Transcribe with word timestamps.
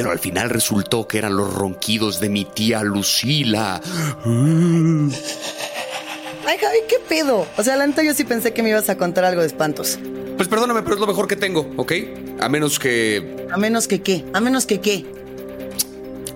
pero 0.00 0.12
al 0.12 0.18
final 0.18 0.48
resultó 0.48 1.06
que 1.06 1.18
eran 1.18 1.36
los 1.36 1.52
ronquidos 1.52 2.20
de 2.20 2.30
mi 2.30 2.46
tía 2.46 2.82
Lucila. 2.82 3.82
Ay, 4.24 5.10
Javi, 6.58 6.78
¿qué 6.88 6.96
pedo? 7.06 7.46
O 7.58 7.62
sea, 7.62 7.76
la 7.76 7.86
neta 7.86 8.02
yo 8.02 8.14
sí 8.14 8.24
pensé 8.24 8.54
que 8.54 8.62
me 8.62 8.70
ibas 8.70 8.88
a 8.88 8.96
contar 8.96 9.26
algo 9.26 9.42
de 9.42 9.48
espantos. 9.48 9.98
Pues 10.38 10.48
perdóname, 10.48 10.80
pero 10.80 10.94
es 10.94 11.00
lo 11.02 11.06
mejor 11.06 11.28
que 11.28 11.36
tengo, 11.36 11.70
¿ok? 11.76 11.92
A 12.40 12.48
menos 12.48 12.78
que... 12.78 13.46
¿A 13.52 13.58
menos 13.58 13.88
que 13.88 14.00
qué? 14.00 14.24
¿A 14.32 14.40
menos 14.40 14.64
que 14.64 14.80
qué? 14.80 15.04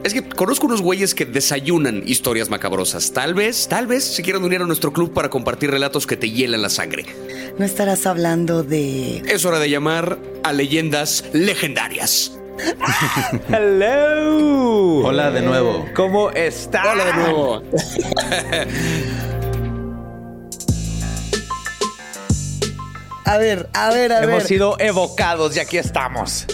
Es 0.03 0.12
que 0.12 0.29
conozco 0.29 0.67
unos 0.67 0.83
güeyes 0.83 1.15
que 1.15 1.25
desayunan 1.25 2.03
historias 2.05 2.51
macabrosas. 2.51 3.15
Tal 3.15 3.33
vez, 3.33 3.67
tal 3.69 3.87
vez 3.87 4.05
se 4.05 4.23
quieran 4.23 4.45
unir 4.45 4.61
a 4.61 4.67
nuestro 4.67 4.93
club 4.93 5.15
para 5.15 5.31
compartir 5.31 5.71
relatos 5.71 6.07
que 6.07 6.19
te 6.19 6.31
hielan 6.31 6.61
la 6.61 6.69
sangre. 6.69 7.07
¿No 7.59 7.65
estarás 7.65 8.05
hablando 8.05 8.62
de...? 8.62 9.23
Es 9.27 9.46
hora 9.46 9.59
de 9.59 9.71
llamar 9.71 10.18
a 10.43 10.53
leyendas 10.53 11.25
legendarias. 11.32 12.32
Hello. 13.49 15.07
Hola 15.07 15.31
de 15.31 15.43
nuevo. 15.43 15.86
¿Cómo 15.95 16.31
está? 16.31 16.93
Hola 16.93 17.04
de 17.04 17.12
nuevo. 17.14 17.62
A 23.25 23.39
ver, 23.39 23.68
a 23.72 23.90
ver, 23.90 24.12
a 24.12 24.18
Hemos 24.18 24.39
ver. 24.39 24.46
sido 24.46 24.76
evocados 24.79 25.57
y 25.57 25.61
aquí 25.61 25.79
estamos. 25.79 26.46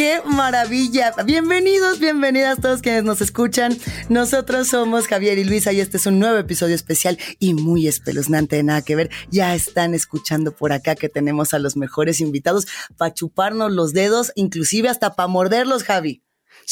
¡Qué 0.00 0.22
maravilla! 0.24 1.12
Bienvenidos, 1.26 2.00
bienvenidas 2.00 2.58
todos 2.58 2.80
quienes 2.80 3.04
nos 3.04 3.20
escuchan. 3.20 3.76
Nosotros 4.08 4.68
somos 4.68 5.06
Javier 5.06 5.36
y 5.36 5.44
Luisa 5.44 5.74
y 5.74 5.80
este 5.80 5.98
es 5.98 6.06
un 6.06 6.18
nuevo 6.18 6.38
episodio 6.38 6.74
especial 6.74 7.18
y 7.38 7.52
muy 7.52 7.86
espeluznante 7.86 8.56
de 8.56 8.62
nada 8.62 8.80
que 8.80 8.96
ver. 8.96 9.10
Ya 9.30 9.54
están 9.54 9.92
escuchando 9.92 10.52
por 10.52 10.72
acá 10.72 10.94
que 10.94 11.10
tenemos 11.10 11.52
a 11.52 11.58
los 11.58 11.76
mejores 11.76 12.22
invitados 12.22 12.66
para 12.96 13.12
chuparnos 13.12 13.72
los 13.72 13.92
dedos, 13.92 14.32
inclusive 14.36 14.88
hasta 14.88 15.16
para 15.16 15.28
morderlos, 15.28 15.84
Javi. 15.84 16.22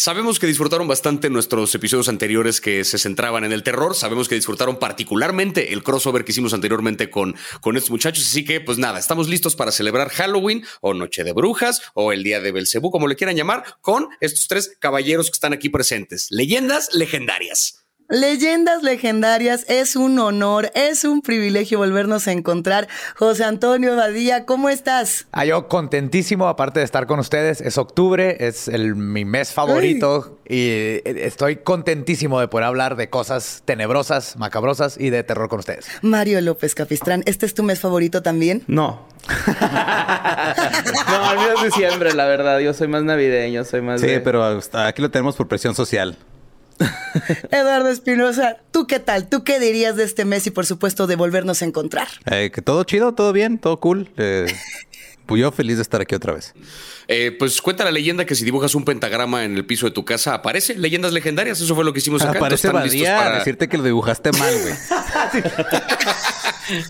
Sabemos 0.01 0.39
que 0.39 0.47
disfrutaron 0.47 0.87
bastante 0.87 1.29
nuestros 1.29 1.75
episodios 1.75 2.09
anteriores 2.09 2.61
que 2.61 2.85
se 2.85 2.99
centraban 2.99 3.43
en 3.43 3.51
el 3.51 3.65
terror. 3.65 3.97
Sabemos 3.97 4.29
que 4.29 4.37
disfrutaron 4.37 4.79
particularmente 4.79 5.73
el 5.73 5.83
crossover 5.83 6.25
que 6.25 6.31
hicimos 6.31 6.55
anteriormente 6.55 7.11
con, 7.11 7.35
con 7.61 7.77
estos 7.77 7.91
muchachos. 7.91 8.25
Así 8.25 8.45
que, 8.45 8.61
pues 8.61 8.79
nada, 8.79 9.01
estamos 9.01 9.29
listos 9.29 9.57
para 9.57 9.73
celebrar 9.73 10.11
Halloween 10.11 10.65
o 10.83 10.95
Noche 10.95 11.25
de 11.25 11.33
Brujas 11.33 11.83
o 11.95 12.13
el 12.13 12.23
Día 12.23 12.39
de 12.39 12.53
Belcebú, 12.53 12.93
como 12.93 13.09
le 13.09 13.17
quieran 13.17 13.35
llamar, 13.35 13.65
con 13.81 14.07
estos 14.21 14.47
tres 14.47 14.77
caballeros 14.79 15.31
que 15.31 15.35
están 15.35 15.53
aquí 15.53 15.69
presentes. 15.69 16.29
Leyendas 16.31 16.95
legendarias. 16.95 17.88
Leyendas 18.11 18.83
legendarias, 18.83 19.67
es 19.69 19.95
un 19.95 20.19
honor, 20.19 20.71
es 20.75 21.05
un 21.05 21.21
privilegio 21.21 21.77
volvernos 21.77 22.27
a 22.27 22.33
encontrar. 22.33 22.89
José 23.17 23.45
Antonio 23.45 23.97
Badía, 23.97 24.47
¿cómo 24.47 24.71
estás? 24.71 25.27
Ah, 25.31 25.45
yo 25.45 25.69
contentísimo, 25.69 26.49
aparte 26.49 26.79
de 26.81 26.87
estar 26.87 27.07
con 27.07 27.19
ustedes. 27.19 27.61
Es 27.61 27.77
octubre, 27.77 28.39
es 28.41 28.67
el, 28.69 28.95
mi 28.97 29.27
mes 29.27 29.53
favorito 29.53 30.39
y 30.49 31.01
estoy 31.05 31.57
contentísimo 31.57 32.41
de 32.41 32.49
poder 32.49 32.65
hablar 32.65 32.97
de 32.97 33.11
cosas 33.11 33.61
tenebrosas, 33.67 34.39
macabrosas 34.39 34.97
y 34.99 35.11
de 35.11 35.23
terror 35.23 35.51
con 35.51 35.59
ustedes. 35.59 35.85
Mario 36.01 36.41
López 36.41 36.75
Capistrán, 36.75 37.23
¿este 37.27 37.45
es 37.45 37.53
tu 37.53 37.63
mes 37.63 37.79
favorito 37.79 38.23
también? 38.23 38.65
No. 38.69 39.07
No, 41.09 41.25
al 41.27 41.37
menos 41.39 41.63
diciembre, 41.65 42.15
la 42.15 42.27
verdad. 42.27 42.59
Yo 42.61 42.73
soy 42.73 42.89
más 42.89 43.03
navideño, 43.03 43.65
soy 43.65 43.83
más 43.83 44.01
Sí, 44.01 44.07
de- 44.07 44.21
pero 44.21 44.61
aquí 44.73 45.03
lo 45.03 45.11
tenemos 45.11 45.37
por 45.37 45.47
presión 45.49 45.75
social. 45.75 46.17
Eduardo 47.51 47.89
Espinosa, 47.89 48.59
¿tú 48.71 48.87
qué 48.87 48.99
tal? 48.99 49.29
¿Tú 49.29 49.45
qué 49.45 49.59
dirías 49.59 49.97
de 49.97 50.05
este 50.05 50.25
mes 50.25 50.47
y 50.47 50.51
por 50.51 50.67
supuesto 50.67 51.07
de 51.07 51.17
volvernos 51.17 51.63
a 51.63 51.65
encontrar? 51.65 52.09
Eh, 52.27 52.51
que 52.53 52.63
todo 52.63 52.85
chido, 52.85 53.15
todo 53.15 53.33
bien, 53.33 53.59
todo 53.59 53.81
cool. 53.81 54.11
Eh, 54.17 54.47
pues 55.27 55.41
yo 55.41 55.53
feliz 55.53 55.77
de 55.77 55.83
estar 55.83 56.01
aquí 56.01 56.15
otra 56.15 56.35
vez. 56.35 56.55
Eh, 57.09 57.35
pues 57.39 57.61
cuenta 57.63 57.85
la 57.85 57.91
leyenda 57.91 58.27
que 58.27 58.35
si 58.35 58.45
dibujas 58.45 58.75
un 58.75 58.85
pentagrama 58.85 59.45
en 59.45 59.57
el 59.57 59.65
piso 59.65 59.87
de 59.87 59.93
tu 59.93 60.05
casa, 60.05 60.35
aparece 60.35 60.75
leyendas 60.77 61.13
legendarias. 61.13 61.59
Eso 61.61 61.75
fue 61.75 61.85
lo 61.85 61.93
que 61.95 62.01
hicimos 62.01 62.21
acá. 62.23 62.39
Aparece 62.39 62.67
Entonces, 62.69 62.93
¿están 62.93 63.01
listos 63.01 63.13
Badía 63.17 63.25
para- 63.25 63.39
decirte 63.39 63.69
que 63.69 63.79
lo 63.79 63.85
dibujaste 63.85 64.31
mal, 64.33 64.55
güey. 64.61 64.75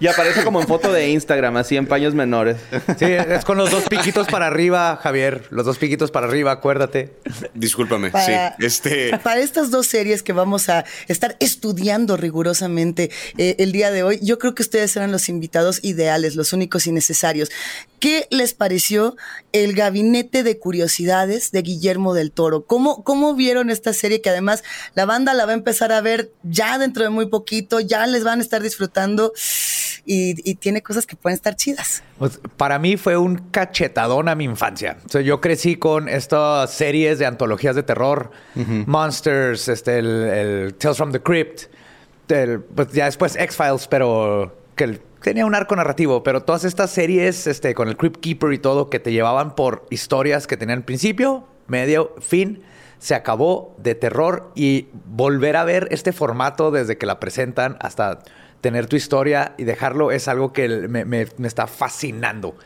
Y 0.01 0.09
aparece 0.09 0.43
como 0.43 0.61
en 0.61 0.67
foto 0.67 0.93
de 0.93 1.09
Instagram, 1.11 1.57
así 1.57 1.77
en 1.77 1.87
paños 1.87 2.13
menores. 2.13 2.57
Sí, 2.99 3.05
es 3.05 3.45
con 3.45 3.57
los 3.59 3.71
dos 3.71 3.85
piquitos 3.85 4.27
para 4.27 4.49
arriba, 4.49 4.99
Javier. 5.01 5.45
Los 5.51 5.67
dos 5.67 5.79
piquitos 5.79 6.11
para 6.11 6.27
arriba, 6.27 6.51
acuérdate. 6.51 7.15
Discúlpame, 7.55 8.11
Para, 8.11 8.57
sí. 8.59 8.65
Este. 8.67 9.17
para 9.19 9.41
estas 9.41 9.71
dos 9.71 9.87
series 9.87 10.25
que 10.25 10.33
vamos 10.33 10.69
a 10.69 10.85
estar 11.07 11.37
estudiando 11.39 12.17
rigurosamente 12.17 13.13
eh, 13.37 13.55
el 13.61 13.71
día 13.71 13.93
de 13.93 14.03
hoy, 14.03 14.19
yo 14.21 14.41
creo 14.41 14.53
que 14.57 14.63
ustedes 14.63 14.97
eran 14.97 15.13
los 15.13 15.29
invitados 15.29 15.79
ideales, 15.85 16.35
los 16.35 16.53
únicos 16.53 16.89
y 16.89 16.91
necesarios. 16.91 17.49
¿Qué 18.01 18.27
les 18.31 18.55
pareció 18.55 19.17
el 19.53 19.75
gabinete 19.75 20.08
de 20.13 20.59
curiosidades 20.59 21.51
de 21.53 21.63
Guillermo 21.63 22.15
del 22.15 22.33
Toro? 22.33 22.65
¿Cómo, 22.65 23.05
¿Cómo 23.05 23.35
vieron 23.35 23.71
esta 23.71 23.93
serie 23.93 24.21
que 24.21 24.31
además 24.31 24.65
la 24.95 25.05
banda 25.05 25.35
la 25.35 25.45
va 25.47 25.53
a 25.53 25.55
empezar 25.55 25.93
a 25.93 26.01
ver 26.01 26.31
ya 26.43 26.79
dentro 26.79 27.03
de 27.05 27.11
muy 27.11 27.27
poquito, 27.27 27.81
ya 27.81 28.07
les 28.07 28.25
van 28.25 28.39
a 28.39 28.43
estar 28.43 28.63
disfrutando 28.63 29.33
y, 30.07 30.51
y 30.51 30.55
tiene 30.55 30.83
cosas 30.83 31.07
que 31.07 31.17
pueden 31.17 31.35
estar 31.37 31.55
chidas? 31.57 32.03
Pues, 32.19 32.41
para 32.57 32.79
mí 32.79 32.97
fue 32.97 33.17
un 33.17 33.37
cachetadón 33.51 34.29
a 34.29 34.35
mi 34.35 34.45
infancia. 34.45 34.97
O 35.07 35.09
sea, 35.09 35.21
yo 35.21 35.41
crecí 35.41 35.77
con 35.77 36.09
estas 36.09 36.73
series 36.73 37.19
de 37.19 37.27
antologías 37.27 37.77
de 37.77 37.83
terror, 37.83 38.31
Monsters, 38.87 39.69
este, 39.69 39.99
el, 39.99 40.07
el 40.07 40.75
Tales 40.75 40.97
from 40.97 41.13
the 41.13 41.21
Crypt, 41.21 41.63
el- 42.29 42.61
pues 42.61 42.93
ya 42.93 43.05
después 43.07 43.37
X-Files, 43.37 43.87
pero 43.89 44.57
que 44.75 44.85
el- 44.85 45.01
tenía 45.21 45.47
un 45.47 45.55
arco 45.55 45.77
narrativo, 45.77 46.23
pero 46.23 46.43
todas 46.43 46.65
estas 46.65 46.91
series 46.91 47.47
este, 47.47 47.75
con 47.75 47.89
el 47.89 47.97
Crypt 47.97 48.21
Keeper 48.21 48.53
y 48.53 48.59
todo 48.59 48.91
que 48.91 49.01
te 49.01 49.13
llevaban 49.13 49.55
por 49.55 49.87
historias 49.91 50.47
que 50.47 50.57
tenían 50.57 50.83
principio, 50.83 51.47
medio, 51.67 52.15
fin. 52.21 52.63
Se 52.99 53.15
acabó 53.15 53.77
de 53.79 53.95
terror 53.95 54.51
y 54.57 54.89
volver 55.05 55.57
a 55.57 55.65
ver 55.65 55.87
este 55.91 56.13
formato 56.13 56.71
desde 56.71 56.99
que 56.99 57.07
la 57.07 57.21
presentan 57.21 57.77
hasta 57.81 58.21
tener 58.61 58.87
tu 58.87 58.97
historia 58.97 59.55
y 59.57 59.65
dejarlo 59.65 60.11
es 60.11 60.29
algo 60.29 60.53
que 60.53 60.69
me, 60.89 61.27
está 61.45 61.67
fascinando. 61.67 62.57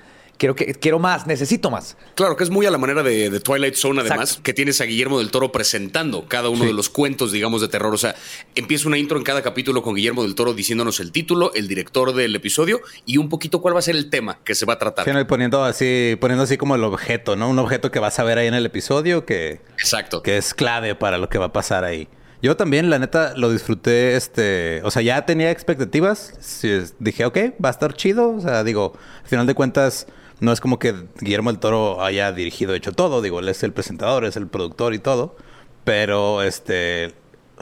Quiero, 0.42 0.56
que, 0.56 0.74
quiero 0.74 0.98
más, 0.98 1.28
necesito 1.28 1.70
más. 1.70 1.96
Claro, 2.16 2.34
que 2.34 2.42
es 2.42 2.50
muy 2.50 2.66
a 2.66 2.70
la 2.72 2.76
manera 2.76 3.04
de, 3.04 3.30
de 3.30 3.38
Twilight 3.38 3.76
Zone, 3.76 4.00
además, 4.00 4.30
Exacto. 4.30 4.42
que 4.42 4.52
tienes 4.52 4.80
a 4.80 4.84
Guillermo 4.86 5.20
del 5.20 5.30
Toro 5.30 5.52
presentando 5.52 6.26
cada 6.26 6.48
uno 6.48 6.64
de 6.64 6.72
los 6.72 6.88
cuentos, 6.88 7.30
digamos, 7.30 7.60
de 7.60 7.68
terror. 7.68 7.94
O 7.94 7.96
sea, 7.96 8.16
empieza 8.56 8.88
una 8.88 8.98
intro 8.98 9.18
en 9.18 9.22
cada 9.22 9.40
capítulo 9.42 9.84
con 9.84 9.94
Guillermo 9.94 10.24
del 10.24 10.34
Toro 10.34 10.52
diciéndonos 10.52 10.98
el 10.98 11.12
título, 11.12 11.54
el 11.54 11.68
director 11.68 12.12
del 12.12 12.34
episodio 12.34 12.80
y 13.06 13.18
un 13.18 13.28
poquito 13.28 13.60
cuál 13.60 13.76
va 13.76 13.78
a 13.78 13.82
ser 13.82 13.94
el 13.94 14.10
tema 14.10 14.40
que 14.42 14.56
se 14.56 14.66
va 14.66 14.72
a 14.72 14.78
tratar. 14.80 15.04
Sí, 15.04 15.12
poniendo 15.28 15.62
así, 15.62 16.16
poniendo 16.20 16.42
así 16.42 16.56
como 16.56 16.74
el 16.74 16.82
objeto, 16.82 17.36
¿no? 17.36 17.48
Un 17.48 17.60
objeto 17.60 17.92
que 17.92 18.00
vas 18.00 18.18
a 18.18 18.24
ver 18.24 18.38
ahí 18.38 18.48
en 18.48 18.54
el 18.54 18.66
episodio 18.66 19.24
que, 19.24 19.60
Exacto. 19.78 20.24
que 20.24 20.38
es 20.38 20.54
clave 20.54 20.96
para 20.96 21.18
lo 21.18 21.28
que 21.28 21.38
va 21.38 21.44
a 21.46 21.52
pasar 21.52 21.84
ahí. 21.84 22.08
Yo 22.42 22.56
también, 22.56 22.90
la 22.90 22.98
neta, 22.98 23.34
lo 23.36 23.48
disfruté, 23.52 24.16
este... 24.16 24.80
O 24.82 24.90
sea, 24.90 25.02
ya 25.02 25.24
tenía 25.24 25.52
expectativas. 25.52 26.60
Dije, 26.98 27.26
ok, 27.26 27.38
va 27.64 27.68
a 27.68 27.70
estar 27.70 27.94
chido. 27.94 28.34
O 28.34 28.40
sea, 28.40 28.64
digo, 28.64 28.94
al 29.22 29.28
final 29.28 29.46
de 29.46 29.54
cuentas, 29.54 30.08
no 30.42 30.52
es 30.52 30.60
como 30.60 30.78
que 30.78 30.94
Guillermo 31.20 31.50
del 31.50 31.60
Toro 31.60 32.02
haya 32.04 32.32
dirigido, 32.32 32.74
hecho 32.74 32.92
todo. 32.92 33.22
Digo, 33.22 33.38
él 33.40 33.48
es 33.48 33.62
el 33.62 33.72
presentador, 33.72 34.24
es 34.24 34.36
el 34.36 34.46
productor 34.48 34.92
y 34.92 34.98
todo. 34.98 35.36
Pero, 35.84 36.42
este... 36.42 37.14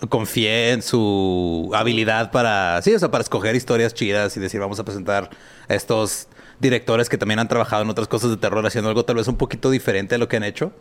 Confié 0.08 0.72
en 0.72 0.80
su 0.80 1.70
habilidad 1.74 2.30
para... 2.30 2.80
Sí, 2.80 2.94
o 2.94 2.98
sea, 2.98 3.10
para 3.10 3.22
escoger 3.22 3.54
historias 3.54 3.92
chidas 3.92 4.34
y 4.36 4.40
decir, 4.40 4.58
vamos 4.58 4.80
a 4.80 4.84
presentar 4.84 5.28
a 5.68 5.74
estos 5.74 6.26
directores 6.58 7.10
que 7.10 7.18
también 7.18 7.38
han 7.38 7.48
trabajado 7.48 7.82
en 7.82 7.90
otras 7.90 8.08
cosas 8.08 8.30
de 8.30 8.38
terror 8.38 8.64
haciendo 8.66 8.88
algo 8.88 9.04
tal 9.04 9.16
vez 9.16 9.28
un 9.28 9.36
poquito 9.36 9.68
diferente 9.70 10.14
a 10.14 10.18
lo 10.18 10.26
que 10.26 10.36
han 10.38 10.44
hecho. 10.44 10.72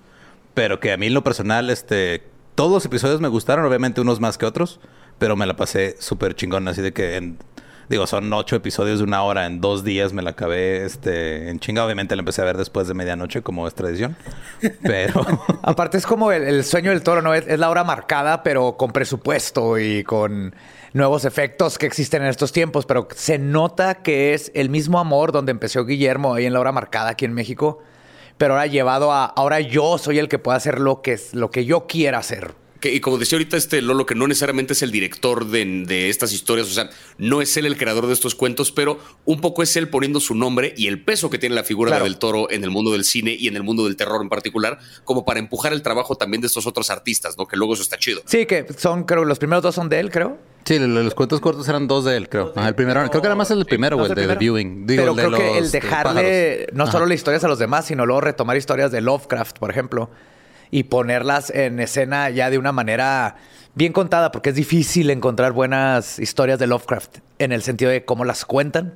Pero 0.53 0.79
que 0.79 0.93
a 0.93 0.97
mí 0.97 1.07
en 1.07 1.13
lo 1.13 1.23
personal, 1.23 1.69
este, 1.69 2.23
todos 2.55 2.71
los 2.71 2.85
episodios 2.85 3.19
me 3.19 3.27
gustaron, 3.27 3.65
obviamente 3.65 3.99
unos 3.99 4.21
más 4.21 4.37
que 4.37 4.45
otros, 4.45 4.79
pero 5.17 5.35
me 5.35 5.45
la 5.45 5.57
pasé 5.57 5.97
súper 5.99 6.33
chingón, 6.35 6.67
así 6.69 6.81
de 6.81 6.93
que, 6.93 7.17
en- 7.17 7.37
digo, 7.89 8.05
son 8.05 8.31
ocho 8.31 8.55
episodios 8.55 8.99
de 8.99 9.03
una 9.03 9.23
hora, 9.23 9.47
en 9.47 9.61
dos 9.61 9.83
días 9.83 10.13
me 10.13 10.21
la 10.21 10.31
acabé, 10.31 10.85
este, 10.85 11.49
en 11.49 11.59
chinga, 11.59 11.83
obviamente 11.83 12.15
la 12.15 12.19
empecé 12.19 12.41
a 12.41 12.45
ver 12.45 12.55
después 12.55 12.87
de 12.87 12.93
medianoche, 12.93 13.41
como 13.41 13.67
es 13.67 13.73
tradición, 13.73 14.15
pero... 14.83 15.25
Aparte 15.63 15.97
es 15.97 16.05
como 16.05 16.31
el, 16.31 16.63
sueño 16.63 16.91
del 16.91 17.01
toro, 17.01 17.23
¿no? 17.23 17.33
Es, 17.33 17.47
la 17.57 17.69
hora 17.69 17.83
marcada, 17.83 18.43
pero 18.43 18.77
con 18.77 18.91
presupuesto 18.91 19.79
y 19.79 20.03
con 20.03 20.55
nuevos 20.93 21.25
efectos 21.25 21.79
que 21.79 21.87
existen 21.87 22.21
en 22.21 22.29
estos 22.29 22.51
tiempos, 22.51 22.85
pero 22.85 23.07
se 23.15 23.39
nota 23.39 23.95
que 23.95 24.35
es 24.35 24.51
el 24.53 24.69
mismo 24.69 24.99
amor 24.99 25.31
donde 25.31 25.51
empezó 25.51 25.83
Guillermo 25.83 26.35
ahí 26.35 26.45
en 26.45 26.53
la 26.53 26.59
hora 26.59 26.71
marcada 26.71 27.09
aquí 27.09 27.25
en 27.25 27.33
México, 27.33 27.79
pero 28.37 28.53
ahora 28.53 28.67
llevado 28.67 29.11
a, 29.11 29.25
ahora 29.25 29.59
yo 29.61 29.97
soy 29.97 30.19
el 30.19 30.29
que 30.29 30.37
puede 30.37 30.57
hacer 30.57 30.79
lo 30.79 31.01
que, 31.01 31.19
lo 31.33 31.49
que 31.49 31.65
yo 31.65 31.87
quiera 31.87 32.19
hacer. 32.19 32.53
Que- 32.79 32.93
y 32.93 32.99
como 33.01 33.17
decía 33.17 33.37
ahorita 33.37 33.57
este 33.57 33.81
Lolo, 33.81 34.05
que 34.05 34.15
no 34.15 34.25
necesariamente 34.27 34.73
es 34.73 34.81
el 34.81 34.91
director 34.91 35.45
de, 35.47 35.83
de 35.85 36.09
estas 36.09 36.31
historias, 36.31 36.67
o 36.67 36.71
sea, 36.71 36.89
no 37.17 37.41
es 37.41 37.57
él 37.57 37.65
el 37.65 37.77
creador 37.77 38.07
de 38.07 38.13
estos 38.13 38.35
cuentos, 38.35 38.71
pero 38.71 38.99
un 39.25 39.41
poco 39.41 39.63
es 39.63 39.75
él 39.75 39.89
poniendo 39.89 40.19
su 40.19 40.33
nombre 40.35 40.73
y 40.77 40.87
el 40.87 41.03
peso 41.03 41.29
que 41.29 41.37
tiene 41.37 41.55
la 41.55 41.63
figura 41.63 41.89
Claro. 41.89 42.05
de 42.05 42.09
del 42.09 42.19
toro 42.19 42.49
en 42.49 42.63
el 42.63 42.69
mundo 42.69 42.91
del 42.91 43.03
cine 43.03 43.35
y 43.37 43.47
en 43.49 43.55
el 43.57 43.63
mundo 43.63 43.83
del 43.85 43.95
terror 43.97 44.21
en 44.21 44.29
particular, 44.29 44.79
como 45.03 45.25
para 45.25 45.39
empujar 45.39 45.73
el 45.73 45.81
trabajo 45.81 46.15
también 46.15 46.39
de 46.41 46.47
estos 46.47 46.65
otros 46.67 46.89
artistas, 46.89 47.37
¿no? 47.37 47.47
Que 47.47 47.57
luego 47.57 47.73
eso 47.73 47.83
está 47.83 47.97
chido. 47.97 48.21
Sí, 48.25 48.45
que 48.45 48.65
son, 48.77 49.03
creo, 49.03 49.25
los 49.25 49.39
primeros 49.39 49.61
dos 49.61 49.75
son 49.75 49.89
de 49.89 49.99
él, 49.99 50.09
creo. 50.09 50.37
Sí, 50.65 50.77
lo- 50.79 50.87
los 50.87 51.15
cuentos 51.15 51.39
cortos 51.41 51.67
eran 51.67 51.87
dos 51.87 52.05
de 52.05 52.15
él, 52.15 52.29
creo. 52.29 52.53
Ajá, 52.55 52.67
el 52.69 52.75
primero, 52.75 53.01
creo 53.09 53.21
que 53.21 53.27
era 53.27 53.35
más 53.35 53.49
el 53.51 53.65
primero, 53.65 53.97
¿No 53.97 54.03
güey, 54.05 54.11
el 54.11 54.15
de 54.15 54.27
The? 54.27 54.35
Viewing. 54.35 54.85
Digo, 54.87 55.01
Pero 55.03 55.11
el 55.11 55.17
de 55.17 55.23
creo 55.23 55.37
que 55.39 55.57
el 55.57 55.63
los 55.63 55.71
dejarle 55.71 56.67
no 56.73 56.89
solo 56.91 57.05
las 57.07 57.15
historias 57.15 57.43
a 57.43 57.47
los 57.47 57.59
demás, 57.59 57.87
sino 57.87 58.05
luego 58.05 58.21
retomar 58.21 58.55
historias 58.55 58.91
de 58.91 59.01
Lovecraft, 59.01 59.57
por 59.59 59.69
ejemplo. 59.71 60.09
Y 60.71 60.83
ponerlas 60.83 61.49
en 61.49 61.79
escena 61.79 62.29
ya 62.29 62.49
de 62.49 62.57
una 62.57 62.71
manera 62.71 63.37
bien 63.75 63.93
contada, 63.93 64.31
porque 64.31 64.49
es 64.49 64.55
difícil 64.55 65.09
encontrar 65.09 65.51
buenas 65.51 66.19
historias 66.19 66.59
de 66.59 66.67
Lovecraft 66.67 67.19
en 67.39 67.51
el 67.51 67.61
sentido 67.61 67.91
de 67.91 68.05
cómo 68.05 68.25
las 68.25 68.45
cuentan. 68.45 68.93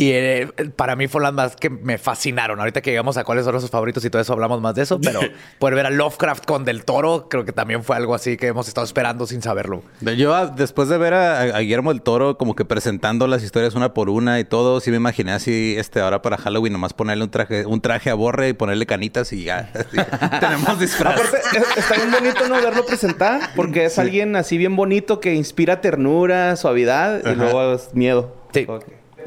Y 0.00 0.12
eh, 0.12 0.48
para 0.76 0.94
mí 0.94 1.08
fueron 1.08 1.24
las 1.24 1.34
más 1.34 1.56
que 1.56 1.70
me 1.70 1.98
fascinaron. 1.98 2.60
Ahorita 2.60 2.80
que 2.82 2.90
llegamos 2.90 3.16
a 3.16 3.24
cuáles 3.24 3.44
son 3.44 3.60
sus 3.60 3.68
favoritos 3.68 4.04
y 4.04 4.10
todo 4.10 4.22
eso, 4.22 4.32
hablamos 4.32 4.60
más 4.60 4.76
de 4.76 4.82
eso. 4.82 5.00
Pero 5.00 5.18
poder 5.58 5.74
ver 5.74 5.86
a 5.86 5.90
Lovecraft 5.90 6.44
con 6.46 6.64
Del 6.64 6.84
Toro, 6.84 7.26
creo 7.28 7.44
que 7.44 7.50
también 7.50 7.82
fue 7.82 7.96
algo 7.96 8.14
así 8.14 8.36
que 8.36 8.46
hemos 8.46 8.68
estado 8.68 8.84
esperando 8.84 9.26
sin 9.26 9.42
saberlo. 9.42 9.82
Yo, 10.16 10.32
ah, 10.36 10.46
después 10.46 10.88
de 10.88 10.98
ver 10.98 11.14
a, 11.14 11.40
a 11.40 11.58
Guillermo 11.58 11.92
del 11.92 12.00
Toro 12.02 12.38
como 12.38 12.54
que 12.54 12.64
presentando 12.64 13.26
las 13.26 13.42
historias 13.42 13.74
una 13.74 13.92
por 13.92 14.08
una 14.08 14.38
y 14.38 14.44
todo, 14.44 14.78
sí 14.80 14.92
me 14.92 14.98
imaginé 14.98 15.32
así, 15.32 15.74
este, 15.76 15.98
ahora 16.00 16.22
para 16.22 16.38
Halloween, 16.38 16.72
nomás 16.74 16.92
ponerle 16.94 17.24
un 17.24 17.30
traje, 17.32 17.66
un 17.66 17.80
traje 17.80 18.10
a 18.10 18.14
Borre 18.14 18.50
y 18.50 18.52
ponerle 18.52 18.86
canitas 18.86 19.32
y 19.32 19.42
ya. 19.42 19.70
así, 19.74 19.96
tenemos 20.38 20.78
disfraz. 20.78 21.14
Aparte, 21.18 21.38
es- 21.58 21.76
está 21.76 21.96
bien 21.96 22.12
bonito 22.12 22.48
no 22.48 22.54
verlo 22.54 22.86
presentar, 22.86 23.40
porque 23.56 23.86
es 23.86 23.98
alguien 23.98 24.36
así 24.36 24.58
bien 24.58 24.76
bonito 24.76 25.18
que 25.18 25.34
inspira 25.34 25.80
ternura, 25.80 26.54
suavidad 26.54 27.20
y 27.28 27.34
luego 27.34 27.74
es 27.74 27.92
miedo. 27.94 28.36
Sí. 28.52 28.64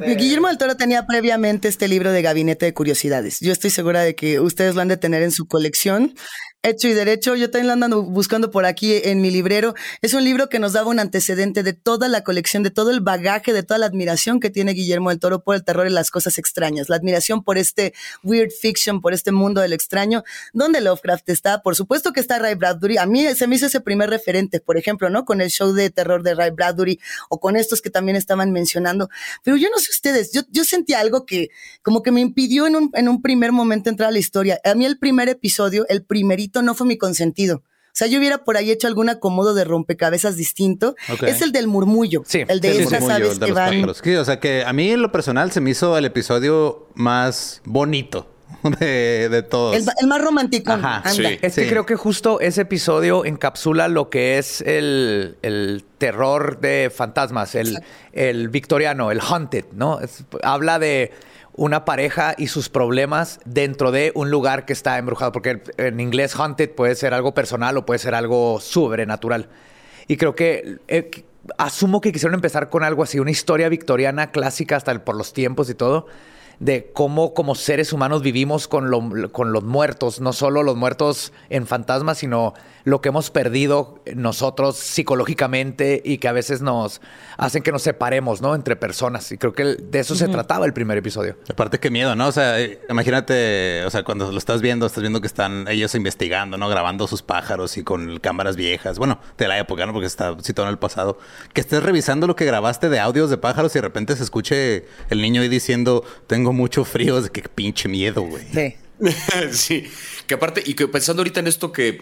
Guillermo 0.05 0.47
del 0.47 0.57
Toro 0.57 0.75
tenía 0.75 1.05
previamente 1.05 1.67
este 1.67 1.87
libro 1.87 2.11
de 2.11 2.21
Gabinete 2.21 2.65
de 2.65 2.73
Curiosidades. 2.73 3.39
Yo 3.39 3.51
estoy 3.51 3.69
segura 3.69 4.01
de 4.01 4.15
que 4.15 4.39
ustedes 4.39 4.75
lo 4.75 4.81
han 4.81 4.87
de 4.87 4.97
tener 4.97 5.23
en 5.23 5.31
su 5.31 5.47
colección. 5.47 6.15
Hecho 6.63 6.87
y 6.87 6.93
derecho, 6.93 7.35
yo 7.35 7.49
también 7.49 7.79
lo 7.79 7.85
ando 7.85 8.03
buscando 8.03 8.51
por 8.51 8.65
aquí 8.65 8.93
en 9.03 9.19
mi 9.19 9.31
librero. 9.31 9.73
Es 10.03 10.13
un 10.13 10.23
libro 10.23 10.47
que 10.47 10.59
nos 10.59 10.73
daba 10.73 10.91
un 10.91 10.99
antecedente 10.99 11.63
de 11.63 11.73
toda 11.73 12.07
la 12.07 12.23
colección, 12.23 12.61
de 12.61 12.69
todo 12.69 12.91
el 12.91 12.99
bagaje, 12.99 13.51
de 13.51 13.63
toda 13.63 13.79
la 13.79 13.87
admiración 13.87 14.39
que 14.39 14.51
tiene 14.51 14.73
Guillermo 14.73 15.09
del 15.09 15.17
Toro 15.17 15.43
por 15.43 15.55
el 15.55 15.63
terror 15.63 15.87
y 15.87 15.89
las 15.89 16.11
cosas 16.11 16.37
extrañas. 16.37 16.87
La 16.87 16.97
admiración 16.97 17.43
por 17.43 17.57
este 17.57 17.95
weird 18.21 18.51
fiction, 18.51 19.01
por 19.01 19.15
este 19.15 19.31
mundo 19.31 19.59
del 19.59 19.73
extraño. 19.73 20.23
¿Dónde 20.53 20.81
Lovecraft 20.81 21.29
está? 21.29 21.63
Por 21.63 21.75
supuesto 21.75 22.13
que 22.13 22.19
está 22.19 22.37
Ray 22.37 22.53
Bradbury. 22.53 22.99
A 22.99 23.07
mí 23.07 23.25
se 23.33 23.47
me 23.47 23.55
hizo 23.55 23.65
ese 23.65 23.81
primer 23.81 24.11
referente, 24.11 24.59
por 24.59 24.77
ejemplo, 24.77 25.09
¿no? 25.09 25.25
Con 25.25 25.41
el 25.41 25.49
show 25.49 25.73
de 25.73 25.89
terror 25.89 26.21
de 26.21 26.35
Ray 26.35 26.51
Bradbury 26.51 26.99
o 27.29 27.39
con 27.39 27.55
estos 27.55 27.81
que 27.81 27.89
también 27.89 28.17
estaban 28.17 28.51
mencionando. 28.51 29.09
Pero 29.43 29.57
yo 29.57 29.67
no 29.71 29.79
sé 29.79 29.89
ustedes, 29.89 30.31
yo, 30.31 30.41
yo 30.51 30.63
sentí 30.63 30.93
algo 30.93 31.25
que 31.25 31.49
como 31.81 32.03
que 32.03 32.11
me 32.11 32.21
impidió 32.21 32.67
en 32.67 32.75
un, 32.75 32.91
en 32.93 33.09
un 33.09 33.23
primer 33.23 33.51
momento 33.51 33.89
entrar 33.89 34.09
a 34.09 34.11
la 34.11 34.19
historia. 34.19 34.61
A 34.63 34.75
mí 34.75 34.85
el 34.85 34.99
primer 34.99 35.27
episodio, 35.27 35.87
el 35.89 36.05
primerito, 36.05 36.50
no 36.61 36.73
fue 36.75 36.87
mi 36.87 36.97
consentido. 36.97 37.57
O 37.87 37.93
sea, 37.93 38.07
yo 38.07 38.19
hubiera 38.19 38.43
por 38.45 38.55
ahí 38.55 38.71
hecho 38.71 38.87
algún 38.87 39.09
acomodo 39.09 39.53
de 39.53 39.65
rompecabezas 39.65 40.37
distinto. 40.37 40.95
Es 41.25 41.41
el 41.41 41.51
del 41.51 41.67
murmullo. 41.67 42.23
Sí, 42.25 42.43
el 42.47 42.61
de 42.61 42.73
sí, 42.73 42.81
esas 42.83 43.03
aves 43.09 43.37
de 43.39 43.45
que 43.47 43.51
van. 43.51 43.93
Sí, 44.01 44.15
o 44.15 44.23
sea 44.25 44.39
que 44.39 44.63
a 44.65 44.71
mí 44.71 44.91
en 44.91 45.01
lo 45.01 45.11
personal 45.11 45.51
se 45.51 45.59
me 45.59 45.71
hizo 45.71 45.97
el 45.97 46.05
episodio 46.05 46.87
más 46.95 47.61
bonito 47.65 48.33
de, 48.79 49.27
de 49.29 49.43
todos. 49.43 49.75
El, 49.75 49.83
el 50.01 50.07
más 50.07 50.21
romántico. 50.21 50.71
Ajá, 50.71 50.97
Anda. 50.99 51.11
sí. 51.11 51.25
Es 51.41 51.55
que 51.55 51.63
Sí. 51.63 51.69
creo 51.69 51.85
que 51.85 51.97
justo 51.97 52.39
ese 52.39 52.61
episodio 52.61 53.25
encapsula 53.25 53.89
lo 53.89 54.09
que 54.09 54.37
es 54.37 54.61
el, 54.61 55.37
el 55.41 55.83
terror 55.97 56.61
de 56.61 56.91
fantasmas, 56.95 57.55
el, 57.55 57.77
el 58.13 58.47
victoriano, 58.47 59.11
el 59.11 59.19
haunted, 59.19 59.65
¿no? 59.73 59.99
Es- 59.99 60.23
habla 60.43 60.79
de 60.79 61.11
una 61.53 61.83
pareja 61.85 62.33
y 62.37 62.47
sus 62.47 62.69
problemas 62.69 63.39
dentro 63.45 63.91
de 63.91 64.11
un 64.15 64.31
lugar 64.31 64.65
que 64.65 64.73
está 64.73 64.97
embrujado, 64.97 65.31
porque 65.31 65.61
en 65.77 65.99
inglés 65.99 66.35
haunted 66.35 66.71
puede 66.71 66.95
ser 66.95 67.13
algo 67.13 67.33
personal 67.33 67.77
o 67.77 67.85
puede 67.85 67.99
ser 67.99 68.15
algo 68.15 68.59
sobrenatural. 68.61 69.49
Y 70.07 70.17
creo 70.17 70.33
que 70.35 70.77
eh, 70.87 71.11
asumo 71.57 71.99
que 72.01 72.11
quisieron 72.11 72.35
empezar 72.35 72.69
con 72.69 72.83
algo 72.83 73.03
así, 73.03 73.19
una 73.19 73.31
historia 73.31 73.67
victoriana 73.69 74.31
clásica 74.31 74.75
hasta 74.77 74.91
el- 74.91 75.01
por 75.01 75.15
los 75.15 75.33
tiempos 75.33 75.69
y 75.69 75.75
todo, 75.75 76.07
de 76.61 76.91
cómo 76.93 77.33
como 77.33 77.55
seres 77.55 77.91
humanos 77.91 78.21
vivimos 78.21 78.67
con, 78.67 78.91
lo- 78.91 79.31
con 79.31 79.51
los 79.51 79.63
muertos, 79.63 80.21
no 80.21 80.31
solo 80.31 80.61
los 80.61 80.75
muertos 80.77 81.33
en 81.49 81.65
fantasmas, 81.65 82.19
sino 82.19 82.53
lo 82.83 83.01
que 83.01 83.09
hemos 83.09 83.29
perdido 83.31 83.99
nosotros 84.15 84.77
psicológicamente 84.77 86.01
y 86.03 86.17
que 86.17 86.27
a 86.27 86.31
veces 86.31 86.61
nos 86.61 87.01
hacen 87.37 87.63
que 87.63 87.71
nos 87.71 87.81
separemos, 87.81 88.41
¿no? 88.41 88.55
Entre 88.55 88.75
personas. 88.75 89.31
Y 89.31 89.37
creo 89.37 89.53
que 89.53 89.63
de 89.75 89.99
eso 89.99 90.15
se 90.15 90.27
trataba 90.27 90.65
el 90.65 90.73
primer 90.73 90.97
episodio. 90.97 91.35
Aparte, 91.49 91.79
qué 91.79 91.89
miedo, 91.89 92.15
¿no? 92.15 92.27
O 92.27 92.31
sea, 92.31 92.59
eh, 92.59 92.79
imagínate, 92.89 93.83
o 93.85 93.89
sea, 93.89 94.03
cuando 94.03 94.31
lo 94.31 94.37
estás 94.37 94.61
viendo, 94.61 94.85
estás 94.85 95.01
viendo 95.01 95.21
que 95.21 95.27
están 95.27 95.67
ellos 95.67 95.93
investigando, 95.95 96.57
¿no? 96.57 96.69
Grabando 96.69 97.07
sus 97.07 97.21
pájaros 97.21 97.77
y 97.77 97.83
con 97.83 98.19
cámaras 98.19 98.55
viejas. 98.55 98.97
Bueno, 98.97 99.19
de 99.37 99.47
la 99.47 99.57
época, 99.59 99.85
¿no? 99.85 99.93
Porque 99.93 100.07
está 100.07 100.35
situado 100.41 100.69
en 100.69 100.73
el 100.73 100.79
pasado. 100.79 101.17
Que 101.53 101.61
estés 101.61 101.83
revisando 101.83 102.27
lo 102.27 102.35
que 102.35 102.45
grabaste 102.45 102.89
de 102.89 102.99
audios 102.99 103.29
de 103.29 103.37
pájaros 103.37 103.75
y 103.75 103.79
de 103.79 103.81
repente 103.83 104.15
se 104.15 104.23
escuche 104.23 104.85
el 105.09 105.21
niño 105.21 105.41
ahí 105.41 105.49
diciendo, 105.49 106.03
tengo 106.27 106.50
mucho 106.53 106.85
frío. 106.85 107.17
Es 107.17 107.29
que 107.29 107.41
pinche 107.43 107.87
miedo, 107.87 108.21
güey. 108.21 108.45
Sí. 108.53 108.75
sí, 109.51 109.87
que 110.27 110.35
aparte, 110.35 110.63
y 110.65 110.75
que 110.75 110.87
pensando 110.87 111.21
ahorita 111.21 111.39
en 111.39 111.47
esto 111.47 111.71
que 111.71 111.99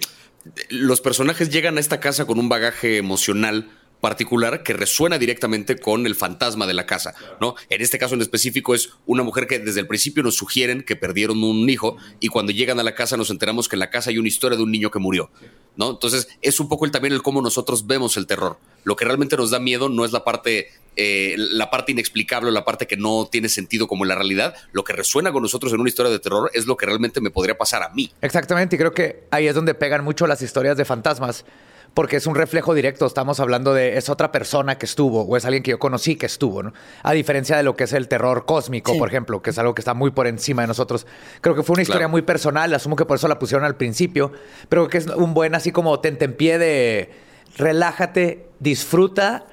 los 0.70 1.02
personajes 1.02 1.50
llegan 1.50 1.78
a 1.78 1.80
esta 1.80 2.00
casa 2.00 2.26
con 2.26 2.40
un 2.40 2.50
bagaje 2.50 2.98
emocional 2.98 3.70
particular 4.00 4.64
que 4.64 4.74
resuena 4.74 5.18
directamente 5.18 5.78
con 5.78 6.06
el 6.06 6.16
fantasma 6.16 6.68
de 6.68 6.74
la 6.74 6.86
casa, 6.86 7.14
¿no? 7.42 7.56
En 7.70 7.82
este 7.82 7.98
caso 7.98 8.16
en 8.16 8.22
específico 8.22 8.74
es 8.74 8.92
una 9.06 9.24
mujer 9.24 9.48
que 9.48 9.60
desde 9.60 9.82
el 9.82 9.88
principio 9.88 10.24
nos 10.24 10.36
sugieren 10.36 10.84
que 10.84 10.96
perdieron 10.96 11.44
un 11.44 11.70
hijo 11.70 11.98
y 12.20 12.30
cuando 12.30 12.52
llegan 12.52 12.80
a 12.80 12.84
la 12.84 12.96
casa 12.96 13.18
nos 13.18 13.30
enteramos 13.30 13.68
que 13.68 13.76
en 13.76 13.82
la 13.82 13.90
casa 13.90 14.10
hay 14.10 14.18
una 14.18 14.28
historia 14.28 14.58
de 14.58 14.64
un 14.64 14.72
niño 14.72 14.92
que 14.92 15.00
murió, 15.00 15.30
¿no? 15.76 15.92
Entonces 15.92 16.28
es 16.42 16.60
un 16.60 16.70
poco 16.70 16.86
el, 16.86 16.92
también 16.92 17.14
el 17.14 17.22
cómo 17.22 17.42
nosotros 17.42 17.88
vemos 17.88 18.18
el 18.18 18.28
terror. 18.28 18.58
Lo 18.84 18.96
que 18.96 19.06
realmente 19.06 19.36
nos 19.36 19.52
da 19.52 19.60
miedo 19.60 19.90
no 19.90 20.06
es 20.06 20.12
la 20.12 20.24
parte, 20.24 20.70
eh, 20.96 21.36
la 21.38 21.70
parte 21.70 21.92
inexplicable, 21.92 22.52
la 22.52 22.64
parte 22.64 22.88
que 22.88 22.98
no 22.98 23.28
tiene 23.30 23.50
sentido 23.50 23.88
como 23.88 24.06
la 24.06 24.16
realidad. 24.16 24.56
Lo 24.72 24.84
que 24.84 24.94
resuena 24.94 25.32
con 25.32 25.44
nosotros 25.44 25.74
en 25.74 25.82
una 25.82 25.90
historia 25.90 26.12
de 26.12 26.20
terror 26.20 26.50
es 26.54 26.66
lo 26.66 26.78
que 26.78 26.86
realmente 26.86 27.22
me 27.22 27.32
podría 27.32 27.58
pasar 27.58 27.84
a 27.84 27.90
mí. 27.90 28.12
Exactamente, 28.22 28.76
y 28.76 28.80
creo 28.80 28.94
que 28.94 29.28
ahí 29.32 29.48
es 29.48 29.56
donde 29.56 29.74
pegan 29.74 30.04
mucho 30.04 30.28
las 30.28 30.42
historias 30.42 30.78
de 30.78 30.86
fantasmas, 30.86 31.46
porque 31.94 32.18
es 32.18 32.28
un 32.28 32.36
reflejo 32.36 32.74
directo. 32.74 33.06
Estamos 33.06 33.40
hablando 33.40 33.74
de 33.74 33.98
es 33.98 34.10
otra 34.10 34.32
persona 34.32 34.78
que 34.78 34.86
estuvo, 34.86 35.24
o 35.24 35.38
es 35.38 35.46
alguien 35.46 35.64
que 35.64 35.72
yo 35.72 35.80
conocí 35.80 36.16
que 36.16 36.26
estuvo, 36.28 36.64
¿no? 36.64 36.74
A 37.04 37.12
diferencia 37.14 37.58
de 37.58 37.64
lo 37.64 37.76
que 37.76 37.84
es 37.86 37.94
el 37.94 38.08
terror 38.08 38.46
cósmico, 38.46 38.94
Sí. 38.94 39.00
por 39.00 39.08
ejemplo, 39.10 39.42
que 39.42 39.50
es 39.50 39.58
algo 39.60 39.74
que 39.74 39.82
está 39.82 39.94
muy 39.94 40.12
por 40.12 40.28
encima 40.28 40.62
de 40.62 40.68
nosotros. 40.70 41.06
Creo 41.42 41.56
que 41.56 41.64
fue 41.64 41.74
una 41.74 41.82
historia 41.82 42.00
Claro. 42.02 42.10
muy 42.12 42.22
personal, 42.22 42.74
asumo 42.74 42.96
que 42.96 43.06
por 43.06 43.18
eso 43.18 43.28
la 43.28 43.40
pusieron 43.40 43.66
al 43.66 43.76
principio, 43.76 44.32
pero 44.70 44.88
que 44.88 44.98
es 45.00 45.08
un 45.08 45.34
buen 45.34 45.56
así 45.56 45.72
como 45.72 46.00
tentempié 46.00 46.58
de 46.58 47.12
relájate, 47.58 48.48
disfruta, 48.60 49.46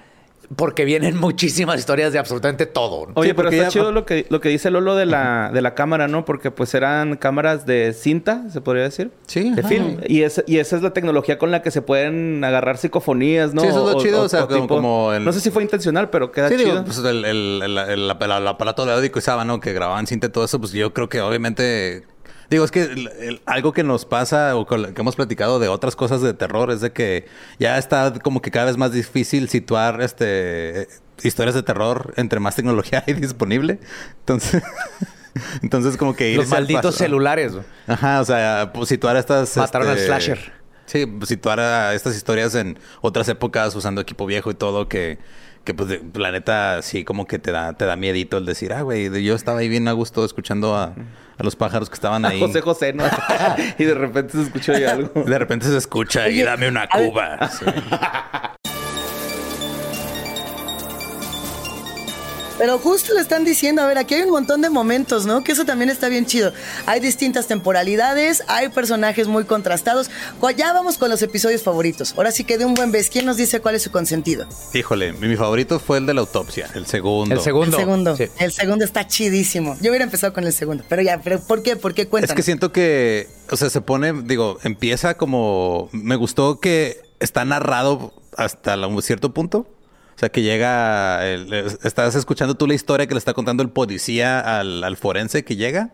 porque 0.55 0.85
vienen 0.85 1.17
muchísimas 1.19 1.79
historias 1.81 2.13
de 2.13 2.19
absolutamente 2.21 2.67
todo. 2.67 3.09
Oye, 3.15 3.31
Sí, 3.31 3.35
pero 3.35 3.49
está 3.49 3.65
ya- 3.65 3.69
chido 3.71 3.91
lo 3.91 4.05
que, 4.07 4.27
lo 4.31 4.41
que 4.41 4.49
dice 4.49 4.71
Lolo 4.71 4.95
de 4.95 5.07
la, 5.07 5.51
de 5.53 5.61
la 5.63 5.75
cámara, 5.75 6.07
¿no? 6.07 6.25
Porque 6.25 6.51
pues 6.51 6.73
eran 6.75 7.17
cámaras 7.17 7.67
de 7.67 7.93
cinta, 7.93 8.45
se 8.50 8.61
podría 8.61 8.85
decir. 8.85 9.11
Sí, 9.26 9.50
De 9.50 9.61
ajá. 9.61 9.69
film. 9.69 9.99
Y, 10.07 10.23
es- 10.23 10.45
y 10.47 10.59
esa 10.59 10.76
es 10.76 10.83
la 10.83 10.93
tecnología 10.93 11.38
con 11.38 11.50
la 11.50 11.62
que 11.62 11.71
se 11.71 11.83
pueden 11.83 12.45
agarrar 12.45 12.79
psicofonías, 12.79 13.55
¿no? 13.55 13.62
Sí, 13.62 13.67
eso 13.69 13.88
es 13.88 13.95
lo 13.97 14.00
chido, 14.03 14.23
o 14.23 14.29
sea, 14.29 14.47
como- 14.47 14.69
como 14.69 15.12
el- 15.12 15.25
No 15.25 15.33
sé 15.33 15.41
si 15.41 15.50
fue 15.50 15.62
intencional, 15.62 16.11
pero 16.11 16.31
queda 16.31 16.49
Sí, 16.49 16.57
chido. 16.59 16.71
digo, 16.73 16.85
pues 16.85 16.99
el, 16.99 17.25
el- 17.25 17.62
el- 17.62 17.79
el- 17.79 17.79
el- 17.79 18.11
el 18.33 18.47
aparato 18.49 18.87
de 18.87 18.93
audio 18.93 19.11
que 19.11 19.19
usaba, 19.19 19.45
¿no? 19.45 19.59
Que 19.61 19.73
grababan 19.73 20.07
cinta 20.07 20.26
y 20.29 20.31
todo 20.31 20.45
eso, 20.45 20.61
pues 20.61 20.73
yo 20.73 20.93
creo 20.93 21.09
que 21.09 21.21
obviamente... 21.21 22.05
Digo, 22.50 22.65
es 22.65 22.71
que 22.71 22.83
el- 22.83 23.09
el- 23.21 23.41
algo 23.47 23.73
que 23.73 23.83
nos 23.83 24.05
pasa 24.05 24.55
o 24.57 24.67
que 24.67 24.93
hemos 25.00 25.17
platicado 25.17 25.59
de 25.59 25.69
otras 25.69 25.97
cosas 25.97 26.21
de 26.21 26.33
terror 26.35 26.71
es 26.71 26.81
de 26.81 26.93
que 26.93 27.26
ya 27.59 27.76
está 27.79 28.12
como 28.23 28.41
que 28.43 28.50
cada 28.50 28.67
vez 28.67 28.76
más 28.76 28.93
difícil 28.93 29.49
situar 29.49 30.00
este 30.00 30.88
historias 31.23 31.55
de 31.55 31.62
terror 31.62 32.12
entre 32.17 32.41
más 32.41 32.57
tecnología 32.57 33.03
hay 33.07 33.15
disponible. 33.15 33.79
Entonces, 34.21 34.62
entonces 35.62 35.97
como 35.97 36.15
que 36.15 36.35
Los 36.37 36.45
irse 36.47 36.57
al 36.57 36.62
malditos 36.62 36.95
celulares. 36.97 37.53
¿no? 37.55 37.65
Ajá, 37.87 38.21
o 38.21 38.25
sea, 38.25 38.71
pues, 38.73 38.88
situar 38.88 39.17
estas... 39.17 39.57
Mataron 39.57 39.88
al 39.88 39.95
este, 39.95 40.07
slasher. 40.07 40.53
Sí, 40.87 41.07
pues, 41.07 41.29
situar 41.29 41.59
a 41.61 41.95
estas 41.95 42.17
historias 42.17 42.55
en 42.55 42.79
otras 43.00 43.29
épocas 43.29 43.75
usando 43.75 44.00
equipo 44.00 44.26
viejo 44.26 44.50
y 44.50 44.55
todo 44.55 44.88
que... 44.88 45.19
Que 45.65 45.75
pues 45.75 45.88
de- 45.88 46.00
la 46.15 46.31
neta 46.31 46.81
sí 46.83 47.03
como 47.05 47.26
que 47.26 47.41
te 47.41 47.50
da, 47.50 47.73
te 47.73 47.87
da 47.87 47.97
miedito 47.97 48.37
el 48.38 48.47
decir, 48.47 48.73
ah, 48.73 48.83
güey, 48.83 49.25
yo 49.25 49.35
estaba 49.35 49.59
ahí 49.59 49.69
bien 49.69 49.88
a 49.88 49.93
gusto 49.93 50.25
escuchando 50.25 50.76
a, 50.76 50.95
a 51.38 51.43
los 51.43 51.57
pájaros 51.57 51.88
que 51.88 51.95
estaban 51.95 52.25
A 52.25 52.28
ahí. 52.28 52.40
José 52.40 52.61
José, 52.61 52.93
¿no? 52.93 53.05
y 53.78 53.85
de 53.85 53.95
repente 53.95 54.33
se 54.33 54.43
escuchó 54.43 54.73
ahí 54.73 54.85
algo. 54.85 55.23
De 55.25 55.38
repente 55.38 55.66
se 55.66 55.76
escucha 55.76 56.28
y 56.28 56.43
dame 56.43 56.69
una 56.69 56.88
cuba. 56.88 57.38
Sí. 57.59 57.64
Pero 62.59 62.79
justo 62.79 63.13
le 63.13 63.21
están 63.21 63.45
diciendo, 63.45 63.83
a 63.83 63.87
ver, 63.87 63.99
aquí 63.99 64.15
hay 64.15 64.23
un 64.23 64.31
montón 64.31 64.63
de 64.63 64.71
momentos, 64.71 65.27
¿no? 65.27 65.45
Que 65.45 65.53
eso 65.53 65.67
también 65.67 65.91
está 65.91 66.09
bien 66.09 66.25
chido. 66.25 66.53
Hay 66.87 67.01
distintas 67.01 67.47
temporalidades, 67.47 68.43
hay 68.49 68.71
personajes 68.71 69.29
muy 69.29 69.45
contrastados. 69.45 70.11
Ya 70.57 70.73
vamos 70.73 70.97
con 70.97 71.11
los 71.11 71.21
episodios 71.21 71.63
favoritos. 71.63 72.15
Ahora 72.17 72.31
sí 72.31 72.45
que 72.45 72.57
de 72.57 72.65
un 72.65 72.73
buen 72.75 72.93
vez, 72.93 73.11
¿quién 73.11 73.27
nos 73.27 73.37
dice 73.37 73.61
cuál 73.61 73.75
es 73.75 73.83
su 73.83 73.91
consentido? 73.91 74.47
Híjole, 74.73 75.13
mi, 75.13 75.37
favorito 75.37 75.79
fue 75.79 75.99
el 75.99 76.07
de 76.07 76.15
la 76.15 76.21
autopsia, 76.23 76.71
el 76.75 76.87
segundo. 76.87 77.35
El 77.35 77.41
segundo. 77.43 77.77
El 77.77 77.83
segundo. 77.83 78.17
Sí. 78.17 78.25
El 78.39 78.53
segundo 78.53 78.85
está 78.85 79.07
chidísimo. 79.07 79.77
Yo 79.83 79.91
hubiera 79.91 80.05
empezado 80.05 80.33
con 80.33 80.45
el 80.45 80.53
segundo, 80.53 80.83
pero 80.89 81.03
ya, 81.03 81.21
pero 81.23 81.41
¿por 81.41 81.63
qué? 81.63 81.77
¿Por 81.77 81.93
qué 81.93 82.09
cuentan? 82.09 82.31
Es 82.31 82.37
que 82.37 82.43
siento 82.43 82.73
que, 82.73 83.29
o 83.51 83.57
sea, 83.57 83.69
se 83.69 83.83
pone, 83.83 84.15
digo, 84.23 84.59
empieza 84.63 85.17
como, 85.19 85.91
me 85.93 86.17
gustó 86.17 86.59
que 86.59 87.03
está 87.21 87.45
narrado 87.45 88.15
hasta 88.37 88.77
un 88.87 89.03
cierto 89.03 89.35
punto. 89.35 89.67
O 90.16 90.18
sea, 90.18 90.30
que 90.30 90.42
llega, 90.42 91.26
el- 91.26 91.52
estás 91.85 92.14
escuchando 92.14 92.54
tú 92.54 92.66
la 92.66 92.75
historia 92.75 93.06
que 93.06 93.14
le 93.14 93.18
está 93.18 93.35
contando 93.35 93.62
el 93.62 93.68
policía 93.68 94.40
al, 94.40 94.82
al 94.82 94.96
forense 94.96 95.44
que 95.44 95.56
llega. 95.56 95.92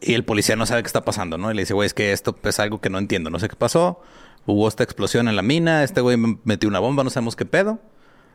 Y 0.00 0.14
el 0.14 0.24
policía 0.24 0.54
no 0.54 0.64
sabe 0.64 0.82
qué 0.82 0.86
está 0.86 1.04
pasando, 1.04 1.38
¿no? 1.38 1.50
Y 1.50 1.54
le 1.54 1.62
dice, 1.62 1.74
güey, 1.74 1.86
es 1.86 1.94
que 1.94 2.12
esto 2.12 2.38
es 2.44 2.60
algo 2.60 2.80
que 2.80 2.88
no 2.88 2.98
entiendo, 2.98 3.30
no 3.30 3.40
sé 3.40 3.48
qué 3.48 3.56
pasó. 3.56 4.00
Hubo 4.46 4.68
esta 4.68 4.84
explosión 4.84 5.26
en 5.28 5.34
la 5.34 5.42
mina, 5.42 5.82
este 5.82 6.00
güey 6.00 6.16
metió 6.44 6.68
una 6.68 6.78
bomba, 6.78 7.02
no 7.02 7.10
sabemos 7.10 7.34
qué 7.34 7.44
pedo. 7.46 7.80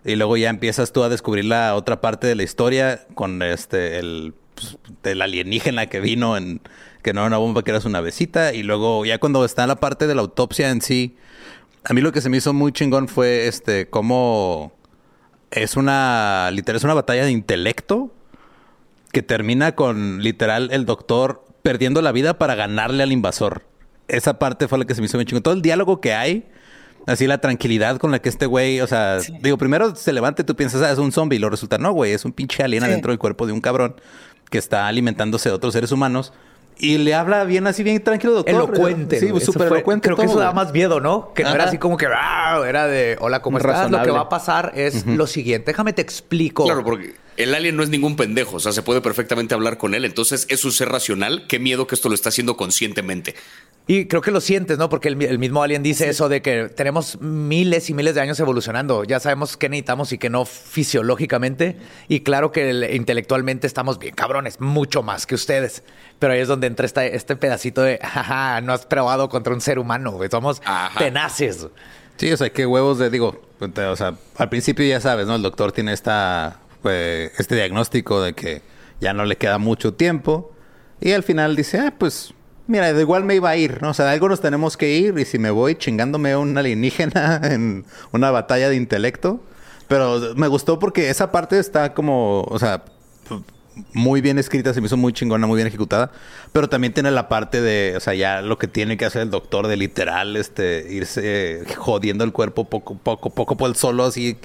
Y 0.03 0.15
luego 0.17 0.35
ya 0.35 0.49
empiezas 0.49 0.91
tú 0.91 1.03
a 1.03 1.09
descubrir 1.09 1.45
la 1.45 1.75
otra 1.75 2.01
parte 2.01 2.27
de 2.27 2.35
la 2.35 2.43
historia 2.43 3.07
con 3.15 3.41
este, 3.41 3.99
el, 3.99 4.33
pues, 4.55 4.77
del 5.03 5.21
alienígena 5.21 5.85
que 5.87 6.01
vino 6.01 6.35
en, 6.35 6.59
que 7.01 7.13
no 7.13 7.21
era 7.21 7.27
una 7.27 7.37
bomba, 7.37 7.63
que 7.63 7.71
era 7.71 7.79
una 7.85 8.01
besita. 8.01 8.53
Y 8.53 8.63
luego 8.63 9.05
ya 9.05 9.19
cuando 9.19 9.45
está 9.45 9.65
la 9.65 9.77
parte 9.79 10.05
de 10.05 10.15
la 10.15 10.21
autopsia 10.21 10.69
en 10.69 10.81
sí, 10.81 11.15
a 11.85 11.93
mí 11.93 12.01
lo 12.01 12.11
que 12.11 12.19
se 12.19 12.27
me 12.29 12.35
hizo 12.37 12.51
muy 12.51 12.73
chingón 12.73 13.07
fue 13.07 13.47
este, 13.47 13.89
cómo 13.89 14.73
es 15.53 15.75
una, 15.77 16.49
literal, 16.51 16.77
es 16.77 16.83
una 16.83 16.93
batalla 16.93 17.25
de 17.25 17.31
intelecto 17.31 18.13
que 19.11 19.21
termina 19.21 19.75
con 19.75 20.21
literal 20.21 20.69
el 20.71 20.85
doctor 20.85 21.45
perdiendo 21.61 22.01
la 22.01 22.11
vida 22.11 22.37
para 22.37 22.55
ganarle 22.55 23.03
al 23.03 23.11
invasor. 23.11 23.63
Esa 24.07 24.39
parte 24.39 24.67
fue 24.67 24.79
la 24.79 24.85
que 24.85 24.95
se 24.95 25.01
me 25.01 25.05
hizo 25.05 25.17
muy 25.17 25.25
chingón. 25.25 25.43
Todo 25.43 25.53
el 25.53 25.61
diálogo 25.61 26.01
que 26.01 26.13
hay 26.13 26.45
Así 27.05 27.27
la 27.27 27.39
tranquilidad 27.39 27.97
con 27.97 28.11
la 28.11 28.19
que 28.19 28.29
este 28.29 28.45
güey, 28.45 28.79
o 28.79 28.87
sea, 28.87 29.17
digo, 29.41 29.57
primero 29.57 29.93
se 29.93 30.13
levanta 30.13 30.41
y 30.41 30.45
tú 30.45 30.55
piensas, 30.55 30.81
ah, 30.81 30.91
es 30.91 30.99
un 30.99 31.11
zombie, 31.11 31.35
y 31.35 31.39
lo 31.39 31.49
resulta, 31.49 31.77
no, 31.77 31.91
güey, 31.91 32.13
es 32.13 32.23
un 32.23 32.31
pinche 32.31 32.63
alien 32.63 32.83
dentro 32.83 33.11
del 33.11 33.19
cuerpo 33.19 33.45
de 33.45 33.51
un 33.51 33.59
cabrón 33.59 33.95
que 34.49 34.57
está 34.57 34.87
alimentándose 34.87 35.49
de 35.49 35.55
otros 35.55 35.73
seres 35.73 35.91
humanos. 35.91 36.31
Y 36.77 36.97
le 36.97 37.13
habla 37.13 37.43
bien 37.43 37.67
así, 37.67 37.83
bien 37.83 38.03
tranquilo, 38.03 38.33
doctor. 38.33 38.53
Elocuente. 38.53 39.19
Sí, 39.19 39.31
súper 39.39 39.67
elocuente. 39.67 40.07
Creo 40.07 40.17
que 40.17 40.25
eso 40.25 40.39
da 40.39 40.51
más 40.51 40.73
miedo, 40.73 40.99
¿no? 40.99 41.33
Que 41.33 41.43
no 41.43 41.49
era 41.49 41.65
así 41.65 41.77
como 41.77 41.97
que, 41.97 42.07
ah", 42.07 42.61
era 42.67 42.87
de, 42.87 43.17
hola, 43.19 43.41
¿cómo 43.41 43.57
estás? 43.57 43.89
Lo 43.89 44.01
que 44.01 44.11
va 44.11 44.21
a 44.21 44.29
pasar 44.29 44.71
es 44.75 45.05
lo 45.05 45.27
siguiente. 45.27 45.71
Déjame 45.71 45.93
te 45.93 46.01
explico. 46.01 46.65
Claro, 46.65 46.83
porque 46.83 47.15
el 47.37 47.55
alien 47.55 47.75
no 47.75 47.83
es 47.83 47.89
ningún 47.89 48.15
pendejo. 48.15 48.57
O 48.57 48.59
sea, 48.59 48.71
se 48.71 48.81
puede 48.81 49.01
perfectamente 49.01 49.53
hablar 49.53 49.77
con 49.77 49.93
él. 49.95 50.05
Entonces, 50.05 50.45
es 50.49 50.65
un 50.65 50.71
ser 50.71 50.89
racional. 50.89 51.45
Qué 51.47 51.59
miedo 51.59 51.87
que 51.87 51.95
esto 51.95 52.09
lo 52.09 52.15
está 52.15 52.29
haciendo 52.29 52.57
conscientemente. 52.57 53.35
Y 53.85 54.05
creo 54.05 54.21
que 54.21 54.31
lo 54.31 54.39
sientes, 54.39 54.77
¿no? 54.77 54.87
Porque 54.87 55.09
el, 55.09 55.39
mismo 55.39 55.61
Alien 55.61 55.83
dice 55.83 56.07
eso 56.07 56.29
de 56.29 56.41
que 56.41 56.69
tenemos 56.69 57.19
miles 57.19 57.89
y 57.89 57.93
miles 57.93 58.15
de 58.15 58.21
años 58.21 58.39
evolucionando. 58.39 59.03
Ya 59.03 59.19
sabemos 59.19 59.57
qué 59.57 59.67
necesitamos 59.67 60.13
y 60.13 60.17
qué 60.17 60.29
no 60.29 60.45
fisiológicamente. 60.45 61.77
Y 62.07 62.21
claro 62.21 62.53
que 62.53 62.91
intelectualmente 62.95 63.67
estamos 63.67 63.99
bien 63.99 64.15
cabrones, 64.15 64.61
mucho 64.61 65.03
más 65.03 65.25
que 65.25 65.35
ustedes. 65.35 65.83
Pero 66.19 66.33
ahí 66.33 66.39
es 66.39 66.47
donde 66.47 66.67
entra 66.67 66.85
este 66.85 67.35
pedacito 67.35 67.81
de, 67.81 67.99
jaja, 68.01 68.61
no 68.61 68.71
has 68.71 68.85
probado 68.85 69.27
contra 69.27 69.53
un 69.53 69.59
ser 69.59 69.79
humano, 69.79 70.17
Somos 70.31 70.61
tenaces. 70.97 71.67
Sí, 72.15 72.31
o 72.31 72.37
sea, 72.37 72.51
qué 72.51 72.65
huevos 72.65 72.99
de, 72.99 73.09
digo, 73.09 73.41
o 73.59 73.95
sea, 73.95 74.15
al 74.37 74.49
principio 74.49 74.85
ya 74.85 75.01
sabes, 75.01 75.27
¿no? 75.27 75.35
El 75.35 75.41
doctor 75.41 75.71
tiene 75.71 75.93
esta, 75.93 76.59
pues, 76.83 77.31
este 77.39 77.55
diagnóstico 77.55 78.21
de 78.21 78.33
que 78.33 78.61
ya 79.01 79.13
no 79.13 79.25
le 79.25 79.37
queda 79.37 79.57
mucho 79.57 79.95
tiempo. 79.95 80.53
Y 81.01 81.13
al 81.13 81.23
final 81.23 81.55
dice, 81.55 81.79
ah, 81.79 81.95
pues 81.97 82.35
Mira, 82.65 82.89
igual 82.91 83.25
me 83.25 83.35
iba 83.35 83.49
a 83.49 83.57
ir, 83.57 83.81
¿no? 83.81 83.89
O 83.89 83.93
sea, 83.93 84.09
algo 84.11 84.29
nos 84.29 84.39
tenemos 84.39 84.77
que 84.77 84.89
ir 84.89 85.17
y 85.19 85.25
si 85.25 85.37
me 85.37 85.51
voy 85.51 85.75
chingándome 85.75 86.31
a 86.31 86.39
un 86.39 86.57
alienígena 86.57 87.41
en 87.43 87.85
una 88.11 88.31
batalla 88.31 88.69
de 88.69 88.75
intelecto. 88.75 89.41
Pero 89.87 90.33
me 90.35 90.47
gustó 90.47 90.79
porque 90.79 91.09
esa 91.09 91.31
parte 91.31 91.59
está 91.59 91.93
como, 91.93 92.41
o 92.43 92.57
sea, 92.57 92.85
muy 93.93 94.21
bien 94.21 94.39
escrita, 94.39 94.73
se 94.73 94.79
me 94.79 94.87
hizo 94.87 94.95
muy 94.95 95.11
chingona, 95.11 95.45
muy 95.45 95.57
bien 95.57 95.67
ejecutada. 95.67 96.11
Pero 96.53 96.69
también 96.69 96.93
tiene 96.93 97.11
la 97.11 97.27
parte 97.27 97.61
de, 97.61 97.97
o 97.97 97.99
sea, 97.99 98.13
ya 98.13 98.41
lo 98.41 98.57
que 98.57 98.67
tiene 98.69 98.95
que 98.95 99.05
hacer 99.05 99.23
el 99.23 99.29
doctor 99.29 99.67
de 99.67 99.75
literal, 99.75 100.37
este, 100.37 100.87
irse 100.89 101.65
jodiendo 101.77 102.23
el 102.23 102.31
cuerpo 102.31 102.63
poco, 102.69 102.95
poco, 102.95 103.29
poco 103.31 103.57
por 103.57 103.69
el 103.69 103.75
solo, 103.75 104.05
así, 104.05 104.37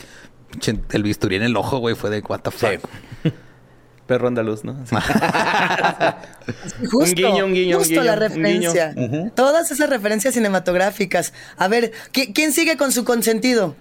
el 0.90 1.02
bisturí 1.02 1.37
en 1.37 1.43
el 1.43 1.57
ojo, 1.57 1.78
güey, 1.78 1.95
fue 1.95 2.11
de 2.11 2.21
what 2.21 2.40
the 2.40 2.50
fuck. 2.50 2.81
Perro 4.09 4.28
andaluz, 4.28 4.64
¿no? 4.64 4.75
justo, 6.90 6.99
un 6.99 7.14
guiño, 7.14 7.45
un 7.45 7.52
guiño, 7.52 7.78
justo 7.78 8.02
la 8.02 8.17
referencia. 8.17 8.95
Todas 9.35 9.71
esas 9.71 9.90
referencias 9.90 10.33
cinematográficas. 10.33 11.35
A 11.59 11.69
ver, 11.69 11.93
¿quién 12.11 12.55
sigue 12.55 12.78
con 12.78 12.90
su 12.90 13.05
consentido? 13.05 13.76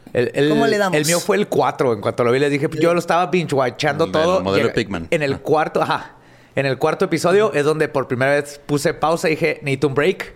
¿Cómo 0.50 0.68
le 0.68 0.78
damos? 0.78 0.98
El 0.98 1.06
mío 1.06 1.22
fue 1.22 1.38
el 1.38 1.48
4. 1.48 1.94
En 1.94 2.02
cuanto 2.02 2.26
lo 2.26 2.34
vi, 2.34 2.40
le 2.40 2.50
dije, 2.50 2.68
yo 2.78 2.94
lo 2.94 3.00
estaba 3.00 3.32
binge-watchando 3.32 4.12
todo. 4.12 4.40
El 4.40 4.44
modelo 4.44 4.74
Pigman. 4.74 5.08
En 5.12 5.24
el 5.24 5.40
cuarto, 5.40 5.82
ajá. 5.82 6.16
En 6.58 6.66
el 6.66 6.78
cuarto 6.78 7.06
episodio 7.06 7.54
es 7.54 7.64
donde 7.64 7.88
por 7.88 8.10
primera 8.10 8.32
vez 8.34 8.60
puse 8.66 8.94
pausa 8.94 9.30
y 9.30 9.36
dije, 9.36 9.62
need 9.64 9.82
un 9.86 9.94
break. 9.94 10.34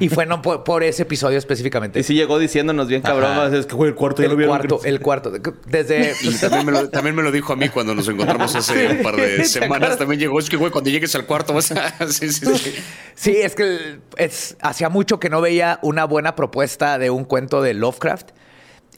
Y 0.00 0.08
fue 0.08 0.26
no 0.26 0.42
por, 0.42 0.82
ese 0.82 1.02
episodio 1.02 1.38
específicamente. 1.38 2.00
Y 2.00 2.02
sí 2.02 2.14
llegó 2.14 2.38
diciéndonos 2.38 2.88
bien 2.88 3.02
cabrón, 3.02 3.54
es 3.54 3.66
que 3.66 3.74
fue 3.74 3.88
el 3.88 3.94
cuarto, 3.94 4.22
el 4.22 4.46
cuarto, 4.46 4.80
el 4.84 5.00
cuarto. 5.00 5.32
Desde 5.66 6.14
también 6.40 7.16
me, 7.16 7.22
lo, 7.22 7.32
dijo 7.32 7.52
a 7.52 7.56
mí 7.56 7.68
cuando 7.68 7.94
nos 7.94 8.08
encontramos 8.08 8.54
hace 8.54 8.88
un 8.88 9.02
par 9.02 9.16
de 9.16 9.44
semanas. 9.46 9.98
También 9.98 10.20
llegó, 10.20 10.38
es 10.38 10.48
que 10.48 10.56
güey, 10.56 10.70
cuando 10.70 10.90
llegues 10.90 11.14
al 11.14 11.26
cuarto 11.26 11.54
vas 11.54 11.72
a... 11.72 12.06
sí, 12.08 12.30
sí, 12.30 12.46
sí. 12.56 12.74
sí, 13.14 13.36
es 13.36 13.54
que 13.54 13.98
es, 14.16 14.56
hacía 14.60 14.88
mucho 14.88 15.18
que 15.18 15.30
no 15.30 15.40
veía 15.40 15.78
una 15.82 16.04
buena 16.04 16.36
propuesta 16.36 16.98
de 16.98 17.10
un 17.10 17.24
cuento 17.24 17.62
de 17.62 17.74
Lovecraft. 17.74 18.30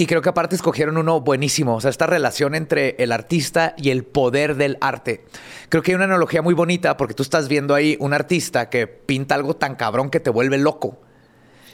Y 0.00 0.06
creo 0.06 0.22
que 0.22 0.30
aparte 0.30 0.56
escogieron 0.56 0.96
uno 0.96 1.20
buenísimo, 1.20 1.76
o 1.76 1.80
sea, 1.82 1.90
esta 1.90 2.06
relación 2.06 2.54
entre 2.54 2.96
el 3.00 3.12
artista 3.12 3.74
y 3.76 3.90
el 3.90 4.04
poder 4.04 4.56
del 4.56 4.78
arte. 4.80 5.26
Creo 5.68 5.82
que 5.82 5.90
hay 5.90 5.96
una 5.96 6.04
analogía 6.04 6.40
muy 6.40 6.54
bonita 6.54 6.96
porque 6.96 7.12
tú 7.12 7.22
estás 7.22 7.48
viendo 7.48 7.74
ahí 7.74 7.98
un 8.00 8.14
artista 8.14 8.70
que 8.70 8.86
pinta 8.86 9.34
algo 9.34 9.56
tan 9.56 9.76
cabrón 9.76 10.08
que 10.08 10.18
te 10.18 10.30
vuelve 10.30 10.56
loco. 10.56 10.96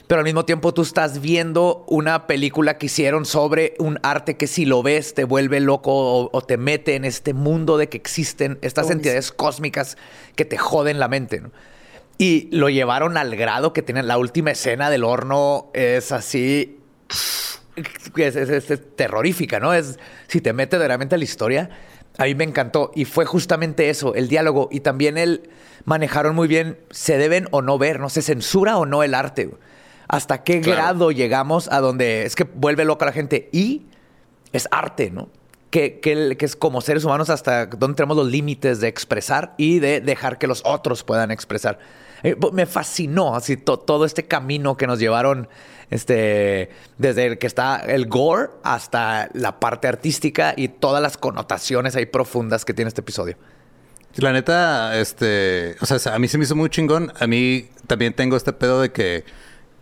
Pero 0.09 0.18
al 0.18 0.25
mismo 0.25 0.45
tiempo 0.45 0.75
tú 0.75 0.83
estás 0.83 1.21
viendo 1.21 1.85
una 1.87 2.26
película 2.26 2.78
que 2.78 2.87
hicieron 2.87 3.26
sobre 3.26 3.75
un 3.78 4.00
arte 4.02 4.37
que 4.37 4.49
si 4.49 4.64
lo 4.64 4.83
ves 4.83 5.14
te 5.14 5.23
vuelve 5.23 5.61
loco 5.61 6.28
o, 6.28 6.42
te 6.42 6.56
mete 6.56 6.97
en 6.97 7.04
este 7.04 7.33
mundo 7.33 7.78
de 7.78 7.88
que 7.88 7.97
existen 7.97 8.59
estas 8.61 8.90
entidades 8.90 9.30
cósmicas 9.30 9.97
que 10.35 10.45
te 10.45 10.59
joden 10.59 10.99
la 10.99 11.06
mente. 11.06 11.45
Y 12.18 12.49
lo 12.50 12.71
llevaron 12.71 13.18
al 13.18 13.37
grado 13.37 13.73
que 13.73 13.83
tienen 13.83 14.09
la 14.09 14.18
última 14.18 14.50
escena 14.50 14.90
del 14.90 15.04
horno 15.04 15.71
es 15.75 16.11
así 16.11 16.80
es, 17.76 18.83
terrorífica, 18.97 19.61
¿no? 19.61 19.75
Es, 19.75 19.99
si 20.26 20.40
te 20.40 20.52
metes 20.52 20.78
realmente 20.80 21.14
a 21.14 21.18
la 21.18 21.25
historia, 21.25 21.71
a 22.18 22.25
mí 22.25 22.35
me 22.35 22.45
encantó. 22.45 22.92
Y 22.95 23.04
fue 23.04 23.25
justamente 23.26 23.90
eso, 23.90 24.14
el 24.14 24.28
diálogo. 24.28 24.68
Y 24.73 24.80
también 24.80 25.18
el 25.18 25.50
manejaron 25.85 26.35
muy 26.35 26.49
bien, 26.49 26.78
se 26.90 27.18
deben 27.18 27.47
o 27.50 27.62
no 27.62 27.78
ver, 27.78 28.00
¿no? 28.00 28.09
Se 28.09 28.23
censura 28.23 28.76
o 28.76 28.87
no 28.87 29.02
el 29.02 29.14
arte. 29.14 29.50
¿Hasta 30.09 30.45
qué 30.45 30.61
grado 30.61 31.11
llegamos 31.11 31.68
a 31.71 31.80
donde 31.80 32.25
es 32.25 32.37
que 32.37 32.45
vuelve 32.45 32.85
loca 32.85 33.06
la 33.06 33.12
gente? 33.12 33.49
Y 33.52 33.87
es 34.52 34.68
arte, 34.71 35.11
¿no? 35.11 35.28
Que, 35.71 36.00
que, 36.00 36.37
es 36.40 36.56
como 36.56 36.80
seres 36.80 37.04
humanos 37.04 37.28
hasta 37.28 37.66
donde 37.66 37.97
tenemos 37.97 38.16
los 38.16 38.28
límites 38.28 38.80
de 38.80 38.88
expresar 38.88 39.54
y 39.59 39.78
de 39.78 40.00
dejar 40.00 40.38
que 40.38 40.47
los 40.47 40.62
otros 40.64 41.02
puedan 41.02 41.30
expresar. 41.30 41.78
Eh, 42.23 42.37
me 42.52 42.66
fascinó 42.66 43.37
así 43.37 43.56
todo 43.56 44.04
este 44.04 44.25
camino 44.26 44.76
que 44.76 44.87
nos 44.87 44.99
llevaron 44.99 45.49
este, 45.90 46.70
desde 46.98 47.26
el 47.26 47.38
que 47.38 47.46
está 47.46 47.76
el 47.76 48.06
gore 48.06 48.50
hasta 48.62 49.28
la 49.32 49.60
parte 49.60 49.88
artística 49.88 50.54
y 50.56 50.68
todas 50.68 51.02
las 51.02 51.16
connotaciones 51.16 51.96
ahí 51.96 52.06
profundas 52.06 52.64
que 52.64 52.74
tiene 52.74 52.88
este 52.88 53.00
episodio. 53.00 53.36
La 54.16 54.32
neta, 54.32 54.98
este, 54.98 55.76
o 55.80 55.86
sea, 55.86 56.14
a 56.14 56.18
mí 56.18 56.26
se 56.26 56.38
me 56.38 56.44
hizo 56.44 56.56
muy 56.56 56.70
chingón. 56.70 57.12
A 57.20 57.26
mí 57.26 57.68
también 57.86 58.14
tengo 58.14 58.36
este 58.36 58.52
pedo 58.54 58.80
de 58.80 58.90
que 58.90 59.24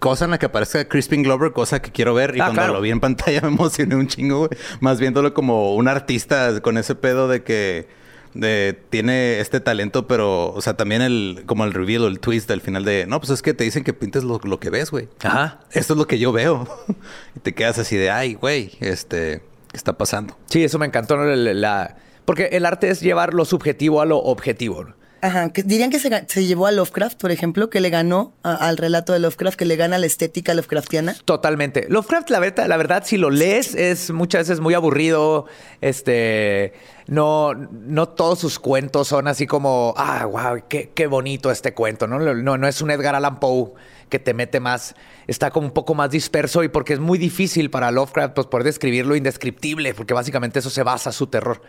cosa 0.01 0.25
en 0.25 0.33
la 0.33 0.39
que 0.39 0.47
aparezca 0.47 0.87
Crispin 0.87 1.23
Glover, 1.23 1.53
cosa 1.53 1.81
que 1.81 1.93
quiero 1.93 2.15
ver. 2.15 2.37
Y 2.37 2.41
ah, 2.41 2.51
cuando 2.53 2.75
lo 2.75 2.81
vi 2.81 2.91
en 2.91 3.01
pantalla 3.01 3.41
me 3.43 3.49
emocioné 3.49 3.95
un 3.95 4.09
chingo, 4.09 4.47
güey. 4.47 4.51
Más 4.81 4.99
viéndolo 4.99 5.33
como 5.35 5.77
un 5.77 5.87
artista 5.87 6.61
con 6.63 6.79
ese 6.79 6.97
pedo 6.97 7.29
de 7.29 7.45
que 7.45 7.87
de, 8.35 8.79
tiene 8.91 9.41
este 9.41 9.61
talento, 9.61 10.07
pero, 10.07 10.53
o 10.53 10.61
sea, 10.61 10.77
también 10.77 11.03
el, 11.03 11.45
como 11.47 11.65
el 11.65 11.73
reveal, 11.73 12.05
el 12.05 12.21
twist 12.21 12.51
al 12.51 12.61
final 12.61 12.85
de, 12.85 13.07
no, 13.07 13.21
pues 13.21 13.31
es 13.31 13.43
que 13.43 13.55
te 13.55 13.65
dicen 13.65 13.85
que 13.85 13.93
pintes 13.93 14.25
lo, 14.25 14.41
que 14.61 14.71
ves, 14.71 14.91
güey. 14.91 15.09
Ajá. 15.23 15.61
Esto 15.73 15.95
es 15.95 15.99
lo 15.99 16.07
que 16.07 16.19
yo 16.19 16.33
veo. 16.33 16.69
y 17.37 17.41
te 17.41 17.55
quedas 17.55 17.79
así 17.79 17.97
de, 17.97 18.11
ay, 18.11 18.35
güey, 18.35 18.73
este, 18.81 19.43
¿qué 19.71 19.77
está 19.77 19.97
pasando? 19.97 20.37
Sí, 20.47 20.65
eso 20.65 20.79
me 20.79 20.87
encantó. 20.87 21.17
La, 21.17 21.97
porque 22.25 22.51
el 22.53 22.67
arte 22.67 22.91
es 22.91 23.01
llevar 23.01 23.35
lo 23.35 23.45
subjetivo 23.45 24.01
a 24.01 24.07
lo 24.07 24.19
objetivo. 24.19 24.87
Ajá, 25.25 25.51
dirían 25.65 25.89
que 25.89 25.99
se, 25.99 26.47
llevó 26.47 26.67
a 26.67 26.71
Lovecraft, 26.71 27.19
por 27.19 27.31
ejemplo, 27.31 27.71
que 27.71 27.81
le 27.81 27.89
ganó 27.89 28.35
al 28.43 28.77
relato 28.77 29.15
de 29.15 29.21
Lovecraft, 29.21 29.57
que 29.57 29.65
le 29.65 29.77
gana 29.77 29.97
la 29.97 30.05
estética 30.05 30.53
Lovecraftiana. 30.53 31.17
Totalmente. 31.25 31.87
Lovecraft, 31.89 32.29
la 32.29 32.41
verdad, 32.41 32.67
la 32.67 32.77
verdad, 32.77 33.05
si 33.07 33.17
lo 33.17 33.31
lees, 33.31 33.75
es 33.75 34.11
muchas 34.11 34.41
veces 34.41 34.61
muy 34.61 34.75
aburrido. 34.75 35.47
Este, 35.81 36.75
no, 37.07 37.55
no 37.55 38.07
todos 38.11 38.39
sus 38.39 38.59
cuentos 38.59 39.09
son 39.09 39.27
así 39.27 39.47
como, 39.47 39.95
ah, 39.97 40.27
wow, 40.27 40.63
qué, 40.69 41.07
bonito 41.07 41.51
este 41.51 41.73
cuento. 41.73 42.07
¿no? 42.07 42.19
No, 42.19 42.59
no 42.59 42.69
es 42.69 42.83
un 42.83 42.91
Edgar 42.91 43.15
Allan 43.15 43.41
Poe 43.41 43.73
que 44.11 44.19
te 44.19 44.35
mete 44.35 44.61
más, 44.61 44.95
está 45.27 45.51
como 45.51 45.69
un 45.69 45.73
poco 45.73 45.95
más 45.95 46.11
disperso 46.11 46.63
y 46.63 46.69
porque 46.69 46.93
es 46.93 47.01
muy 47.01 47.17
difícil 47.17 47.71
para 47.71 47.91
Lovecraft 47.91 48.35
pues, 48.35 48.47
poder 48.47 48.65
describir 48.65 49.07
lo 49.07 49.17
indescriptible, 49.17 49.95
porque 49.95 50.13
básicamente 50.13 50.59
eso 50.59 50.69
se 50.69 50.83
basa 50.83 51.13
su 51.13 51.29
terror. 51.29 51.63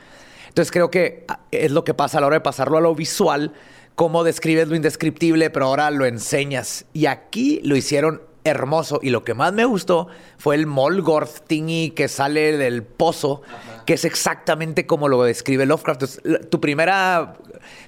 Entonces 0.56 0.72
creo 0.72 0.90
que 0.90 1.26
es 1.52 1.72
lo 1.72 1.84
que 1.84 1.94
pasa 1.94 2.18
a 2.18 2.22
la 2.22 2.28
hora 2.28 2.38
de 2.38 2.42
pasarlo 2.42 2.78
a 2.78 2.82
lo 2.82 2.96
visual, 2.96 3.52
cómo 3.96 4.24
describes 4.24 4.70
lo 4.70 4.78
indescriptible, 4.78 5.50
pero 5.50 5.66
ahora 5.66 5.92
lo 5.92 6.06
enseñas. 6.06 6.86
Y 6.94 7.08
aquí 7.08 7.60
lo 7.66 7.76
hicieron 7.76 8.22
hermoso. 8.46 9.02
Y 9.04 9.10
lo 9.10 9.26
que 9.26 9.34
más 9.34 9.52
me 9.52 9.66
gustó 9.66 10.08
fue 10.38 10.56
el 10.56 10.66
Molgorth 10.66 11.46
thingy 11.46 11.90
que 11.90 12.08
sale 12.08 12.56
del 12.56 12.84
pozo, 12.84 13.42
que 13.86 13.96
es 13.96 14.06
exactamente 14.06 14.86
como 14.86 15.10
lo 15.10 15.22
describe 15.24 15.66
Lovecraft. 15.66 16.04
Entonces, 16.04 16.50
tu 16.50 16.62
primera, 16.62 17.34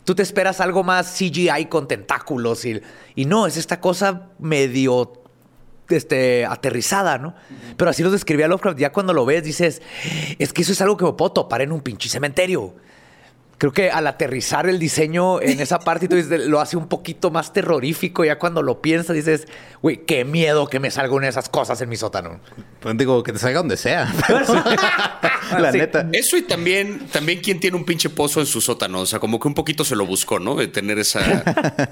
tú 0.04 0.14
te 0.14 0.24
esperas 0.24 0.60
algo 0.60 0.84
más 0.84 1.16
CGI 1.18 1.68
con 1.70 1.88
tentáculos 1.88 2.66
y, 2.66 2.82
y 3.16 3.24
no, 3.24 3.48
es 3.48 3.56
esta 3.56 3.80
cosa 3.80 4.32
medio 4.40 5.14
este, 5.90 6.46
aterrizada, 6.46 7.18
¿no? 7.18 7.36
Pero 7.78 7.90
así 7.90 8.04
lo 8.04 8.12
describía 8.12 8.48
Lovecraft. 8.48 8.80
Ya 8.80 8.92
cuando 8.92 9.14
lo 9.14 9.26
ves 9.26 9.44
dices, 9.44 9.82
es 10.40 10.54
que 10.54 10.62
eso 10.62 10.72
es 10.72 10.82
algo 10.82 10.98
que 10.98 11.06
me 11.06 11.14
puedo 11.14 11.32
topar 11.32 11.62
en 11.62 11.72
un 11.72 11.82
pinche 11.82 12.10
cementerio. 12.10 12.76
Creo 13.60 13.74
que 13.74 13.90
al 13.90 14.06
aterrizar 14.06 14.70
el 14.70 14.78
diseño 14.78 15.42
en 15.42 15.60
esa 15.60 15.80
parte 15.80 16.08
tú 16.08 16.16
dices, 16.16 16.46
lo 16.48 16.60
hace 16.62 16.78
un 16.78 16.88
poquito 16.88 17.32
más 17.32 17.54
terrorífico. 17.54 18.24
Ya 18.24 18.38
cuando 18.38 18.62
lo 18.62 18.82
piensas 18.84 19.16
dices, 19.16 19.48
güey, 19.82 20.06
qué 20.06 20.26
miedo 20.26 20.68
que 20.68 20.80
me 20.80 20.92
salga 20.92 21.16
una 21.16 21.26
de 21.26 21.32
esas 21.32 21.50
cosas 21.50 21.82
en 21.82 21.90
mi 21.90 21.96
sótano. 21.96 22.40
Pues 22.82 22.96
digo, 22.98 23.24
que 23.24 23.34
te 23.34 23.40
salga 23.40 23.58
donde 23.58 23.76
sea. 23.78 24.14
la 25.60 25.72
Sí. 25.72 25.78
neta. 25.80 26.08
Eso 26.14 26.38
y 26.38 26.44
también, 26.44 27.08
también 27.12 27.40
quien 27.42 27.60
tiene 27.60 27.78
un 27.78 27.86
pinche 27.86 28.10
pozo 28.10 28.40
en 28.40 28.46
su 28.46 28.62
sótano. 28.62 29.02
O 29.02 29.06
sea, 29.06 29.20
como 29.20 29.40
que 29.40 29.48
un 29.48 29.54
poquito 29.54 29.84
se 29.84 29.96
lo 29.96 30.06
buscó, 30.06 30.40
¿no? 30.40 30.56
De 30.56 30.68
tener 30.68 31.00
esa. 31.00 31.20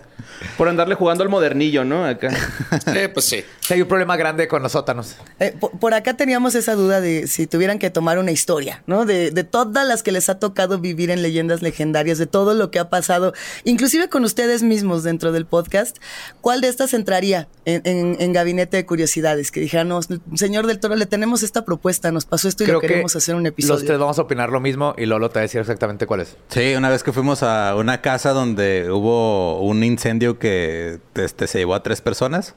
Por 0.57 0.67
andarle 0.67 0.95
jugando 0.95 1.24
al 1.24 1.29
modernillo, 1.29 1.84
¿no? 1.84 2.05
Acá. 2.05 2.29
Eh, 2.95 3.10
pues 3.10 3.25
sí. 3.25 3.43
Sí, 3.62 3.74
hay 3.74 3.81
un 3.81 3.88
problema 3.88 4.15
grande 4.15 4.48
con 4.48 4.62
los 4.62 4.72
sótanos. 4.74 5.15
Eh, 5.39 5.55
por, 5.60 5.72
por 5.72 5.93
acá 5.93 6.15
teníamos 6.15 6.55
esa 6.55 6.75
duda 6.75 7.01
de 7.01 7.27
si 7.27 7.48
tuvieran 7.48 7.79
que 7.79 7.89
tomar 7.89 8.19
una 8.19 8.31
historia, 8.31 8.84
¿no? 8.86 9.05
De, 9.05 9.31
de 9.31 9.43
todas 9.43 9.88
las 9.88 10.03
que 10.03 10.12
les 10.12 10.29
ha 10.29 10.39
tocado 10.39 10.79
vivir 10.79 11.10
en 11.10 11.22
leyendas 11.22 11.54
legendarias, 11.62 12.17
de 12.17 12.25
todo 12.27 12.53
lo 12.53 12.71
que 12.71 12.79
ha 12.79 12.89
pasado, 12.89 13.33
inclusive 13.63 14.09
con 14.09 14.24
ustedes 14.24 14.63
mismos 14.63 15.03
dentro 15.03 15.31
del 15.31 15.45
podcast, 15.45 15.97
¿cuál 16.41 16.62
de 16.62 16.67
estas 16.67 16.93
entraría 16.93 17.47
en, 17.65 17.81
en- 17.85 18.17
en 18.19 18.33
Gabinete 18.33 18.77
de 18.77 18.85
Curiosidades? 18.85 19.51
Que 19.51 19.59
dijeran, 19.59 19.88
"No, 19.89 20.00
señor 20.35 20.67
del 20.67 20.79
Toro, 20.79 20.95
le 20.95 21.05
tenemos 21.05 21.43
esta 21.43 21.65
propuesta, 21.65 22.12
nos 22.12 22.25
pasó 22.25 22.47
esto 22.47 22.63
y 22.63 22.67
lo 22.67 22.79
queremos 22.79 23.15
hacer 23.15 23.35
un 23.35 23.43
los 23.43 23.50
episodio. 23.51 23.85
tres 23.85 24.00
vamos 24.00 24.19
a 24.19 24.24
opinar 24.24 24.50
lo 24.50 24.59
mismo 24.59 24.93
y 24.97 25.05
Lolo 25.05 25.29
te 25.29 25.35
va 25.35 25.41
a 25.41 25.43
decir 25.43 25.62
exactamente 25.62 26.05
cuál 26.05 26.21
es. 26.21 26.38
Sí, 26.50 26.74
una 26.75 26.89
vez 26.89 27.03
que 27.03 27.12
fuimos 27.13 27.43
a 27.43 27.75
una 27.75 28.01
casa 28.01 28.31
donde 28.31 28.89
hubo 28.91 29.59
un 29.62 29.83
incendio 29.83 30.39
que 30.39 31.00
este, 31.15 31.47
se 31.47 31.59
llevó 31.59 31.75
a 31.75 31.83
tres 31.83 32.01
personas 32.01 32.55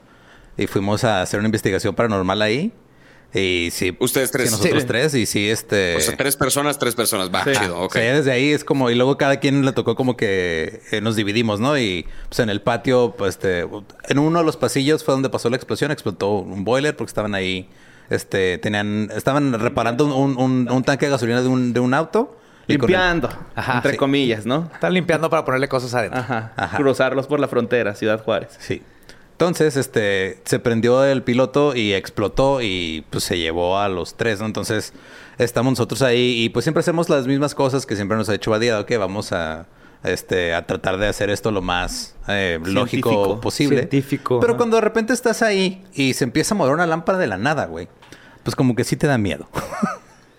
y 0.57 0.67
fuimos 0.67 1.05
a 1.05 1.23
hacer 1.23 1.39
una 1.41 1.49
investigación 1.49 1.95
paranormal 1.95 2.43
ahí. 2.43 2.73
Y 3.35 3.69
sí, 3.73 3.95
Ustedes 4.01 4.31
tres. 4.31 4.49
Sí, 4.49 4.57
nosotros 4.57 4.83
Sí. 4.83 4.89
tres. 4.89 5.15
Y 5.15 5.27
sí, 5.27 5.51
este. 5.51 5.97
O 5.97 6.01
sea, 6.01 6.17
tres 6.17 6.35
personas, 6.37 6.79
tres 6.79 6.95
personas. 6.95 7.31
Va, 7.35 7.45
Sí. 7.45 7.51
chido, 7.53 7.79
ok. 7.79 7.91
O 7.91 7.93
sea, 7.93 8.05
ya 8.05 8.15
desde 8.17 8.33
ahí 8.33 8.53
es 8.53 8.65
como, 8.65 8.89
y 8.89 8.95
luego 8.95 9.19
cada 9.19 9.37
quien 9.39 9.65
le 9.67 9.73
tocó 9.73 9.95
como 9.97 10.17
que 10.17 10.81
eh, 10.93 11.01
nos 11.03 11.15
dividimos, 11.15 11.61
¿no? 11.61 11.79
Y 11.79 12.07
pues 12.29 12.39
en 12.41 12.49
el 12.49 12.63
patio, 12.63 13.15
pues 13.19 13.35
este, 13.35 13.67
en 14.09 14.19
uno 14.19 14.39
de 14.39 14.45
los 14.47 14.57
pasillos 14.57 15.05
fue 15.05 15.13
donde 15.13 15.29
pasó 15.29 15.51
la 15.51 15.57
explosión, 15.57 15.91
explotó 15.91 16.39
un 16.39 16.65
boiler 16.65 16.97
porque 16.97 17.11
estaban 17.11 17.35
ahí, 17.35 17.69
este, 18.09 18.57
tenían, 18.59 19.11
estaban 19.15 19.53
reparando 19.61 20.07
un, 20.07 20.39
un- 20.39 20.71
un 20.71 20.83
tanque 20.85 21.05
de 21.07 21.13
gasolina 21.13 21.43
de 21.43 21.49
un, 21.49 21.73
de 21.75 21.81
un 21.81 21.93
auto. 21.93 22.35
Limpiando, 22.67 23.31
Ajá, 23.55 23.77
entre 23.77 23.93
sí. 23.93 23.97
comillas, 23.99 24.45
¿no? 24.45 24.71
Están 24.75 24.93
limpiando 24.93 25.31
para 25.31 25.43
ponerle 25.45 25.69
cosas 25.69 25.95
adentro. 25.95 26.21
Ajá. 26.21 26.53
Ajá. 26.55 26.77
Cruzarlos 26.77 27.27
por 27.27 27.41
la 27.41 27.49
frontera, 27.49 27.95
Ciudad 27.95 28.23
Juárez. 28.23 28.57
Sí. 28.59 28.83
Entonces, 29.39 29.77
este, 29.77 30.41
se 30.45 30.59
prendió 30.59 31.05
el 31.05 31.23
piloto 31.23 31.77
y 31.77 31.93
explotó 31.95 32.61
y 32.61 33.05
pues 33.09 33.23
se 33.23 33.39
llevó 33.39 33.79
a 33.79 33.89
los 33.89 34.15
tres, 34.17 34.41
¿no? 34.41 34.47
Entonces, 34.47 34.93
estamos 35.39 35.71
nosotros 35.75 36.03
ahí 36.03 36.43
y 36.43 36.49
pues 36.49 36.65
siempre 36.65 36.81
hacemos 36.81 37.09
las 37.09 37.29
mismas 37.29 37.55
cosas 37.55 37.87
que 37.87 37.95
siempre 37.95 38.17
nos 38.17 38.29
ha 38.29 38.35
hecho 38.35 38.51
Badía, 38.51 38.81
ok, 38.81 38.91
vamos 38.99 39.31
a, 39.31 39.67
este, 40.03 40.55
a 40.55 40.67
tratar 40.67 40.99
de 40.99 41.07
hacer 41.07 41.31
esto 41.31 41.53
lo 41.53 41.63
más 41.63 42.17
eh, 42.27 42.59
lógico 42.65 43.11
Científico. 43.11 43.41
posible. 43.41 43.77
Científico, 43.79 44.41
Pero 44.41 44.55
ajá. 44.55 44.57
cuando 44.59 44.75
de 44.75 44.81
repente 44.81 45.13
estás 45.13 45.41
ahí 45.43 45.85
y 45.95 46.15
se 46.15 46.25
empieza 46.25 46.57
a 46.57 46.59
mover 46.59 46.75
una 46.75 46.89
lámpara 46.89 47.17
de 47.19 47.29
la 47.29 47.39
nada, 47.39 47.67
güey, 47.67 47.87
pues 48.43 48.57
como 48.57 48.75
que 48.75 48.83
sí 48.83 48.97
te 48.97 49.07
da 49.07 49.19
miedo. 49.19 49.49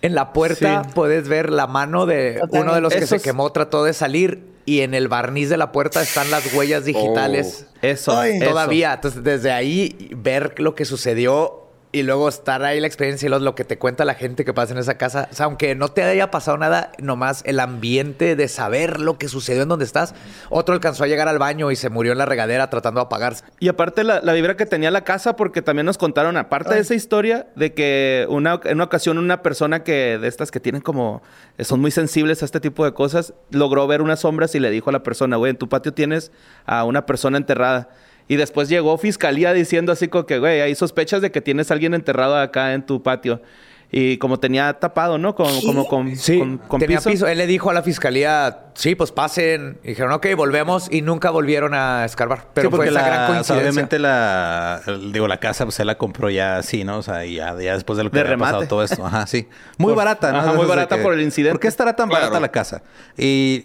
En 0.02 0.14
la 0.14 0.34
puerta 0.34 0.82
Sí. 0.84 0.90
puedes 0.94 1.26
ver 1.26 1.48
la 1.48 1.66
mano 1.66 2.04
de 2.04 2.38
uno 2.50 2.74
de 2.74 2.82
los 2.82 2.92
que 2.92 3.06
se 3.06 3.18
quemó, 3.20 3.50
trató 3.50 3.82
de 3.82 3.94
salir 3.94 4.42
y 4.70 4.82
en 4.82 4.94
el 4.94 5.08
barniz 5.08 5.48
de 5.48 5.56
la 5.56 5.72
puerta 5.72 6.00
están 6.00 6.30
las 6.30 6.54
huellas 6.54 6.84
digitales. 6.84 7.66
Eso. 7.82 8.16
Ay. 8.16 8.36
eso. 8.36 8.50
Todavía, 8.50 8.92
entonces 8.94 9.24
desde 9.24 9.50
ahí 9.50 10.12
ver 10.16 10.60
lo 10.60 10.76
que 10.76 10.84
sucedió 10.84 11.69
y 11.92 12.02
luego 12.04 12.28
estar 12.28 12.62
ahí 12.62 12.78
la 12.80 12.86
experiencia 12.86 13.26
y 13.26 13.30
lo, 13.30 13.54
que 13.54 13.64
te 13.64 13.78
cuenta 13.78 14.04
la 14.04 14.14
gente 14.14 14.44
que 14.44 14.54
pasa 14.54 14.72
en 14.72 14.78
esa 14.78 14.96
casa. 14.96 15.28
O 15.30 15.34
sea, 15.34 15.46
aunque 15.46 15.74
no 15.74 15.88
te 15.88 16.02
haya 16.04 16.30
pasado 16.30 16.56
nada, 16.56 16.92
nomás 16.98 17.42
el 17.46 17.58
ambiente 17.58 18.36
de 18.36 18.48
saber 18.48 19.00
lo 19.00 19.18
que 19.18 19.28
sucedió 19.28 19.62
en 19.62 19.68
donde 19.68 19.84
estás. 19.84 20.14
Otro 20.50 20.74
alcanzó 20.74 21.04
a 21.04 21.08
llegar 21.08 21.26
al 21.26 21.38
baño 21.38 21.70
y 21.70 21.76
se 21.76 21.90
murió 21.90 22.12
en 22.12 22.18
la 22.18 22.26
regadera 22.26 22.70
tratando 22.70 23.00
de 23.00 23.06
apagarse. 23.06 23.44
Y 23.58 23.68
aparte 23.68 24.04
la, 24.04 24.20
la 24.20 24.32
vibra 24.32 24.56
que 24.56 24.66
tenía 24.66 24.90
la 24.90 25.02
casa, 25.02 25.34
porque 25.34 25.62
también 25.62 25.86
nos 25.86 25.98
contaron, 25.98 26.36
aparte 26.36 26.74
de 26.74 26.80
esa 26.80 26.94
historia, 26.94 27.48
de 27.56 27.74
que 27.74 28.26
una, 28.28 28.60
en 28.64 28.76
una 28.76 28.84
ocasión 28.84 29.18
una 29.18 29.42
persona 29.42 29.82
que 29.82 30.18
de 30.18 30.28
estas 30.28 30.50
que 30.50 30.60
tienen 30.60 30.82
como, 30.82 31.22
eh, 31.58 31.64
son 31.64 31.80
muy 31.80 31.90
sensibles 31.90 32.42
a 32.42 32.44
este 32.44 32.60
tipo 32.60 32.84
de 32.84 32.94
cosas, 32.94 33.34
logró 33.50 33.86
ver 33.86 34.00
unas 34.00 34.20
sombras 34.20 34.54
y 34.54 34.60
le 34.60 34.70
dijo 34.70 34.90
a 34.90 34.92
la 34.92 35.02
persona, 35.02 35.36
güey, 35.36 35.50
en 35.50 35.56
tu 35.56 35.68
patio 35.68 35.92
tienes 35.92 36.30
a 36.66 36.84
una 36.84 37.06
persona 37.06 37.36
enterrada. 37.36 37.88
Y 38.30 38.36
después 38.36 38.68
llegó 38.68 38.96
fiscalía 38.96 39.52
diciendo 39.52 39.90
así 39.90 40.06
como 40.06 40.24
que, 40.24 40.38
güey, 40.38 40.60
hay 40.60 40.76
sospechas 40.76 41.20
de 41.20 41.32
que 41.32 41.40
tienes 41.40 41.68
a 41.68 41.74
alguien 41.74 41.94
enterrado 41.94 42.36
acá 42.36 42.74
en 42.74 42.86
tu 42.86 43.02
patio. 43.02 43.42
Y 43.92 44.18
como 44.18 44.38
tenía 44.38 44.72
tapado, 44.74 45.18
¿no? 45.18 45.34
Con, 45.34 45.48
como 45.62 45.84
con, 45.88 46.14
con, 46.14 46.58
con 46.58 46.78
tenía 46.80 46.98
piso. 46.98 47.10
piso. 47.10 47.26
Él 47.26 47.38
le 47.38 47.48
dijo 47.48 47.70
a 47.70 47.74
la 47.74 47.82
fiscalía, 47.82 48.66
sí, 48.74 48.94
pues 48.94 49.10
pasen. 49.10 49.78
Y 49.82 49.88
dijeron, 49.88 50.12
ok, 50.12 50.28
volvemos. 50.36 50.86
Y 50.92 51.02
nunca 51.02 51.30
volvieron 51.30 51.74
a 51.74 52.04
escarbar. 52.04 52.46
Pero 52.54 52.68
Sí, 52.68 52.70
fue 52.70 52.78
porque 52.78 52.90
esa 52.90 53.00
la- 53.00 53.06
gran 53.06 53.18
o 53.18 53.26
sea, 53.26 53.34
coincidencia. 53.34 53.62
obviamente 53.72 53.98
la, 53.98 54.80
digo, 55.12 55.26
la 55.26 55.38
casa, 55.40 55.64
pues 55.64 55.80
él 55.80 55.88
la 55.88 55.98
compró 55.98 56.30
ya 56.30 56.58
así, 56.58 56.84
¿no? 56.84 56.98
O 56.98 57.02
sea, 57.02 57.26
y 57.26 57.34
ya, 57.34 57.48
ya 57.60 57.74
después 57.74 57.96
de 57.96 58.04
lo 58.04 58.12
que 58.12 58.18
De 58.18 58.24
había 58.24 58.38
pasado 58.38 58.66
todo 58.68 58.84
esto. 58.84 59.04
Ajá, 59.04 59.26
sí. 59.26 59.48
Muy 59.78 59.88
Por- 59.90 59.96
barata, 59.96 60.30
¿no? 60.30 60.38
ajá, 60.38 60.52
muy 60.52 60.66
barata 60.66 61.02
por 61.02 61.12
el 61.14 61.22
incidente. 61.22 61.54
¿Por 61.54 61.60
qué 61.60 61.68
estará 61.68 61.96
tan 61.96 62.08
Claro. 62.08 62.26
barata 62.26 62.38
la 62.40 62.52
casa? 62.52 62.82
Y 63.18 63.64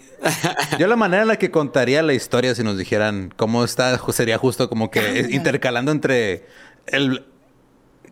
yo 0.79 0.87
la 0.87 0.95
manera 0.95 1.21
en 1.21 1.27
la 1.27 1.35
que 1.37 1.51
contaría 1.51 2.01
la 2.01 2.13
historia, 2.13 2.55
si 2.55 2.63
nos 2.63 2.79
dijeran 2.79 3.31
cómo 3.35 3.63
está, 3.63 3.95
sería 4.11 4.39
justo 4.39 4.69
como 4.69 4.89
que 4.89 5.27
intercalando 5.29 5.91
entre 5.91 6.47
el... 6.87 7.25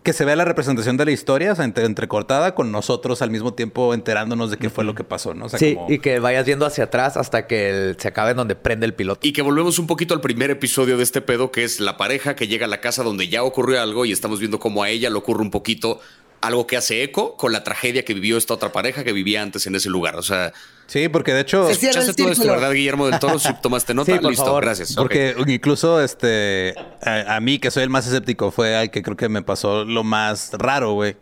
Que 0.04 0.12
se 0.12 0.26
vea 0.26 0.36
la 0.36 0.44
representación 0.44 0.98
de 0.98 1.06
la 1.06 1.12
historia, 1.12 1.54
o 1.54 1.56
sea, 1.56 1.64
entre- 1.64 1.86
entrecortada 1.86 2.56
con 2.56 2.74
nosotros 2.74 3.22
al 3.22 3.32
mismo 3.32 3.54
tiempo 3.54 3.94
enterándonos 3.94 4.52
de 4.52 4.58
qué 4.58 4.70
fue 4.70 4.84
lo 4.84 4.96
que 4.96 5.06
pasó, 5.06 5.34
¿no? 5.34 5.46
O 5.46 5.50
sea, 5.50 5.60
sí, 5.60 5.76
como- 5.76 5.90
y 5.90 6.00
que 6.00 6.20
vayas 6.20 6.46
viendo 6.46 6.66
hacia 6.66 6.84
atrás 6.86 7.16
hasta 7.16 7.48
que 7.48 7.70
el- 7.70 7.96
se 7.98 8.10
acabe 8.10 8.32
en 8.32 8.38
donde 8.38 8.56
prende 8.56 8.86
el 8.86 8.94
piloto. 8.94 9.26
Y 9.26 9.32
que 9.32 9.42
volvemos 9.42 9.80
un 9.80 9.88
poquito 9.88 10.14
al 10.14 10.20
primer 10.20 10.52
episodio 10.52 10.98
de 10.98 11.04
este 11.04 11.22
pedo, 11.22 11.52
que 11.52 11.64
es 11.64 11.80
la 11.80 11.96
pareja 11.96 12.36
que 12.36 12.50
llega 12.50 12.66
a 12.66 12.70
la 12.70 12.82
casa 12.82 13.02
donde 13.02 13.30
ya 13.30 13.44
ocurrió 13.44 13.82
algo 13.82 14.04
y 14.04 14.12
estamos 14.12 14.40
viendo 14.40 14.60
cómo 14.60 14.84
a 14.84 14.90
ella 14.90 15.10
le 15.10 15.16
ocurre 15.16 15.42
un 15.42 15.52
poquito 15.52 16.02
algo 16.44 16.68
que 16.68 16.78
hace 16.78 17.04
eco 17.04 17.36
con 17.38 17.52
la 17.52 17.64
tragedia 17.64 18.04
que 18.06 18.14
vivió 18.14 18.38
esta 18.38 18.54
otra 18.54 18.72
pareja 18.72 19.04
que 19.04 19.14
vivía 19.14 19.42
antes 19.42 19.66
en 19.68 19.76
ese 19.76 19.90
lugar. 19.90 20.16
O 20.18 20.22
sea, 20.24 20.54
Sí, 20.86 21.08
porque 21.08 21.34
de 21.34 21.40
hecho... 21.42 21.66
Se 21.68 21.74
escuchaste 21.74 22.14
todo 22.14 22.32
esto. 22.32 22.46
¿verdad, 22.46 22.72
Guillermo 22.72 23.08
del 23.08 23.18
Toro? 23.20 23.40
Si 23.40 23.54
tomaste 23.62 23.94
nota, 23.94 24.12
Sí, 24.14 24.20
por 24.20 24.30
listo, 24.32 24.46
favor. 24.46 24.64
gracias. 24.64 24.96
Porque 24.96 25.34
incluso 25.48 26.02
este 26.02 26.76
a, 27.02 27.38
a 27.38 27.40
mí, 27.40 27.58
que 27.60 27.72
soy 27.72 27.84
el 27.84 27.90
más 27.90 28.06
escéptico, 28.06 28.52
fue 28.52 28.76
al 28.76 28.92
que 28.92 29.02
creo 29.02 29.16
que 29.18 29.30
me 29.30 29.42
pasó 29.42 29.86
lo 29.86 30.04
más 30.04 30.52
raro, 30.54 30.94
güey. 30.94 31.16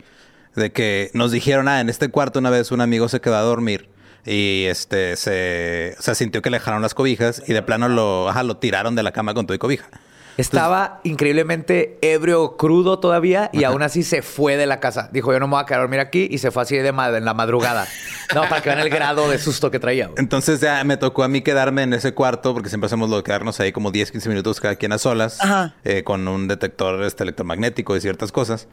De 0.56 0.72
que 0.72 1.12
nos 1.14 1.32
dijeron, 1.32 1.68
ah, 1.68 1.80
en 1.80 1.90
este 1.90 2.10
cuarto 2.10 2.40
una 2.40 2.50
vez 2.50 2.72
un 2.72 2.82
amigo 2.82 3.08
se 3.08 3.22
quedó 3.22 3.38
a 3.38 3.42
dormir 3.42 3.90
y 4.26 4.66
este 4.66 5.16
se, 5.16 5.96
o 5.98 6.02
sea, 6.02 6.14
sintió 6.16 6.42
que 6.42 6.50
le 6.50 6.58
dejaron 6.58 6.82
las 6.82 6.94
cobijas 6.94 7.42
y 7.48 7.54
de 7.54 7.62
plano 7.62 7.88
lo, 7.88 8.30
ajá, 8.30 8.44
lo 8.44 8.58
tiraron 8.58 8.96
de 8.96 9.04
la 9.04 9.12
cama 9.14 9.34
con 9.34 9.46
todo 9.48 9.56
y 9.56 9.60
cobija. 9.60 9.90
Estaba 10.38 11.02
increíblemente 11.04 11.98
ebrio, 12.02 12.56
crudo 12.58 13.00
todavía 13.00 13.50
y 13.54 13.64
aún 13.64 13.82
así 13.84 14.04
se 14.04 14.22
fue 14.22 14.58
de 14.58 14.66
la 14.66 14.80
casa. 14.80 15.10
Dijo, 15.12 15.32
yo 15.34 15.40
no 15.40 15.48
me 15.48 15.56
voy 15.56 15.64
a 15.64 15.66
quedar 15.66 15.80
a 15.80 15.84
dormir 15.84 16.00
aquí 16.00 16.28
y 16.32 16.38
se 16.40 16.52
fue 16.52 16.64
así 16.64 16.78
de 16.78 16.92
ma- 16.92 17.10
en 17.16 17.26
la 17.26 17.34
madrugada. 17.34 17.88
No, 18.34 18.44
para 18.48 18.62
que 18.62 18.70
vean 18.70 18.80
el 18.80 18.90
grado 18.90 19.30
de 19.30 19.38
susto 19.38 19.70
que 19.72 19.78
traía. 19.80 20.06
güey. 20.08 20.16
Entonces 20.18 20.62
ya 20.62 20.82
me 20.86 20.96
tocó 20.96 21.24
a 21.24 21.28
mí 21.28 21.42
quedarme 21.42 21.84
en 21.84 21.92
ese 21.94 22.14
cuarto, 22.14 22.54
porque 22.54 22.70
siempre 22.70 22.86
hacemos 22.86 23.10
lo 23.10 23.18
de 23.18 23.24
quedarnos 23.24 23.60
ahí 23.60 23.74
como 23.74 23.92
10, 23.92 24.10
15 24.10 24.30
minutos 24.30 24.62
cada 24.62 24.76
quien 24.78 24.94
a 24.94 24.98
solas, 24.98 25.42
Ajá. 25.42 25.76
eh, 25.84 26.06
con 26.06 26.26
un 26.30 26.48
detector 26.48 27.04
este, 27.04 27.24
electromagnético 27.24 27.94
y 27.98 28.00
ciertas 28.00 28.32
cosas. 28.32 28.70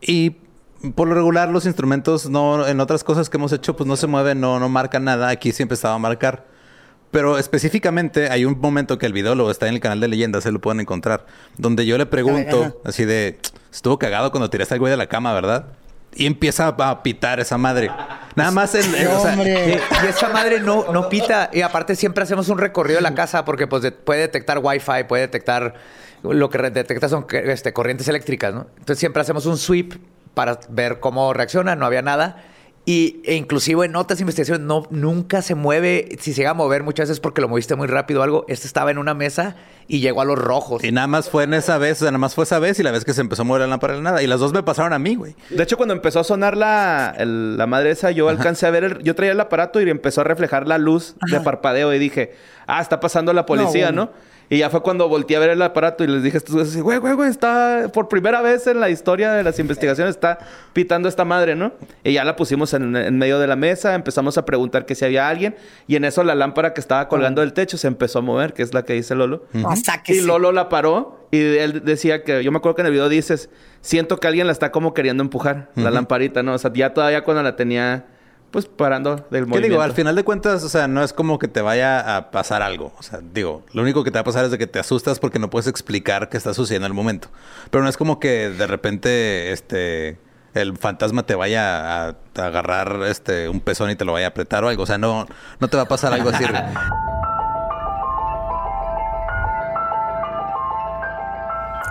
Y 0.00 0.36
por 0.94 1.08
lo 1.08 1.14
regular 1.14 1.48
los 1.48 1.66
instrumentos 1.66 2.28
no, 2.30 2.68
en 2.68 2.78
otras 2.78 3.02
cosas 3.02 3.28
que 3.28 3.36
hemos 3.36 3.52
hecho, 3.52 3.74
pues 3.74 3.88
no 3.88 3.96
se 3.96 4.06
mueven, 4.06 4.38
no, 4.40 4.60
no 4.60 4.68
marcan 4.68 5.02
nada. 5.02 5.28
Aquí 5.28 5.50
siempre 5.50 5.74
estaba 5.74 5.94
a 5.94 5.98
marcar. 5.98 6.46
Pero 7.14 7.38
específicamente 7.38 8.28
hay 8.28 8.44
un 8.44 8.58
momento 8.60 8.98
que 8.98 9.06
el 9.06 9.12
video 9.12 9.36
lo 9.36 9.48
está 9.48 9.68
en 9.68 9.74
el 9.74 9.80
canal 9.80 10.00
de 10.00 10.08
leyendas, 10.08 10.42
se 10.42 10.50
lo 10.50 10.60
pueden 10.60 10.80
encontrar, 10.80 11.26
donde 11.58 11.86
yo 11.86 11.96
le 11.96 12.06
pregunto 12.06 12.80
así 12.84 13.04
de, 13.04 13.38
estuvo 13.72 14.00
cagado 14.00 14.32
cuando 14.32 14.50
tiraste 14.50 14.74
al 14.74 14.80
güey 14.80 14.90
de 14.90 14.96
la 14.96 15.06
cama, 15.06 15.32
¿verdad? 15.32 15.66
Y 16.16 16.26
empieza 16.26 16.66
a 16.76 17.02
pitar 17.04 17.38
esa 17.38 17.56
madre. 17.56 17.88
Nada 18.34 18.50
más 18.50 18.74
en... 18.74 18.92
en- 18.96 19.06
o 19.06 19.20
sea. 19.20 19.36
Y 19.36 19.80
esa 20.08 20.28
madre 20.30 20.58
no, 20.58 20.92
no 20.92 21.08
pita. 21.08 21.50
Y 21.52 21.60
aparte 21.60 21.94
siempre 21.94 22.24
hacemos 22.24 22.48
un 22.48 22.58
recorrido 22.58 22.96
de 22.98 23.02
la 23.02 23.14
casa 23.14 23.44
porque 23.44 23.68
pues 23.68 23.82
de- 23.82 23.92
puede 23.92 24.22
detectar 24.22 24.58
wifi, 24.60 25.04
puede 25.08 25.22
detectar... 25.22 25.74
Lo 26.24 26.50
que 26.50 26.58
detecta 26.58 27.08
son 27.08 27.26
este, 27.30 27.72
corrientes 27.72 28.08
eléctricas, 28.08 28.52
¿no? 28.52 28.66
Entonces 28.78 28.98
siempre 28.98 29.22
hacemos 29.22 29.46
un 29.46 29.56
sweep 29.56 29.94
para 30.34 30.58
ver 30.68 30.98
cómo 30.98 31.32
reacciona. 31.32 31.76
No 31.76 31.86
había 31.86 32.02
nada. 32.02 32.42
Y 32.86 33.22
e 33.24 33.34
inclusive 33.34 33.86
en 33.86 33.96
otras 33.96 34.20
investigaciones 34.20 34.66
no, 34.66 34.86
nunca 34.90 35.40
se 35.40 35.54
mueve. 35.54 36.18
Si 36.20 36.32
se 36.34 36.40
llega 36.42 36.50
a 36.50 36.54
mover 36.54 36.82
muchas 36.82 37.08
veces 37.08 37.18
porque 37.18 37.40
lo 37.40 37.48
moviste 37.48 37.74
muy 37.76 37.86
rápido 37.86 38.20
o 38.20 38.22
algo. 38.24 38.44
Este 38.46 38.66
estaba 38.66 38.90
en 38.90 38.98
una 38.98 39.14
mesa 39.14 39.56
y 39.88 40.00
llegó 40.00 40.20
a 40.20 40.26
los 40.26 40.38
rojos. 40.38 40.84
Y 40.84 40.92
nada 40.92 41.06
más 41.06 41.30
fue 41.30 41.44
en 41.44 41.54
esa 41.54 41.78
vez, 41.78 41.98
o 41.98 42.04
sea, 42.04 42.10
nada 42.10 42.18
más 42.18 42.34
fue 42.34 42.44
esa 42.44 42.58
vez 42.58 42.78
y 42.80 42.82
la 42.82 42.90
vez 42.90 43.06
que 43.06 43.14
se 43.14 43.22
empezó 43.22 43.40
a 43.40 43.44
mover 43.46 43.62
la 43.62 43.68
lámpara 43.68 43.94
de 43.94 44.02
nada. 44.02 44.22
Y 44.22 44.26
las 44.26 44.38
dos 44.38 44.52
me 44.52 44.62
pasaron 44.62 44.92
a 44.92 44.98
mí, 44.98 45.14
güey. 45.14 45.34
De 45.48 45.62
hecho, 45.62 45.78
cuando 45.78 45.94
empezó 45.94 46.20
a 46.20 46.24
sonar 46.24 46.58
la, 46.58 47.14
el- 47.16 47.56
la 47.56 47.66
madre 47.66 47.90
esa, 47.90 48.10
yo 48.10 48.28
alcancé 48.28 48.66
a 48.66 48.70
ver, 48.70 48.84
el- 48.84 49.02
yo 49.02 49.14
traía 49.14 49.32
el 49.32 49.40
aparato 49.40 49.80
y 49.80 49.88
empezó 49.88 50.20
a 50.20 50.24
reflejar 50.24 50.68
la 50.68 50.76
luz 50.76 51.14
de 51.30 51.40
parpadeo 51.40 51.94
y 51.94 51.98
dije, 51.98 52.34
ah, 52.66 52.82
está 52.82 53.00
pasando 53.00 53.32
la 53.32 53.46
policía, 53.46 53.86
bueno. 53.86 54.10
¿no? 54.12 54.33
Y 54.50 54.58
ya 54.58 54.70
fue 54.70 54.82
cuando 54.82 55.08
volteé 55.08 55.36
a 55.36 55.40
ver 55.40 55.50
el 55.50 55.62
aparato 55.62 56.04
y 56.04 56.06
les 56.06 56.22
dije 56.22 56.36
a 56.36 56.38
estos 56.38 56.54
güeyes, 56.54 56.82
güey, 56.82 56.98
güey, 56.98 57.14
güey, 57.14 57.30
está 57.30 57.90
por 57.92 58.08
primera 58.08 58.42
vez 58.42 58.66
en 58.66 58.80
la 58.80 58.90
historia 58.90 59.32
de 59.32 59.42
las 59.42 59.58
investigaciones, 59.58 60.14
está 60.14 60.38
pitando 60.72 61.08
esta 61.08 61.24
madre, 61.24 61.54
¿no? 61.54 61.72
Y 62.02 62.12
ya 62.12 62.24
la 62.24 62.36
pusimos 62.36 62.74
en, 62.74 62.94
en 62.94 63.18
medio 63.18 63.38
de 63.38 63.46
la 63.46 63.56
mesa, 63.56 63.94
empezamos 63.94 64.36
a 64.38 64.44
preguntar 64.44 64.86
que 64.86 64.94
si 64.94 65.04
había 65.04 65.28
alguien 65.28 65.56
y 65.86 65.96
en 65.96 66.04
eso 66.04 66.22
la 66.24 66.34
lámpara 66.34 66.74
que 66.74 66.80
estaba 66.80 67.08
colgando 67.08 67.40
del 67.40 67.52
techo 67.52 67.78
se 67.78 67.86
empezó 67.86 68.18
a 68.18 68.22
mover, 68.22 68.52
que 68.52 68.62
es 68.62 68.74
la 68.74 68.84
que 68.84 68.92
dice 68.92 69.14
Lolo. 69.14 69.46
Y 70.12 70.20
Lolo 70.20 70.52
la 70.52 70.68
paró 70.68 71.28
y 71.30 71.38
él 71.38 71.82
decía 71.84 72.22
que, 72.22 72.44
yo 72.44 72.52
me 72.52 72.58
acuerdo 72.58 72.76
que 72.76 72.82
en 72.82 72.86
el 72.86 72.92
video 72.92 73.08
dices, 73.08 73.50
siento 73.80 74.18
que 74.18 74.28
alguien 74.28 74.46
la 74.46 74.52
está 74.52 74.70
como 74.70 74.94
queriendo 74.94 75.22
empujar, 75.22 75.70
la 75.74 75.90
lamparita, 75.90 76.42
¿no? 76.42 76.54
O 76.54 76.58
sea, 76.58 76.72
ya 76.72 76.94
todavía 76.94 77.24
cuando 77.24 77.42
la 77.42 77.56
tenía, 77.56 78.06
pues 78.54 78.66
parando 78.66 79.16
del 79.16 79.24
¿Qué 79.30 79.40
movimiento. 79.40 79.68
digo? 79.68 79.82
Al 79.82 79.94
final 79.94 80.14
de 80.14 80.22
cuentas, 80.22 80.62
o 80.62 80.68
sea, 80.68 80.86
no 80.86 81.02
es 81.02 81.12
como 81.12 81.40
que 81.40 81.48
te 81.48 81.60
vaya 81.60 82.16
a 82.16 82.30
pasar 82.30 82.62
algo. 82.62 82.92
O 83.00 83.02
sea, 83.02 83.18
digo, 83.20 83.64
lo 83.72 83.82
único 83.82 84.04
que 84.04 84.12
te 84.12 84.18
va 84.18 84.20
a 84.20 84.24
pasar 84.24 84.44
es 84.44 84.52
de 84.52 84.58
que 84.58 84.68
te 84.68 84.78
asustas 84.78 85.18
porque 85.18 85.40
no 85.40 85.50
puedes 85.50 85.66
explicar 85.66 86.28
qué 86.28 86.36
está 86.36 86.54
sucediendo 86.54 86.86
en 86.86 86.92
el 86.92 86.94
momento. 86.94 87.30
Pero 87.72 87.82
no 87.82 87.90
es 87.90 87.96
como 87.96 88.20
que 88.20 88.50
de 88.50 88.66
repente, 88.68 89.50
este, 89.50 90.18
el 90.54 90.78
fantasma 90.78 91.26
te 91.26 91.34
vaya 91.34 92.06
a, 92.06 92.08
a 92.10 92.46
agarrar, 92.46 93.00
este, 93.08 93.48
un 93.48 93.60
pezón 93.60 93.90
y 93.90 93.96
te 93.96 94.04
lo 94.04 94.12
vaya 94.12 94.26
a 94.26 94.28
apretar 94.28 94.62
o 94.62 94.68
algo. 94.68 94.84
O 94.84 94.86
sea, 94.86 94.98
no, 94.98 95.26
no 95.58 95.66
te 95.66 95.76
va 95.76 95.82
a 95.82 95.88
pasar 95.88 96.12
algo 96.12 96.28
así. 96.28 96.44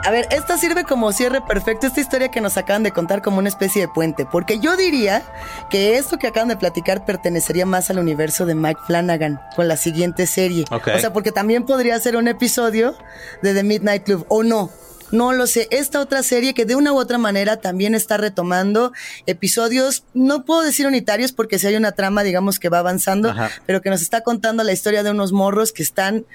A 0.05 0.11
ver, 0.11 0.27
esta 0.31 0.57
sirve 0.57 0.83
como 0.83 1.13
cierre 1.13 1.39
perfecto, 1.41 1.87
esta 1.87 2.01
historia 2.01 2.29
que 2.29 2.41
nos 2.41 2.57
acaban 2.57 2.83
de 2.83 2.91
contar 2.91 3.21
como 3.21 3.37
una 3.37 3.47
especie 3.47 3.81
de 3.81 3.87
puente, 3.87 4.25
porque 4.29 4.59
yo 4.59 4.75
diría 4.75 5.23
que 5.69 5.97
esto 5.97 6.17
que 6.17 6.27
acaban 6.27 6.49
de 6.49 6.57
platicar 6.57 7.05
pertenecería 7.05 7.65
más 7.65 7.89
al 7.89 7.99
universo 7.99 8.45
de 8.45 8.53
Mike 8.53 8.81
Flanagan 8.85 9.39
con 9.55 9.69
la 9.69 9.77
siguiente 9.77 10.27
serie. 10.27 10.65
O 10.69 10.99
sea, 10.99 11.13
porque 11.13 11.31
también 11.31 11.65
podría 11.65 11.97
ser 12.01 12.17
un 12.17 12.27
episodio 12.27 12.95
de 13.41 13.53
The 13.53 13.63
Midnight 13.63 14.03
Club, 14.03 14.25
o 14.27 14.43
no. 14.43 14.69
No 15.11 15.31
lo 15.31 15.45
sé. 15.45 15.67
Esta 15.69 16.01
otra 16.01 16.23
serie 16.23 16.55
que 16.55 16.65
de 16.65 16.75
una 16.75 16.91
u 16.91 16.97
otra 16.97 17.19
manera 17.19 17.57
también 17.57 17.93
está 17.93 18.17
retomando 18.17 18.91
episodios, 19.27 20.05
no 20.15 20.43
puedo 20.43 20.63
decir 20.63 20.87
unitarios 20.87 21.31
porque 21.31 21.59
si 21.59 21.67
hay 21.67 21.75
una 21.75 21.91
trama, 21.91 22.23
digamos, 22.23 22.57
que 22.59 22.67
va 22.67 22.79
avanzando, 22.79 23.29
Ajá. 23.29 23.51
pero 23.67 23.81
que 23.81 23.91
nos 23.91 24.01
está 24.01 24.21
contando 24.21 24.63
la 24.63 24.73
historia 24.73 25.03
de 25.03 25.11
unos 25.11 25.31
morros 25.31 25.71
que 25.71 25.83
están 25.83 26.25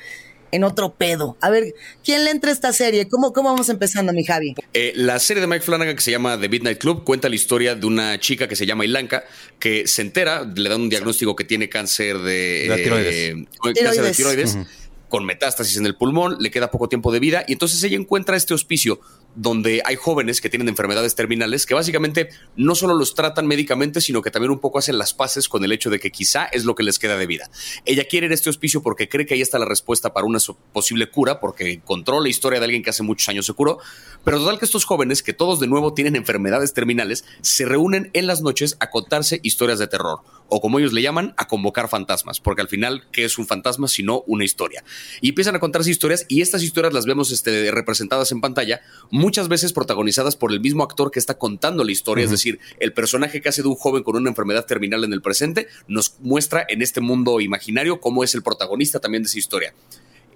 en 0.52 0.64
otro 0.64 0.94
pedo. 0.94 1.37
A 1.40 1.50
ver, 1.50 1.74
¿quién 2.04 2.24
le 2.24 2.30
entra 2.30 2.50
a 2.50 2.52
esta 2.54 2.72
serie? 2.72 3.08
¿Cómo, 3.08 3.32
cómo 3.32 3.50
vamos 3.50 3.68
empezando, 3.68 4.12
mi 4.12 4.24
Javi? 4.24 4.54
Eh, 4.74 4.92
la 4.96 5.18
serie 5.18 5.40
de 5.40 5.46
Mike 5.46 5.62
Flanagan 5.64 5.94
que 5.96 6.02
se 6.02 6.11
llama 6.11 6.38
The 6.40 6.48
Midnight 6.48 6.78
Club 6.78 7.04
cuenta 7.04 7.28
la 7.28 7.34
historia 7.34 7.74
de 7.74 7.87
una 7.87 8.18
chica 8.20 8.48
que 8.48 8.56
se 8.56 8.66
llama 8.66 8.84
Ilanka 8.84 9.24
que 9.58 9.87
se 9.87 10.02
entera, 10.02 10.44
le 10.44 10.68
dan 10.68 10.80
un 10.82 10.88
diagnóstico 10.88 11.34
que 11.37 11.44
tiene 11.44 11.68
cáncer 11.68 12.18
de, 12.18 12.66
De 12.68 12.76
tiroides. 12.82 13.14
eh, 13.14 13.46
cáncer 13.62 14.04
de 14.04 14.11
Tiroides. 14.12 14.16
tiroides 14.16 14.58
con 15.08 15.24
metástasis 15.24 15.78
en 15.78 15.87
el 15.87 15.94
pulmón, 15.96 16.37
le 16.38 16.50
queda 16.50 16.70
poco 16.70 16.88
tiempo 16.88 17.11
de 17.11 17.18
vida 17.18 17.42
y 17.48 17.52
entonces 17.54 17.82
ella 17.82 17.96
encuentra 17.96 18.37
este 18.37 18.52
hospicio 18.52 19.00
donde 19.40 19.83
hay 19.85 19.94
jóvenes 19.94 20.40
que 20.40 20.51
tienen 20.51 20.68
enfermedades 20.68 21.14
terminales 21.14 21.64
que 21.64 21.74
básicamente 21.74 22.31
no 22.57 22.74
solo 22.74 22.94
los 22.94 23.14
tratan 23.14 23.46
médicamente, 23.46 24.01
sino 24.01 24.20
que 24.20 24.33
también 24.33 24.51
un 24.51 24.59
poco 24.59 24.81
hacen 24.81 24.98
las 24.98 25.14
paces 25.14 25.48
con 25.48 25.64
el 25.64 25.70
hecho 25.70 25.90
de 25.90 26.01
que 26.01 26.11
quizá 26.11 26.46
es 26.46 26.64
lo 26.64 26.74
que 26.74 26.83
les 26.83 26.98
queda 26.98 27.16
de 27.16 27.27
vida. 27.27 27.48
Ella 27.85 28.05
quiere 28.05 28.27
ir 28.27 28.33
a 28.33 28.35
este 28.35 28.51
hospicio 28.51 28.83
porque 28.83 29.09
cree 29.09 29.27
que 29.27 29.35
ahí 29.35 29.40
está 29.40 29.61
la 29.61 29.64
respuesta 29.64 30.12
para 30.12 30.27
una 30.27 30.40
posible 30.72 31.09
cura, 31.09 31.38
porque 31.38 31.72
encontró 31.74 32.20
la 32.20 32.29
historia 32.29 32.59
de 32.59 32.64
alguien 32.64 32.83
que 32.83 32.90
hace 32.90 33.05
muchos 33.05 33.29
años 33.29 33.46
se 33.46 33.53
curó, 33.53 33.79
pero 34.24 34.38
total 34.38 34.59
que 34.59 34.64
estos 34.64 34.85
jóvenes, 34.85 35.22
que 35.22 35.33
todos 35.33 35.61
de 35.61 35.68
nuevo 35.68 35.94
tienen 35.94 36.16
enfermedades 36.16 36.74
terminales, 36.74 37.24
se 37.40 37.64
reúnen 37.64 38.11
en 38.14 38.27
las 38.27 38.42
noches 38.42 38.77
a 38.81 38.90
contarse 38.90 39.38
historias 39.44 39.79
de 39.79 39.87
terror, 39.87 40.20
o 40.48 40.61
como 40.61 40.78
ellos 40.78 40.92
le 40.92 41.02
llaman, 41.02 41.34
a 41.37 41.46
convocar 41.46 41.88
fantasmas, 41.88 42.40
porque 42.40 42.62
al 42.62 42.68
final, 42.68 43.04
¿qué 43.12 43.24
es 43.24 43.38
un 43.38 43.46
fantasma 43.46 43.88
sino 43.88 44.22
una 44.26 44.44
historia? 44.44 44.82
Y 45.20 45.30
empiezan 45.30 45.56
a 45.56 45.61
contarse 45.61 45.90
historias 45.90 46.26
y 46.28 46.40
estas 46.40 46.62
historias 46.62 46.92
las 46.92 47.06
vemos 47.06 47.30
este, 47.30 47.70
representadas 47.70 48.32
en 48.32 48.40
pantalla, 48.40 48.80
muchas 49.11 49.48
veces 49.48 49.72
protagonizadas 49.72 50.37
por 50.37 50.52
el 50.52 50.61
mismo 50.61 50.82
actor 50.82 51.11
que 51.11 51.18
está 51.18 51.38
contando 51.38 51.84
la 51.84 51.92
historia, 51.92 52.24
es 52.24 52.30
decir, 52.30 52.58
el 52.80 52.92
personaje 52.92 53.40
que 53.40 53.48
hace 53.48 53.62
de 53.62 53.68
un 53.68 53.76
joven 53.76 54.02
con 54.02 54.16
una 54.16 54.30
enfermedad 54.30 54.66
terminal 54.66 55.04
en 55.04 55.12
el 55.12 55.22
presente 55.22 55.68
nos 55.87 56.16
muestra 56.20 56.64
en 56.68 56.82
este 56.82 57.00
mundo 57.00 57.40
imaginario 57.40 58.00
cómo 58.00 58.24
es 58.24 58.34
el 58.34 58.42
protagonista 58.42 59.00
también 59.00 59.22
de 59.22 59.28
esa 59.28 59.38
historia. 59.38 59.74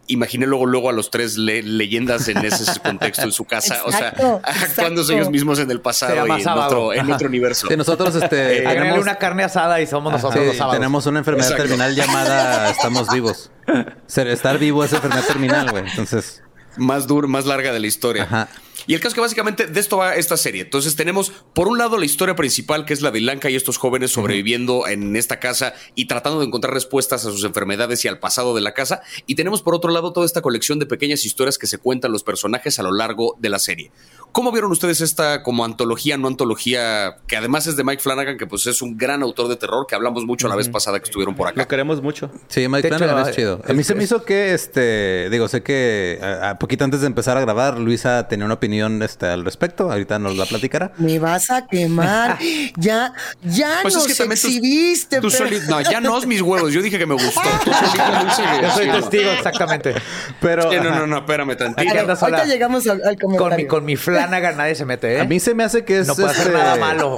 Imaginé 0.09 0.47
luego, 0.47 0.67
luego 0.67 0.91
a 0.91 0.93
los 0.93 1.11
tres 1.11 1.39
le- 1.39 1.63
leyendas 1.63 2.27
en 2.29 2.39
ese 2.39 2.79
contexto 2.85 3.23
en 3.23 3.33
su 3.33 3.45
casa, 3.45 3.77
Exacto, 3.87 3.89
o 3.89 3.93
sea, 3.93 4.09
actuándose 4.45 5.13
exacto. 5.13 5.13
ellos 5.13 5.31
mismos 5.31 5.59
en 5.61 5.71
el 5.71 5.81
pasado 5.81 6.27
y 6.27 6.43
en 6.43 6.49
otro, 6.49 6.93
en 6.93 7.11
otro 7.13 7.29
universo. 7.29 7.69
Sí, 7.69 7.77
nosotros, 7.77 8.15
este, 8.17 8.43
Agrégale 8.59 8.79
tenemos, 8.81 9.01
una 9.03 9.15
carne 9.17 9.45
asada 9.45 9.81
y 9.81 9.87
somos 9.87 10.13
nosotros 10.13 10.41
sí, 10.43 10.47
los 10.49 10.57
sábados. 10.57 10.79
tenemos 10.79 11.07
una 11.07 11.21
enfermedad 11.21 11.47
Exacto. 11.53 11.63
terminal 11.69 11.95
llamada 11.95 12.71
Estamos 12.71 13.09
vivos. 13.13 13.51
Ser- 14.07 14.27
estar 14.29 14.59
vivo 14.59 14.85
es 14.85 14.93
enfermedad 14.93 15.25
terminal, 15.25 15.71
güey. 15.71 15.85
Entonces, 15.89 16.43
más 16.77 17.07
dura, 17.07 17.29
más 17.29 17.47
larga 17.47 17.73
de 17.73 17.79
la 17.81 17.87
historia. 17.87 18.25
Ajá. 18.25 18.49
Y 18.87 18.95
el 18.95 19.01
caso 19.01 19.09
es 19.09 19.15
que 19.15 19.21
básicamente 19.21 19.67
de 19.67 19.81
esto 19.81 19.97
va 19.99 20.15
esta 20.17 20.37
serie. 20.37 20.63
Entonces 20.63 20.97
tenemos 20.97 21.33
por 21.55 21.69
un 21.69 21.79
lado 21.79 21.99
la 21.99 22.05
historia 22.05 22.35
principal 22.35 22.85
que 22.85 22.93
es 22.93 23.01
la 23.01 23.11
de 23.11 23.21
Lanka 23.21 23.51
y 23.51 23.57
estos 23.57 23.77
jóvenes 23.77 24.11
sobreviviendo 24.11 24.87
en 24.87 25.17
esta 25.17 25.41
casa 25.41 25.75
y 25.95 26.07
tratando 26.07 26.41
de 26.41 26.47
encontrar 26.47 26.75
respuestas 26.75 27.25
a 27.25 27.31
sus 27.31 27.45
enfermedades 27.45 28.05
y 28.05 28.09
al 28.09 28.19
pasado 28.19 28.55
de 28.55 28.61
la 28.61 28.75
casa. 28.75 29.03
Y 29.27 29.35
tenemos 29.35 29.63
por 29.63 29.75
otro 29.75 29.91
lado 29.91 30.13
toda 30.13 30.27
esta 30.27 30.43
colección 30.43 30.79
de 30.79 30.87
pequeñas 30.87 31.25
historias 31.25 31.59
que 31.59 31.67
se 31.67 31.79
cuentan 31.79 32.13
los 32.13 32.25
personajes 32.25 32.79
a 32.79 32.83
lo 32.83 32.93
largo 32.93 33.37
de 33.39 33.49
la 33.49 33.59
serie. 33.59 33.91
¿Cómo 34.33 34.51
vieron 34.53 34.73
ustedes 34.73 35.01
esta 35.01 35.43
como 35.43 35.65
antología, 35.65 36.17
no 36.17 36.27
antología, 36.29 37.17
que 37.27 37.37
además 37.37 37.67
es 37.67 37.77
de 37.77 37.85
Mike 37.85 38.03
Flanagan, 38.03 38.39
que 38.39 38.47
pues 38.47 38.67
es 38.67 38.81
un 38.83 38.97
gran 38.97 39.23
autor 39.23 39.49
de 39.49 39.57
terror, 39.57 39.87
que 39.87 39.95
hablamos 39.95 40.25
mucho 40.25 40.49
la 40.49 40.57
vez 40.57 40.69
pasada 40.69 40.99
que 40.99 41.05
estuvieron 41.05 41.35
por 41.35 41.49
acá? 41.49 41.61
Lo 41.61 41.69
queremos 41.69 42.03
mucho. 42.03 42.31
Sí, 42.49 42.67
Mike 42.69 42.83
De 42.83 42.89
hecho, 42.89 42.99
Flanagan 43.05 43.29
es 43.29 43.37
chido. 43.37 43.61
A 43.69 43.73
mí 43.73 43.81
es- 43.81 43.87
se 43.87 43.95
me 43.95 44.05
hizo 44.05 44.25
que, 44.25 44.55
este, 44.55 45.29
digo, 45.31 45.49
sé 45.49 45.63
que 45.63 46.19
a, 46.23 46.51
a 46.51 46.59
poquito 46.59 46.85
antes 46.85 47.01
de 47.03 47.07
empezar 47.09 47.37
a 47.37 47.41
grabar, 47.43 47.79
Luisa 47.79 48.27
tenía 48.29 48.45
una 48.47 48.55
opinión 48.55 49.03
este, 49.03 49.27
al 49.27 49.45
respecto. 49.45 49.91
Ahorita 49.93 50.19
nos 50.19 50.37
la 50.37 50.47
platicará. 50.47 50.93
Me 50.99 51.19
vas 51.19 51.51
a 51.51 51.67
quemar. 51.67 52.39
ya, 52.77 53.13
ya 53.43 53.81
Pues 53.83 53.95
nos 53.95 54.07
es 54.07 54.13
que 54.13 54.19
también 54.19 54.41
tú- 54.41 54.47
exhibiste. 54.49 55.21
tú 55.21 55.29
pero- 55.31 55.45
soli- 55.45 55.61
no, 55.69 55.81
ya 55.83 56.01
no 56.01 56.17
es 56.19 56.27
mis 56.27 56.41
huevos. 56.41 56.73
Yo 56.73 56.81
dije 56.81 56.99
que 56.99 57.07
me 57.07 57.15
gustó. 57.15 57.41
Tú 57.65 57.71
solito, 57.71 58.23
Luisa, 58.23 58.63
Yo 58.63 58.71
soy 58.71 58.85
sí, 58.85 58.91
no. 58.91 59.01
testigo, 59.01 59.31
exactamente. 59.31 59.95
Pero 60.41 60.71
Sí, 60.71 60.77
no, 60.79 60.91
no, 60.91 61.07
no, 61.07 61.19
espérame 61.19 61.57
tantito. 61.57 61.91
Ahorita 61.91 62.45
llegamos 62.47 62.87
al, 62.87 63.03
al 63.05 63.19
Con 63.19 63.37
comentario. 63.37 63.57
mi, 63.65 63.67
con 63.69 63.85
mi 63.85 63.97
Flanagan 64.29 64.57
nadie 64.57 64.75
se 64.75 64.85
mete, 64.85 65.15
¿eh? 65.17 65.21
a 65.21 65.25
mí 65.25 65.41
se 65.41 65.55
me 65.55 65.65
hace 65.65 65.85
que 65.85 65.99
es. 66.01 66.07
No 66.09 66.15
puede 66.15 66.29
hacer 66.31 66.49
este, 66.49 66.59
nada 66.59 66.77
malo. 66.77 67.17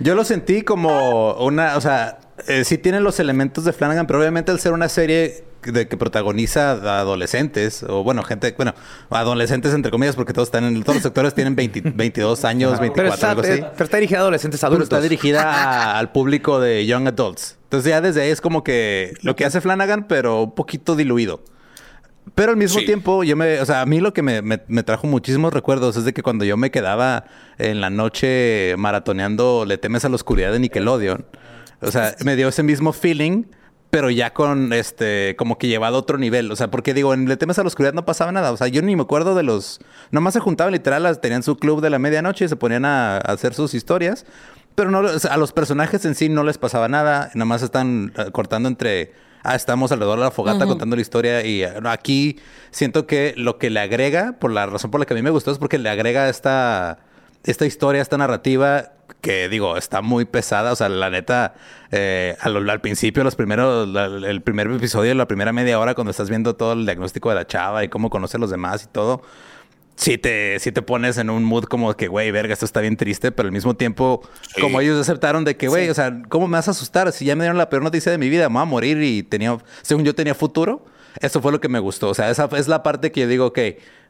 Yo 0.00 0.14
lo 0.14 0.24
sentí 0.24 0.62
como 0.62 1.34
una, 1.34 1.76
o 1.76 1.80
sea, 1.80 2.18
eh, 2.46 2.64
sí 2.64 2.78
tiene 2.78 3.00
los 3.00 3.18
elementos 3.20 3.64
de 3.64 3.72
Flanagan, 3.72 4.06
pero 4.06 4.18
obviamente 4.20 4.50
al 4.52 4.60
ser 4.60 4.72
una 4.72 4.88
serie 4.88 5.44
de 5.62 5.88
que 5.88 5.96
protagoniza 5.96 6.70
a 6.72 7.00
adolescentes, 7.00 7.82
o 7.82 8.04
bueno, 8.04 8.22
gente, 8.22 8.54
bueno, 8.56 8.74
adolescentes 9.10 9.74
entre 9.74 9.90
comillas, 9.90 10.14
porque 10.14 10.32
todos 10.32 10.48
están 10.48 10.64
en, 10.64 10.82
todos 10.82 10.96
los 10.96 11.02
sectores 11.02 11.34
tienen 11.34 11.56
20 11.56 11.82
22 11.94 12.44
años, 12.44 12.70
Pero 12.78 12.80
24, 12.82 13.14
está, 13.14 13.30
algo 13.30 13.42
así. 13.42 13.60
pero 13.72 13.84
está 13.84 13.96
dirigida 13.96 14.18
a 14.18 14.20
adolescentes 14.22 14.60
Pero 14.60 14.68
adultos. 14.68 14.86
está 14.86 15.00
dirigida 15.00 15.42
a- 15.42 15.98
al 15.98 16.12
público 16.12 16.60
de 16.60 16.86
young 16.86 17.08
adults. 17.08 17.56
Entonces 17.64 17.90
ya 17.90 18.00
desde 18.00 18.22
ahí 18.22 18.30
es 18.30 18.40
como 18.40 18.62
que 18.64 19.14
lo 19.22 19.34
que 19.36 19.44
hace 19.44 19.60
Flanagan, 19.60 20.06
pero 20.08 20.42
un 20.44 20.54
poquito 20.54 20.94
diluido. 20.96 21.42
Pero 22.34 22.50
al 22.52 22.56
mismo 22.56 22.80
Sí. 22.80 22.86
tiempo, 22.86 23.22
yo 23.24 23.36
me, 23.36 23.60
o 23.60 23.66
sea, 23.66 23.80
a 23.80 23.86
mí 23.86 24.00
lo 24.00 24.12
que 24.12 24.22
me, 24.22 24.42
me- 24.42 24.62
me 24.68 24.82
trajo 24.82 25.06
muchísimos 25.06 25.52
recuerdos 25.52 25.96
es 25.96 26.04
de 26.04 26.12
que 26.12 26.22
cuando 26.22 26.44
yo 26.44 26.56
me 26.56 26.70
quedaba 26.70 27.24
en 27.58 27.80
la 27.80 27.90
noche 27.90 28.74
maratoneando 28.78 29.64
Le 29.66 29.78
temes 29.78 30.04
a 30.04 30.08
la 30.08 30.16
oscuridad 30.16 30.52
de 30.52 30.58
Nickelodeon, 30.58 31.26
o 31.80 31.90
sea, 31.90 32.14
me 32.24 32.34
dio 32.36 32.48
ese 32.48 32.62
mismo 32.62 32.92
feeling, 32.92 33.44
pero 33.90 34.10
ya 34.10 34.32
con 34.34 34.72
este, 34.72 35.34
como 35.38 35.58
que 35.58 35.68
llevado 35.68 35.96
a 35.96 36.00
otro 36.00 36.18
nivel. 36.18 36.50
O 36.52 36.56
sea, 36.56 36.70
porque 36.70 36.92
digo, 36.92 37.14
en 37.14 37.28
Le 37.28 37.36
temes 37.36 37.58
a 37.58 37.62
la 37.62 37.68
oscuridad 37.68 37.94
no 37.94 38.04
pasaba 38.04 38.32
nada. 38.32 38.52
O 38.52 38.56
sea, 38.56 38.66
yo 38.68 38.82
ni 38.82 38.94
me 38.96 39.02
acuerdo 39.02 39.34
de 39.34 39.42
los. 39.44 39.80
Nomás 40.10 40.34
se 40.34 40.40
juntaban 40.40 40.72
literal, 40.72 41.18
tenían 41.20 41.42
su 41.42 41.56
club 41.56 41.80
de 41.80 41.88
la 41.90 41.98
medianoche 41.98 42.44
y 42.44 42.48
se 42.48 42.56
ponían 42.56 42.84
a, 42.84 43.16
a 43.16 43.20
hacer 43.20 43.54
sus 43.54 43.72
historias. 43.74 44.26
Pero 44.74 44.90
no, 44.90 44.98
o 45.00 45.18
sea, 45.18 45.32
a 45.32 45.36
los 45.38 45.52
personajes 45.52 46.04
en 46.04 46.14
sí 46.14 46.28
no 46.28 46.44
les 46.44 46.58
pasaba 46.58 46.88
nada. 46.88 47.30
Nada 47.34 47.44
más 47.46 47.62
están 47.62 48.12
eh, 48.18 48.30
cortando 48.32 48.68
entre. 48.68 49.12
Ah, 49.50 49.54
estamos 49.56 49.90
alrededor 49.92 50.18
de 50.18 50.24
la 50.24 50.30
fogata 50.30 50.64
contando 50.68 50.96
la 50.96 51.02
historia. 51.02 51.44
Y 51.44 51.62
eh, 51.62 51.72
aquí 51.84 52.38
siento 52.70 53.06
que 53.06 53.32
lo 53.36 53.58
que 53.58 53.70
le 53.70 53.80
agrega, 53.80 54.34
por 54.38 54.52
la 54.52 54.66
razón 54.66 54.90
por 54.90 55.00
la 55.00 55.06
que 55.06 55.14
a 55.14 55.16
mí 55.16 55.22
me 55.22 55.30
gustó, 55.30 55.50
es 55.50 55.58
porque 55.58 55.78
le 55.78 55.88
agrega 55.88 56.28
esta, 56.28 56.98
esta 57.44 57.64
historia, 57.66 58.02
esta 58.02 58.18
narrativa 58.18 58.92
que 59.22 59.48
digo, 59.48 59.76
está 59.76 60.02
muy 60.02 60.24
pesada. 60.26 60.70
O 60.72 60.76
sea, 60.76 60.88
la 60.88 61.08
neta, 61.10 61.54
eh, 61.90 62.36
al, 62.40 62.68
al 62.68 62.80
principio, 62.80 63.24
los 63.24 63.36
primeros, 63.36 63.88
la- 63.88 64.04
el 64.06 64.42
primer 64.42 64.70
episodio, 64.70 65.14
la 65.14 65.26
primera 65.26 65.52
media 65.52 65.78
hora, 65.80 65.94
cuando 65.94 66.10
estás 66.10 66.28
viendo 66.28 66.54
todo 66.56 66.74
el 66.74 66.84
diagnóstico 66.84 67.30
de 67.30 67.36
la 67.36 67.46
chava 67.46 67.82
y 67.84 67.88
cómo 67.88 68.10
conoce 68.10 68.36
a 68.36 68.40
los 68.40 68.50
demás 68.50 68.84
y 68.84 68.88
todo. 68.88 69.22
Sí 69.98 70.16
te, 70.16 70.58
sí 70.60 70.70
te 70.70 70.80
pones 70.80 71.18
en 71.18 71.28
un 71.28 71.42
mood 71.42 71.64
como 71.64 71.92
que, 71.96 72.06
güey, 72.06 72.30
verga, 72.30 72.52
esto 72.52 72.64
está 72.64 72.80
bien 72.80 72.96
triste, 72.96 73.32
pero 73.32 73.48
al 73.48 73.52
mismo 73.52 73.74
tiempo, 73.74 74.22
Sí. 74.54 74.60
como 74.62 74.80
ellos 74.80 74.98
aceptaron 75.00 75.44
de 75.44 75.56
que, 75.56 75.66
güey, 75.66 75.88
o 75.90 75.94
sea, 75.94 76.22
¿cómo 76.28 76.46
me 76.46 76.56
vas 76.56 76.68
a 76.68 76.70
asustar? 76.70 77.10
Si 77.10 77.24
ya 77.24 77.34
me 77.34 77.42
dieron 77.42 77.58
la 77.58 77.68
peor 77.68 77.82
noticia 77.82 78.12
de 78.12 78.16
mi 78.18 78.28
vida, 78.28 78.48
me 78.48 78.54
voy 78.54 78.62
a 78.62 78.66
morir 78.66 79.02
y 79.02 79.24
tenía, 79.24 79.58
según 79.82 80.04
yo 80.04 80.14
tenía 80.14 80.36
futuro, 80.36 80.84
eso 81.20 81.42
fue 81.42 81.50
lo 81.50 81.60
que 81.60 81.68
me 81.68 81.80
gustó. 81.80 82.10
O 82.10 82.14
sea, 82.14 82.30
esa 82.30 82.48
es 82.56 82.68
la 82.68 82.84
parte 82.84 83.10
que 83.10 83.22
yo 83.22 83.26
digo, 83.26 83.46
ok, 83.46 83.58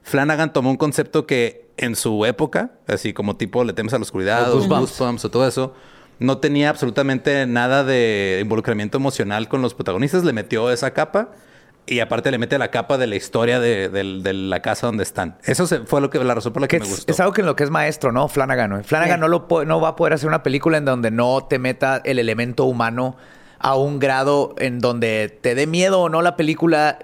Flanagan 0.03 0.53
tomó 0.53 0.69
un 0.69 0.77
concepto 0.77 1.25
que 1.25 1.69
en 1.77 1.95
su 1.95 2.23
época, 2.25 2.71
así 2.87 3.11
como 3.13 3.35
tipo 3.37 3.63
le 3.63 3.73
temes 3.73 3.91
a 3.93 3.97
la 3.97 4.03
oscuridad, 4.03 4.41
Los 4.41 4.49
o 4.49 4.53
Goosebumps. 4.57 4.91
Goosebumps 4.91 5.25
o 5.25 5.31
todo 5.31 5.47
eso, 5.47 5.73
no 6.19 6.37
tenía 6.37 6.69
absolutamente 6.69 7.47
nada 7.47 7.83
de 7.83 8.39
involucramiento 8.43 8.97
emocional 8.97 9.47
con 9.47 9.61
los 9.63 9.73
protagonistas, 9.73 10.23
le 10.23 10.33
metió 10.33 10.69
esa 10.71 10.91
capa. 10.93 11.31
Y 11.89 11.99
aparte 12.01 12.29
le 12.31 12.37
mete 12.37 12.57
la 12.59 12.69
capa 12.69 12.97
de 12.97 13.07
la 13.07 13.15
historia 13.15 13.59
de, 13.59 13.89
del- 13.89 14.21
de 14.23 14.33
la 14.33 14.61
casa 14.61 14.85
donde 14.87 15.03
están. 15.03 15.37
Eso 15.43 15.65
se- 15.65 15.79
fue 15.81 16.01
lo 16.01 16.09
que 16.09 16.23
la 16.23 16.35
razón 16.35 16.53
por 16.53 16.61
la 16.61 16.67
que, 16.67 16.77
Que 16.77 16.83
me 16.83 16.85
es, 16.89 16.95
gustó. 16.97 17.11
es 17.11 17.19
algo 17.19 17.33
que 17.33 17.41
en 17.41 17.47
lo 17.47 17.55
que 17.55 17.63
es 17.63 17.69
maestro, 17.71 18.11
¿no? 18.11 18.27
Flanagan. 18.27 18.69
¿no? 18.69 18.83
Flanagan 18.83 19.17
Sí. 19.17 19.21
no, 19.21 19.27
lo 19.27 19.47
no 19.65 19.81
va 19.81 19.89
a 19.89 19.95
poder 19.95 20.13
hacer 20.13 20.27
una 20.27 20.43
película 20.43 20.77
en 20.77 20.85
donde 20.85 21.09
no 21.11 21.45
te 21.49 21.57
meta 21.59 22.01
el 22.05 22.19
elemento 22.19 22.65
humano 22.65 23.17
a 23.57 23.75
un 23.75 23.99
grado 23.99 24.53
en 24.59 24.79
donde 24.79 25.37
te 25.41 25.55
dé 25.55 25.67
miedo 25.67 26.01
o 26.01 26.09
no 26.09 26.21
la 26.21 26.35
película. 26.35 26.99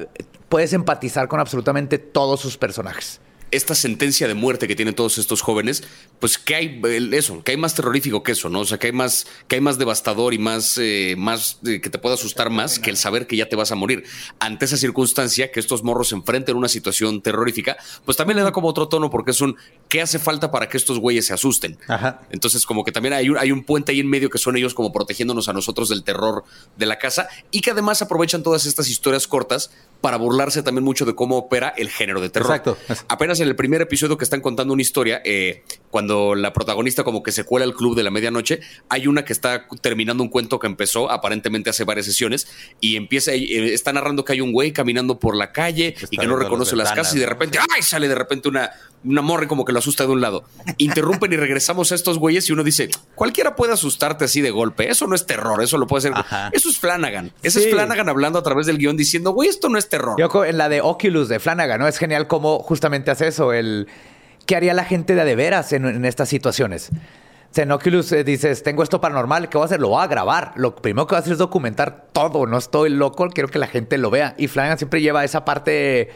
Puedes 0.50 0.72
empatizar 0.74 1.28
con 1.28 1.40
absolutamente 1.40 1.98
todos 1.98 2.40
sus 2.40 2.58
personajes. 2.58 3.20
Esta 3.52 3.76
sentencia 3.76 4.28
de 4.28 4.34
muerte 4.34 4.68
que 4.68 4.76
tienen 4.76 4.96
todos 4.96 5.18
estos 5.18 5.42
jóvenes, 5.42 5.84
pues 6.20 6.38
que 6.38 6.56
hay 6.56 6.82
eso, 7.14 7.44
que 7.44 7.52
hay 7.52 7.58
más 7.58 7.76
terrorífico 7.76 8.24
que 8.24 8.34
eso, 8.34 8.50
¿no? 8.50 8.62
O 8.62 8.66
sea, 8.66 8.78
que 8.78 8.88
hay 8.88 8.94
más, 8.94 9.28
que 9.48 9.56
hay 9.56 9.62
más 9.62 9.78
devastador 9.78 10.34
y 10.34 10.38
más, 10.38 10.78
eh, 10.78 11.16
más 11.18 11.60
eh, 11.66 11.82
que 11.82 11.90
te 11.90 12.00
pueda 12.00 12.16
asustar 12.16 12.50
más 12.50 12.80
que 12.80 12.90
el 12.90 12.98
saber 12.98 13.28
que 13.28 13.36
ya 13.36 13.48
te 13.48 13.56
vas 13.56 13.72
a 13.72 13.76
morir. 13.76 14.04
Ante 14.40 14.66
esa 14.66 14.78
circunstancia, 14.78 15.52
que 15.52 15.60
estos 15.60 15.84
morros 15.84 16.10
se 16.10 16.16
enfrenten 16.16 16.56
a 16.56 16.60
una 16.60 16.68
situación 16.68 17.22
terrorífica, 17.22 17.78
pues 18.04 18.18
también 18.18 18.38
le 18.38 18.44
da 18.44 18.52
como 18.52 18.68
otro 18.68 18.88
tono 18.88 19.10
porque 19.10 19.32
es 19.32 19.42
un 19.42 19.58
¿qué 19.90 20.02
hace 20.02 20.20
falta 20.20 20.52
para 20.52 20.68
que 20.70 20.78
estos 20.78 21.00
güeyes 21.00 21.26
se 21.26 21.34
asusten? 21.34 21.78
Ajá. 21.88 22.22
Entonces, 22.32 22.66
como 22.66 22.84
que 22.84 22.92
también 22.92 23.14
hay 23.14 23.30
un, 23.30 23.38
hay 23.38 23.52
un 23.52 23.64
puente 23.64 23.92
ahí 23.92 24.00
en 24.00 24.10
medio 24.10 24.30
que 24.30 24.38
son 24.38 24.58
ellos 24.58 24.74
como 24.74 24.92
protegiéndonos 24.92 25.48
a 25.50 25.54
nosotros 25.54 25.90
del 25.90 26.04
terror 26.04 26.44
de 26.78 26.86
la 26.86 26.98
casa 26.98 27.28
y 27.52 27.62
que 27.62 27.72
además 27.72 28.02
aprovechan 28.02 28.44
todas 28.44 28.66
estas 28.66 28.90
historias 28.90 29.28
cortas 29.28 29.72
para 30.02 30.18
burlarse 30.18 30.62
también 30.64 30.84
mucho 30.84 31.06
de 31.06 31.16
cómo 31.16 31.38
opera 31.38 31.74
el 31.78 31.90
género 31.90 32.22
de 32.22 32.30
terror. 32.30 32.52
Exacto. 32.52 32.78
Apenas 33.08 33.35
en 33.40 33.48
el 33.48 33.56
primer 33.56 33.82
episodio 33.82 34.18
que 34.18 34.24
están 34.24 34.42
contando 34.42 34.74
una 34.74 34.82
historia, 34.82 35.22
eh, 35.26 35.64
cuando 35.90 36.36
la 36.36 36.54
protagonista 36.54 37.04
como 37.04 37.24
que 37.24 37.32
se 37.32 37.44
cuela 37.44 37.66
al 37.66 37.74
club 37.74 37.96
de 37.96 38.04
la 38.04 38.12
medianoche, 38.12 38.60
hay 38.90 39.08
una 39.08 39.24
que 39.26 39.34
está 39.34 39.68
terminando 39.82 40.24
un 40.24 40.30
cuento 40.30 40.60
que 40.60 40.68
empezó 40.68 41.10
aparentemente 41.10 41.70
hace 41.70 41.84
varias 41.84 42.06
sesiones 42.06 42.48
y 42.82 42.96
empieza, 42.96 43.32
eh, 43.34 43.74
está 43.74 43.94
narrando 43.94 44.26
que 44.26 44.34
hay 44.34 44.42
un 44.42 44.52
güey 44.52 44.72
caminando 44.74 45.20
por 45.20 45.36
la 45.36 45.52
calle 45.52 45.96
y 46.12 46.18
que 46.18 46.28
no 46.28 46.36
reconoce 46.36 46.76
las 46.76 46.92
casas 46.92 47.16
y 47.16 47.20
de 47.20 47.26
repente, 47.26 47.58
¡ay! 47.76 47.82
sale 47.82 48.08
de 48.08 48.16
repente 48.16 48.50
una, 48.50 48.72
una 49.04 49.22
morra 49.22 49.46
y 49.46 49.48
como 49.48 49.64
que 49.66 49.72
lo 49.74 49.80
asusta 49.80 50.06
de 50.06 50.12
un 50.12 50.22
lado. 50.22 50.44
Interrumpen 50.78 51.32
y 51.34 51.38
regresamos 51.38 51.92
a 51.92 51.96
estos 51.96 52.18
güeyes 52.20 52.50
y 52.50 52.54
uno 52.54 52.64
dice, 52.64 52.90
cualquiera 53.16 53.56
puede 53.56 53.74
asustarte 53.74 54.26
así 54.26 54.42
de 54.42 54.52
golpe, 54.52 54.90
eso 54.90 55.08
no 55.08 55.16
es 55.16 55.26
terror, 55.26 55.64
eso 55.64 55.78
lo 55.78 55.88
puede 55.88 56.00
hacer. 56.00 56.14
Ajá. 56.14 56.50
Eso 56.52 56.70
es 56.70 56.78
Flanagan. 56.80 57.32
Ese 57.42 57.60
Sí. 57.60 57.68
es 57.68 57.74
Flanagan 57.74 58.10
hablando 58.10 58.38
a 58.38 58.44
través 58.44 58.66
del 58.66 58.78
guion 58.78 58.98
diciendo, 58.98 59.32
güey, 59.32 59.48
esto 59.50 59.70
no 59.70 59.78
es 59.78 59.88
terror. 59.88 60.16
Yo 60.20 60.44
en 60.44 60.58
la 60.58 60.68
de 60.68 60.82
Oculus 60.82 61.30
de 61.30 61.40
Flanagan, 61.40 61.80
¿no? 61.80 61.88
Es 61.88 61.98
genial 61.98 62.28
cómo 62.28 62.60
justamente 62.60 63.12
hace 63.12 63.25
eso. 63.26 63.54
El, 63.54 63.88
¿Qué 64.46 64.56
haría 64.56 64.74
la 64.74 64.86
gente 64.86 65.16
de 65.16 65.26
de 65.26 65.36
veras 65.36 65.74
en, 65.74 66.06
estas 66.06 66.30
situaciones? 66.30 66.90
O 66.92 67.56
sea, 67.56 67.64
en 67.64 67.72
Oculus 67.72 68.12
eh, 68.12 68.24
dices, 68.24 68.64
tengo 68.64 68.84
esto 68.84 69.02
paranormal, 69.02 69.50
¿qué 69.50 69.58
voy 69.58 69.64
a 69.64 69.66
hacer? 69.66 69.80
Lo 69.80 69.90
voy 69.90 70.04
a 70.04 70.08
grabar. 70.08 70.54
Lo 70.56 70.76
primero 70.76 71.08
que 71.08 71.16
voy 71.16 71.18
a 71.18 71.20
hacer 71.22 71.34
es 71.34 71.40
documentar 71.40 72.08
todo. 72.12 72.46
No 72.46 72.58
estoy 72.58 72.90
loco, 72.90 73.28
quiero 73.30 73.50
que 73.50 73.60
la 73.60 73.68
gente 73.68 73.98
lo 73.98 74.12
vea. 74.12 74.36
Y 74.38 74.48
Flanagan 74.48 74.78
siempre 74.78 75.02
lleva 75.02 75.24
esa 75.24 75.46
parte 75.46 76.10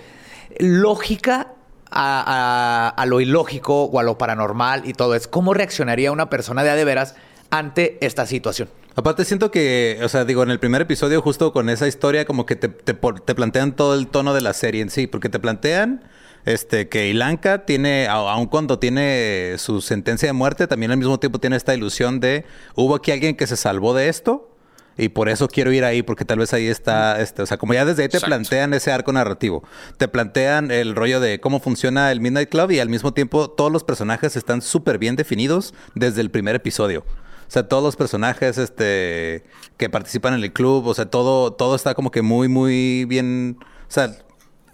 lógica 0.60 1.54
a, 1.92 3.06
lo 3.08 3.20
ilógico 3.22 3.86
o 3.86 4.00
a 4.00 4.04
lo 4.04 4.18
paranormal 4.18 4.88
y 4.88 4.94
todo. 4.94 5.16
Es 5.16 5.28
cómo 5.28 5.54
reaccionaría 5.54 6.12
una 6.12 6.30
persona 6.30 6.64
de 6.64 6.70
a 6.70 6.76
de 6.76 6.86
veras 6.86 7.16
ante 7.50 7.98
esta 8.06 8.26
situación. 8.26 8.70
Aparte 8.96 9.26
siento 9.26 9.50
que, 9.50 10.00
o 10.04 10.10
sea, 10.10 10.26
digo, 10.26 10.44
en 10.44 10.52
el 10.52 10.60
primer 10.60 10.82
episodio 10.82 11.22
justo 11.22 11.54
con 11.54 11.70
esa 11.70 11.88
historia 11.88 12.26
como 12.26 12.46
que 12.46 12.56
te, 12.56 12.68
te 12.68 12.94
plantean 13.36 13.76
todo 13.76 13.96
el 13.96 14.08
tono 14.08 14.34
de 14.34 14.42
la 14.42 14.54
serie 14.54 14.82
en 14.82 14.90
sí, 14.90 15.08
porque 15.08 15.30
te 15.30 15.40
plantean 15.40 16.04
este 16.46 16.90
que 16.90 17.10
Ilanka 17.10 17.66
tiene, 17.66 18.08
aun 18.08 18.48
cuando 18.48 18.80
tiene 18.80 19.56
su 19.58 19.82
sentencia 19.82 20.28
de 20.28 20.34
muerte, 20.34 20.68
también 20.68 20.92
al 20.92 20.98
mismo 20.98 21.20
tiempo 21.20 21.40
tiene 21.40 21.56
esta 21.56 21.74
ilusión 21.74 22.20
de, 22.20 22.46
hubo 22.76 22.96
aquí 22.96 23.12
alguien 23.12 23.36
que 23.36 23.48
se 23.48 23.58
salvó 23.58 23.94
de 23.94 24.10
esto 24.10 24.50
y 24.98 25.10
por 25.10 25.30
eso 25.30 25.48
quiero 25.48 25.72
ir 25.72 25.86
ahí, 25.86 26.04
porque 26.04 26.26
tal 26.26 26.40
vez 26.40 26.54
ahí 26.54 26.68
está, 26.68 27.22
este, 27.22 27.42
o 27.42 27.46
sea, 27.46 27.58
como 27.58 27.74
ya 27.74 27.86
desde 27.86 28.04
ahí 28.04 28.10
te 28.10 28.18
Exacto. 28.18 28.28
plantean 28.36 28.74
ese 28.74 28.92
arco 28.92 29.14
narrativo, 29.14 29.64
te 29.98 30.08
plantean 30.10 30.72
el 30.72 30.94
rollo 30.94 31.22
de 31.22 31.40
cómo 31.40 31.62
funciona 31.62 32.12
el 32.12 32.20
Midnight 32.20 32.50
Club 32.50 32.72
y 32.72 32.80
al 32.80 32.90
mismo 32.90 33.14
tiempo 33.14 33.50
todos 33.50 33.72
los 33.72 33.86
personajes 33.86 34.36
están 34.36 34.62
súper 34.62 34.98
bien 34.98 35.16
definidos 35.16 35.74
desde 35.96 36.20
el 36.22 36.32
primer 36.32 36.56
episodio. 36.56 37.06
O 37.50 37.52
sea, 37.52 37.68
todos 37.68 37.82
los 37.82 37.96
personajes 37.96 38.60
este, 38.60 39.44
que 39.78 39.90
participan 39.90 40.36
en 40.36 40.44
el 40.44 40.54
club, 40.54 40.86
o 40.86 40.94
sea, 40.94 41.06
todo, 41.06 41.54
todo 41.54 41.76
está 41.76 41.96
como 41.96 42.12
que 42.12 42.22
muy, 42.22 42.48
muy 42.48 43.06
bien. 43.06 43.58
O 43.62 43.92
sea, 43.92 44.16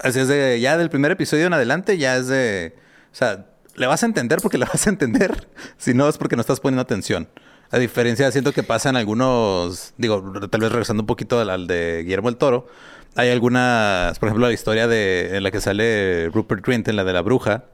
así 0.00 0.20
es 0.20 0.28
de 0.28 0.60
ya 0.60 0.76
del 0.76 0.90
primer 0.90 1.12
episodio 1.12 1.46
en 1.46 1.52
adelante, 1.52 1.98
ya 1.98 2.16
es 2.16 2.26
de. 2.28 2.74
O 3.12 3.14
sea, 3.14 3.46
le 3.76 3.86
vas 3.86 4.02
a 4.02 4.06
entender 4.06 4.40
porque 4.42 4.58
le 4.58 4.66
vas 4.66 4.86
a 4.86 4.90
entender. 4.90 5.48
Si 5.78 5.94
no, 5.94 6.08
es 6.08 6.18
porque 6.18 6.36
no 6.36 6.40
estás 6.40 6.60
poniendo 6.60 6.82
atención. 6.82 7.28
A 7.70 7.78
diferencia, 7.78 8.30
siento 8.30 8.52
que 8.52 8.62
pasa 8.62 8.88
en 8.90 8.96
algunos. 8.96 9.92
Digo, 9.96 10.32
tal 10.50 10.60
vez 10.60 10.70
regresando 10.70 11.02
un 11.02 11.06
poquito 11.06 11.40
al, 11.40 11.50
al 11.50 11.66
de 11.66 12.02
Guillermo 12.04 12.28
el 12.28 12.36
Toro. 12.36 12.68
Hay 13.16 13.30
algunas, 13.30 14.18
por 14.18 14.28
ejemplo, 14.28 14.46
la 14.46 14.52
historia 14.52 14.86
de 14.86 15.36
en 15.36 15.42
la 15.42 15.50
que 15.50 15.60
sale 15.60 16.28
Rupert 16.32 16.64
Grint, 16.64 16.86
en 16.88 16.96
la 16.96 17.04
de 17.04 17.12
la 17.14 17.22
bruja, 17.22 17.64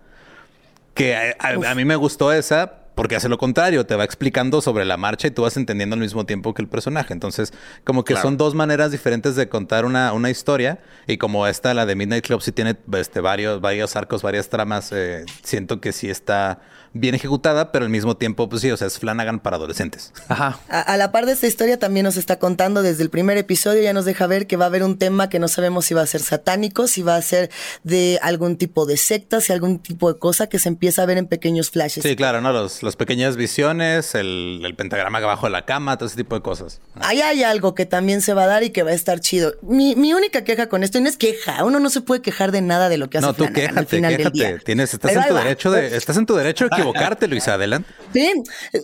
que 0.94 1.16
a, 1.16 1.36
a- 1.38 1.70
a 1.70 1.74
mí 1.74 1.84
me 1.84 1.96
gustó 1.96 2.32
esa 2.32 2.81
porque 2.94 3.16
hace 3.16 3.28
lo 3.28 3.38
contrario, 3.38 3.86
te 3.86 3.96
va 3.96 4.04
explicando 4.04 4.60
sobre 4.60 4.84
la 4.84 4.96
marcha 4.96 5.28
y 5.28 5.30
tú 5.30 5.42
vas 5.42 5.56
entendiendo 5.56 5.94
al 5.94 6.00
mismo 6.00 6.26
tiempo 6.26 6.52
que 6.54 6.62
el 6.62 6.68
personaje. 6.68 7.12
Entonces, 7.12 7.52
como 7.84 8.04
que 8.04 8.12
Claro. 8.14 8.28
son 8.28 8.36
dos 8.36 8.54
maneras 8.54 8.90
diferentes 8.92 9.34
de 9.36 9.48
contar 9.48 9.84
una, 9.84 10.12
una 10.12 10.28
historia. 10.30 10.78
Y 11.06 11.16
como 11.16 11.46
esta, 11.46 11.72
la 11.74 11.86
de 11.86 11.94
Midnight 11.96 12.24
Club, 12.26 12.42
sí 12.42 12.52
tiene 12.52 12.76
este, 12.98 13.20
varios, 13.20 13.60
varios 13.60 13.96
arcos, 13.96 14.22
varias 14.22 14.48
tramas. 14.50 14.90
eh, 14.92 15.24
siento 15.42 15.80
que 15.80 15.92
sí 15.92 16.10
está 16.10 16.60
bien 16.94 17.14
ejecutada, 17.14 17.72
pero 17.72 17.84
al 17.84 17.90
mismo 17.90 18.16
tiempo, 18.16 18.48
pues 18.48 18.62
sí, 18.62 18.70
o 18.70 18.76
sea, 18.76 18.86
es 18.86 18.98
Flanagan 18.98 19.40
para 19.40 19.56
adolescentes. 19.56 20.12
Ajá. 20.28 20.60
A, 20.68 20.80
a 20.80 20.96
la 20.96 21.12
par 21.12 21.26
de 21.26 21.32
esta 21.32 21.46
historia 21.46 21.78
también 21.78 22.04
nos 22.04 22.16
está 22.16 22.38
contando 22.38 22.82
desde 22.82 23.02
el 23.02 23.10
primer 23.10 23.38
episodio, 23.38 23.82
ya 23.82 23.92
nos 23.92 24.04
deja 24.04 24.26
ver 24.26 24.46
que 24.46 24.56
va 24.56 24.66
a 24.66 24.68
haber 24.68 24.82
un 24.82 24.98
tema 24.98 25.28
que 25.28 25.38
no 25.38 25.48
sabemos 25.48 25.86
si 25.86 25.94
va 25.94 26.02
a 26.02 26.06
ser 26.06 26.20
satánico, 26.20 26.86
si 26.86 27.02
va 27.02 27.16
a 27.16 27.22
ser 27.22 27.50
de 27.82 28.18
algún 28.22 28.56
tipo 28.56 28.86
de 28.86 28.96
secta, 28.96 29.40
si 29.40 29.52
algún 29.52 29.78
tipo 29.78 30.12
de 30.12 30.18
cosa 30.18 30.48
que 30.48 30.58
se 30.58 30.68
empieza 30.68 31.02
a 31.02 31.06
ver 31.06 31.18
en 31.18 31.26
pequeños 31.26 31.70
flashes. 31.70 32.02
Sí, 32.02 32.16
claro, 32.16 32.40
¿no? 32.40 32.52
Los, 32.52 32.82
las 32.82 32.96
pequeñas 32.96 33.36
visiones, 33.36 34.14
el, 34.14 34.60
el 34.64 34.74
pentagrama 34.74 35.18
abajo 35.18 35.46
de 35.46 35.52
la 35.52 35.64
cama, 35.64 35.96
todo 35.96 36.06
ese 36.06 36.16
tipo 36.16 36.34
de 36.34 36.42
cosas. 36.42 36.80
Ahí 36.96 37.20
hay 37.20 37.42
algo 37.42 37.74
que 37.74 37.86
también 37.86 38.20
se 38.22 38.34
va 38.34 38.44
a 38.44 38.46
dar 38.46 38.62
y 38.62 38.70
que 38.70 38.82
va 38.82 38.90
a 38.90 38.94
estar 38.94 39.20
chido. 39.20 39.54
Mi, 39.62 39.94
mi 39.96 40.12
única 40.14 40.44
queja 40.44 40.68
con 40.68 40.82
esto, 40.82 40.98
y 40.98 41.00
no 41.00 41.08
es 41.08 41.16
queja, 41.16 41.64
uno 41.64 41.80
no 41.80 41.90
se 41.90 42.00
puede 42.00 42.22
quejar 42.22 42.52
de 42.52 42.60
nada 42.60 42.88
de 42.88 42.98
lo 42.98 43.08
que 43.08 43.18
hace 43.18 43.26
No, 43.26 43.34
tú 43.34 43.44
Flanagan 43.44 43.78
al 43.78 43.86
quéjate, 43.86 43.96
final 43.96 44.16
del 44.16 44.32
día. 44.32 44.58
Tienes, 44.58 44.92
estás 44.92 45.12
en 45.12 45.28
tu 45.28 45.34
derecho 45.34 45.70
de, 45.70 45.96
estás 45.96 46.16
en 46.16 46.26
tu 46.26 46.34
derecho 46.34 46.64
de 46.64 46.81
equivocarte, 46.82 47.28
Luisa. 47.28 47.54
Adelante. 47.54 47.88
Sí, 48.12 48.32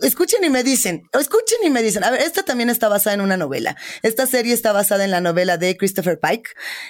escuchen 0.01 0.43
y 0.43 0.49
me 0.49 0.63
dicen, 0.63 1.03
escuchen 1.13 1.59
y 1.63 1.69
me 1.69 1.83
dicen, 1.83 2.03
a 2.03 2.11
ver, 2.11 2.21
esta 2.21 2.43
también 2.43 2.69
está 2.69 2.87
basada 2.87 3.13
en 3.13 3.21
una 3.21 3.37
novela. 3.37 3.77
Esta 4.01 4.25
serie 4.25 4.53
está 4.53 4.71
basada 4.71 5.03
en 5.03 5.11
la 5.11 5.21
novela 5.21 5.57
de 5.57 5.77
Christopher 5.77 6.19
Pike 6.19 6.49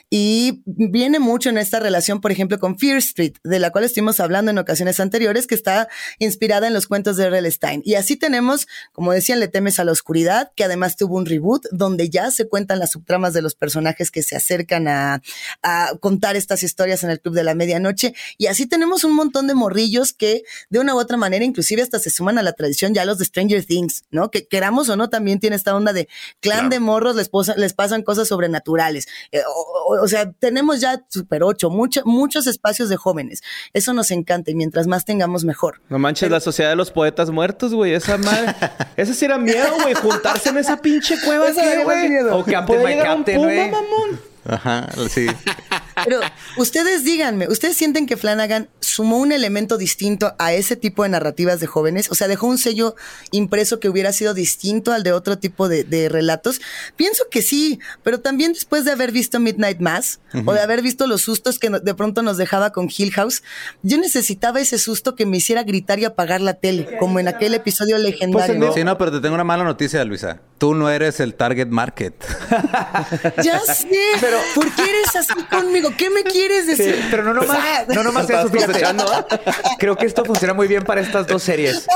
y 0.10 0.62
viene 0.65 1.19
mucho 1.19 1.50
en 1.50 1.58
esta 1.58 1.80
relación, 1.80 2.22
por 2.22 2.32
ejemplo, 2.32 2.60
con 2.60 2.78
Fear 2.78 2.98
Street, 2.98 3.34
de 3.43 3.60
la 3.60 3.72
cual 3.72 3.84
estuvimos 3.84 4.19
hablando 4.19 4.52
en 4.52 4.58
ocasiones 4.58 5.00
anteriores, 5.00 5.48
que 5.48 5.56
está 5.56 5.89
inspirada 6.17 6.67
en 6.67 6.74
los 6.74 6.88
cuentos 6.88 7.17
de 7.17 7.26
R.L. 7.26 7.50
Stein. 7.52 7.82
Y 7.84 7.95
así 7.95 8.15
tenemos, 8.15 8.67
como 8.93 9.12
decían, 9.12 9.39
Le 9.39 9.48
temes 9.48 9.80
a 9.80 9.84
la 9.84 9.91
oscuridad, 9.91 10.52
que 10.56 10.63
además 10.63 10.95
tuvo 10.95 11.17
un 11.17 11.26
reboot 11.26 11.65
donde 11.72 12.10
ya 12.10 12.32
se 12.32 12.48
cuentan 12.48 12.80
las 12.80 12.91
subtramas 12.91 13.34
de 13.34 13.41
los 13.41 13.56
personajes 13.56 14.12
que 14.12 14.24
se 14.24 14.36
acercan 14.36 14.88
a, 14.88 15.22
contar 16.00 16.36
estas 16.36 16.63
historias 16.63 17.04
en 17.04 17.10
el 17.10 17.19
Club 17.19 17.36
de 17.36 17.43
la 17.43 17.56
Medianoche. 17.56 18.13
Y 18.38 18.48
así 18.48 18.67
tenemos 18.67 19.04
un 19.04 19.15
montón 19.15 19.48
de 19.48 19.56
morrillos 19.56 20.13
que 20.13 20.43
de 20.69 20.80
una 20.80 20.93
otra 21.00 21.18
manera 21.18 21.44
inclusive 21.46 21.82
hasta 21.82 22.00
se 22.00 22.10
suman 22.10 22.38
a 22.38 22.44
la 22.44 22.54
tradición 22.54 22.94
ya 22.94 23.06
los 23.06 23.18
de 23.18 23.26
Stranger 23.26 23.66
Things, 23.66 24.04
¿no? 24.12 24.30
Que 24.32 24.48
queramos 24.48 24.90
o 24.90 24.96
no, 24.96 25.10
también 25.10 25.40
tiene 25.40 25.56
esta 25.56 25.76
onda 25.76 25.94
de 25.94 26.08
clan 26.40 26.60
Claro. 26.60 26.70
de 26.70 26.80
morros, 26.80 27.16
les, 27.16 27.30
posa- 27.30 27.56
les 27.58 27.74
pasan 27.74 28.04
cosas 28.04 28.28
sobrenaturales. 28.28 29.08
Eh, 29.32 29.42
o, 29.48 29.94
o- 29.96 30.04
o 30.04 30.08
sea, 30.08 30.32
tenemos 30.32 30.80
ya 30.82 31.04
Super 31.10 31.44
8, 31.44 31.70
mucho- 31.70 32.02
muchos 32.06 32.48
espacios 32.48 32.90
de 32.90 32.98
jóvenes. 32.98 33.42
Eso 33.74 33.94
nos 33.94 34.12
encanta 34.12 34.52
y 34.52 34.56
mientras 34.56 34.88
más 34.88 35.06
tengamos 35.06 35.44
mejor. 35.46 35.82
No 35.90 36.00
manches, 36.00 36.30
la 36.30 36.40
sociedad 36.40 36.70
de 36.72 36.76
los 36.76 36.92
poetas 36.92 37.30
muertos, 37.30 37.74
güey. 37.74 37.94
Esa 37.94 38.18
madre. 38.18 38.56
Ese 38.98 39.14
sí 39.14 39.26
era 39.26 39.38
miedo, 39.38 39.70
güey. 39.82 39.94
Juntarse 39.94 40.50
en 40.50 40.58
esa 40.58 40.78
pinche 40.82 41.16
cueva, 41.26 41.48
Esa 41.50 41.62
¿qué, 41.62 41.68
daría 41.68 41.86
más 41.86 41.96
güey? 41.98 42.10
miedo. 42.10 42.38
O 42.38 42.44
que 42.46 42.52
Captain 42.52 42.80
un 42.98 43.04
Captain, 43.04 43.38
güey. 43.40 43.72
Ajá, 44.46 44.88
sí. 45.10 45.28
Pero 46.06 46.22
ustedes 46.58 47.04
díganme, 47.04 47.48
¿ustedes 47.48 47.76
sienten 47.76 48.06
que 48.06 48.18
Flanagan, 48.18 48.70
su 48.80 49.00
sumó 49.00 49.20
un 49.20 49.32
elemento 49.32 49.78
distinto 49.78 50.36
a 50.40 50.52
ese 50.52 50.76
tipo 50.76 51.04
de 51.04 51.10
narrativas 51.10 51.62
de 51.62 51.68
jóvenes? 51.68 52.12
O 52.12 52.16
sea, 52.16 52.28
dejó 52.28 52.48
un 52.48 52.58
sello 52.58 52.98
impreso 53.32 53.80
que 53.80 53.88
hubiera 53.88 54.12
sido 54.12 54.34
distinto 54.34 54.92
al 54.92 55.04
de 55.04 55.14
otro 55.14 55.38
tipo 55.38 55.70
de, 55.70 55.86
de 55.86 56.10
relatos. 56.10 56.60
Pienso 56.98 57.24
que 57.32 57.42
sí, 57.42 57.80
pero 58.04 58.20
también 58.20 58.52
después 58.52 58.84
de 58.84 58.92
haber 58.92 59.14
visto 59.14 59.40
Midnight 59.40 59.80
Mass 59.80 60.20
o 60.46 60.52
de 60.52 60.60
haber 60.60 60.82
visto 60.82 61.08
los 61.08 61.22
sustos 61.22 61.60
que 61.60 61.70
de 61.70 61.96
pronto 61.96 62.22
nos 62.24 62.36
dejaba 62.36 62.72
con 62.74 62.90
Hill 62.96 63.14
House, 63.14 63.42
yo 63.84 63.98
necesitaba 63.98 64.60
ese 64.60 64.78
susto 64.78 65.16
que 65.16 65.26
me 65.26 65.38
hiciera 65.38 65.64
gritar 65.64 66.00
y 66.00 66.04
apagar 66.04 66.42
la 66.42 66.56
tele, 66.56 66.98
como 67.00 67.22
en 67.22 67.30
aquel 67.30 67.54
episodio 67.54 67.98
legendario. 67.98 68.74
Sí, 68.74 68.84
no, 68.84 68.98
pero 68.98 69.14
te 69.14 69.22
tengo 69.22 69.36
una 69.36 69.46
mala 69.46 69.64
noticia, 69.64 70.04
Luisa. 70.04 70.42
Tú 70.58 70.76
no 70.76 70.90
eres 70.90 71.22
el 71.22 71.36
target 71.36 71.70
market. 71.70 72.14
Ya 73.42 73.60
sé, 73.60 73.88
pero 74.20 74.38
¿por 74.54 74.70
qué 74.76 74.82
eres 74.82 75.16
así 75.16 75.42
conmigo? 75.50 75.88
¿Qué 75.97 76.10
me 76.10 76.23
quieres 76.23 76.65
Sí, 76.65 76.75
decir? 76.75 77.06
pero 77.12 77.23
no 77.23 77.34
nomás, 77.34 77.88
no 77.88 78.04
nomás 78.04 78.30
eso, 78.30 78.41
sospechando, 78.49 79.06
Creo 79.78 79.95
que 79.95 80.06
esto 80.06 80.25
funciona 80.25 80.54
muy 80.54 80.67
bien 80.67 80.84
para 80.84 81.02
estas 81.02 81.28
dos 81.28 81.43
series. 81.43 81.88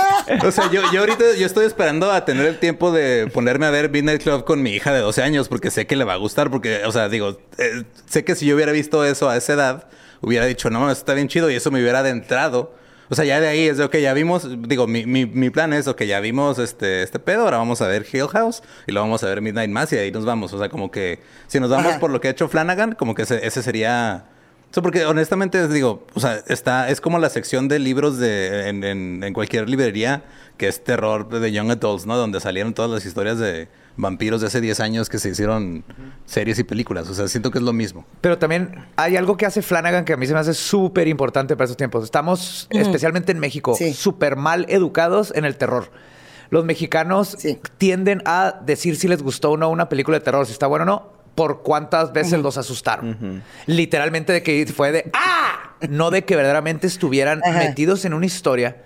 O 0.44 0.52
sea, 0.52 0.70
yo, 0.72 0.82
yo 0.92 1.02
ahorita 1.02 1.36
yo 1.38 1.46
estoy 1.46 1.66
esperando 1.66 2.12
a 2.12 2.26
tener 2.26 2.46
el 2.46 2.60
tiempo 2.60 2.92
de 2.92 3.28
ponerme 3.34 3.66
a 3.66 3.70
ver 3.72 3.90
Midnight 3.90 4.24
Club 4.24 4.44
con 4.46 4.62
mi 4.62 4.72
hija 4.72 4.94
de 4.94 5.00
12 5.00 5.22
años 5.24 5.50
porque 5.50 5.72
sé 5.72 5.86
que 5.88 5.96
le 5.96 6.04
va 6.04 6.14
a 6.14 6.18
gustar. 6.18 6.50
Porque, 6.50 6.84
o 6.86 6.92
sea, 6.92 7.10
digo, 7.10 7.38
eh, 7.58 7.84
sé 8.10 8.24
que 8.24 8.36
si 8.36 8.46
yo 8.46 8.56
hubiera 8.56 8.72
visto 8.72 9.04
eso 9.06 9.30
a 9.30 9.38
esa 9.38 9.54
edad, 9.54 9.88
hubiera 10.22 10.46
dicho, 10.46 10.70
no, 10.70 10.90
eso 10.92 11.00
está 11.00 11.14
bien 11.14 11.28
chido 11.28 11.50
y 11.50 11.56
eso 11.56 11.72
me 11.72 11.82
hubiera 11.82 12.00
adentrado. 12.00 12.74
O 13.10 13.16
sea, 13.16 13.26
ya 13.26 13.40
de 13.40 13.48
ahí 13.48 13.68
es 13.68 13.78
de, 13.78 13.84
ok, 13.84 13.96
ya 13.98 14.14
vimos, 14.14 14.48
digo, 14.68 14.88
mi, 14.88 15.06
mi, 15.06 15.26
mi 15.26 15.50
plan 15.50 15.74
es, 15.74 15.88
ok, 15.88 16.04
ya 16.04 16.20
vimos 16.20 16.58
este, 16.60 17.04
este 17.04 17.20
pedo, 17.20 17.44
ahora 17.44 17.58
vamos 17.58 17.82
a 17.82 17.88
ver 17.88 18.06
Hill 18.12 18.28
House 18.30 18.64
y 18.88 18.92
luego 18.92 19.08
vamos 19.08 19.24
a 19.24 19.28
ver 19.28 19.42
Midnight 19.42 19.70
Mass 19.70 19.92
y 19.94 19.98
ahí 19.98 20.12
nos 20.12 20.26
vamos. 20.26 20.54
O 20.54 20.58
sea, 20.60 20.70
como 20.70 20.90
que 20.92 21.20
si 21.48 21.60
nos 21.60 21.70
vamos 21.70 21.92
Ajá. 21.92 22.00
por 22.00 22.12
lo 22.12 22.22
que 22.22 22.30
ha 22.30 22.32
hecho 22.32 22.48
Flanagan, 22.48 22.94
como 22.96 23.14
que 23.16 23.24
ese, 23.24 23.46
ese 23.46 23.62
sería... 23.62 24.26
O 24.72 24.74
sea, 24.74 24.82
porque 24.82 25.06
honestamente 25.06 25.68
digo, 25.68 26.08
o 26.16 26.20
sea, 26.20 26.42
está, 26.48 26.90
es 26.90 27.00
como 27.00 27.20
la 27.20 27.30
sección 27.30 27.68
de 27.68 27.78
libros 27.78 28.18
de, 28.18 28.70
en, 28.70 28.84
en- 28.84 29.24
en 29.24 29.34
cualquier 29.34 29.70
librería 29.70 30.24
que 30.58 30.68
es 30.68 30.84
terror 30.84 31.30
de 31.30 31.52
Young 31.52 31.70
Adults, 31.72 32.06
¿no? 32.08 32.18
Donde 32.18 32.40
salieron 32.40 32.74
todas 32.74 32.90
las 32.90 33.06
historias 33.06 33.38
de 33.38 33.68
vampiros 33.96 34.42
de 34.42 34.48
hace 34.48 34.60
10 34.62 34.80
años 34.80 35.10
que 35.10 35.20
se 35.20 35.30
hicieron 35.30 35.84
series 36.26 36.58
y 36.60 36.64
películas. 36.64 37.08
O 37.10 37.14
sea, 37.14 37.28
siento 37.28 37.52
que 37.52 37.60
es 37.60 37.64
lo 37.64 37.74
mismo. 37.74 38.06
Pero 38.22 38.38
también 38.38 38.86
hay 38.96 39.16
algo 39.18 39.38
que 39.38 39.46
hace 39.46 39.62
Flanagan 39.62 40.04
que 40.06 40.14
a 40.14 40.18
mí 40.18 40.26
se 40.28 40.34
me 40.34 40.40
hace 40.40 40.54
súper 40.54 41.08
importante 41.08 41.56
para 41.56 41.66
estos 41.66 41.78
tiempos. 41.78 42.04
Estamos, 42.04 42.68
especialmente 42.72 43.32
en 43.32 43.40
México, 43.40 43.76
Sí. 43.76 43.94
súper 43.94 44.36
mal 44.36 44.66
educados 44.70 45.32
en 45.36 45.46
el 45.46 45.56
terror. 45.58 45.92
Los 46.50 46.66
mexicanos 46.66 47.36
Sí. 47.38 47.60
tienden 47.78 48.22
a 48.26 48.60
decir 48.66 48.96
si 48.96 49.08
les 49.08 49.22
gustó 49.24 49.52
o 49.52 49.58
no 49.58 49.70
una 49.70 49.90
película 49.90 50.18
de 50.20 50.24
terror, 50.26 50.46
si 50.46 50.52
está 50.54 50.68
bueno 50.68 50.84
o 50.84 50.86
no, 50.86 51.14
por 51.36 51.64
cuántas 51.64 52.14
veces 52.14 52.40
los 52.42 52.58
asustaron. 52.58 53.42
Literalmente 53.66 54.34
de 54.34 54.44
que 54.44 54.66
fue 54.68 54.92
de 54.92 55.10
¡ah! 55.14 55.76
No 55.90 56.12
de 56.12 56.24
que 56.26 56.36
verdaderamente 56.36 56.88
estuvieran 56.88 57.42
Ajá. 57.44 57.60
metidos 57.60 58.06
en 58.06 58.14
una 58.14 58.26
historia 58.26 58.78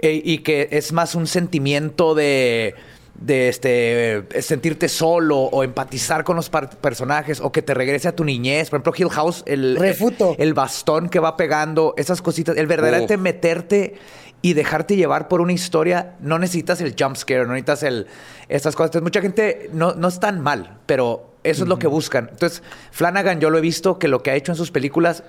eh, 0.00 0.20
y 0.24 0.38
que 0.38 0.68
es 0.72 0.92
más 0.92 1.14
un 1.14 1.26
sentimiento 1.26 2.14
de 2.14 2.74
de 3.18 3.48
este 3.48 4.26
sentirte 4.40 4.88
solo 4.88 5.38
o 5.38 5.64
empatizar 5.64 6.24
con 6.24 6.36
los 6.36 6.50
personajes 6.50 7.40
o 7.40 7.50
que 7.50 7.62
te 7.62 7.74
regrese 7.74 8.08
a 8.08 8.14
tu 8.14 8.24
niñez. 8.24 8.70
Por 8.70 8.78
ejemplo, 8.78 8.92
Hill 8.96 9.10
House, 9.10 9.42
el, 9.46 9.76
Refuto. 9.76 10.34
el 10.38 10.54
bastón 10.54 11.08
que 11.08 11.18
va 11.18 11.36
pegando, 11.36 11.94
esas 11.96 12.22
cositas, 12.22 12.56
el 12.56 12.66
verdaderamente 12.66 13.14
Uf. 13.14 13.20
meterte 13.20 13.94
y 14.42 14.52
dejarte 14.52 14.96
llevar 14.96 15.28
por 15.28 15.40
una 15.40 15.52
historia, 15.52 16.14
no 16.20 16.38
necesitas 16.38 16.80
el 16.80 16.94
jump 16.98 17.16
scare, 17.16 17.46
no 17.46 17.52
necesitas 17.52 17.82
el, 17.82 18.06
estas 18.48 18.76
cosas. 18.76 18.88
Entonces, 18.88 19.02
mucha 19.02 19.22
gente 19.22 19.70
no, 19.72 19.94
no 19.94 20.08
es 20.08 20.20
tan 20.20 20.40
mal, 20.40 20.78
pero 20.86 21.32
eso 21.42 21.62
es 21.62 21.68
lo 21.68 21.78
que 21.78 21.86
buscan. 21.86 22.28
Entonces, 22.30 22.62
Flanagan, 22.90 23.40
yo 23.40 23.50
lo 23.50 23.58
he 23.58 23.62
visto 23.62 23.98
que 23.98 24.08
lo 24.08 24.22
que 24.22 24.30
ha 24.30 24.34
hecho 24.34 24.52
en 24.52 24.56
sus 24.56 24.70
películas 24.70 25.24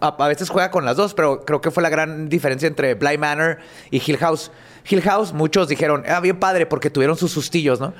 a, 0.00 0.08
a 0.08 0.28
veces 0.28 0.48
juega 0.50 0.70
con 0.70 0.84
las 0.84 0.96
dos, 0.96 1.14
pero 1.14 1.44
creo 1.44 1.60
que 1.60 1.70
fue 1.70 1.82
la 1.82 1.88
gran 1.90 2.28
diferencia 2.28 2.66
entre 2.66 2.94
Bly 2.94 3.18
Manor 3.18 3.58
y 3.90 4.02
Hill 4.04 4.18
House. 4.18 4.50
Hill 4.88 5.02
House, 5.02 5.32
muchos 5.32 5.68
dijeron, 5.68 6.02
ah, 6.08 6.20
bien 6.20 6.38
padre, 6.38 6.66
porque 6.66 6.90
tuvieron 6.90 7.16
sus 7.16 7.32
sustillos, 7.32 7.80
¿no? 7.80 7.94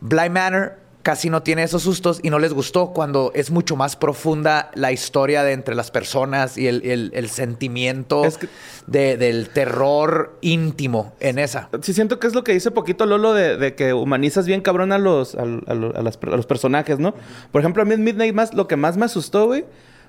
Bly 0.00 0.30
Manor 0.30 0.76
casi 1.02 1.30
no 1.30 1.42
tiene 1.42 1.62
esos 1.62 1.82
sustos 1.84 2.20
y 2.22 2.28
no 2.28 2.38
les 2.38 2.52
gustó 2.52 2.88
cuando 2.92 3.30
es 3.34 3.50
mucho 3.50 3.76
más 3.76 3.96
profunda 3.96 4.70
la 4.74 4.92
historia 4.92 5.42
de 5.42 5.52
entre 5.52 5.74
las 5.74 5.90
personas 5.90 6.58
y 6.58 6.66
el, 6.66 6.84
el- 6.84 7.12
el 7.14 7.30
sentimiento 7.30 8.24
Es 8.26 8.36
que- 8.36 8.48
de- 8.86 9.16
del 9.16 9.48
terror 9.48 10.36
íntimo 10.42 11.14
en 11.20 11.38
esa. 11.38 11.70
Sí, 11.82 11.94
siento 11.94 12.18
que 12.18 12.26
es 12.26 12.34
lo 12.34 12.44
que 12.44 12.52
dice 12.52 12.72
poquito 12.72 13.06
Lolo 13.06 13.32
de, 13.32 13.56
de 13.56 13.74
que 13.74 13.94
humanizas 13.94 14.44
bien 14.46 14.60
cabrón 14.60 14.92
a 14.92 14.98
los, 14.98 15.34
a, 15.34 15.42
a 15.42 15.44
lo- 15.74 15.96
a 15.96 16.02
las- 16.02 16.18
a 16.22 16.36
los 16.36 16.46
personajes, 16.46 16.98
¿no? 16.98 17.14
Por 17.52 17.62
ejemplo, 17.62 17.82
a 17.82 17.86
mí 17.86 17.94
en 17.94 18.04
Midnight 18.04 18.34
Mass 18.34 18.52
lo 18.52 18.68
que 18.68 18.76
más 18.76 18.98
me 18.98 19.06
asustó, 19.06 19.46
güey, 19.46 19.64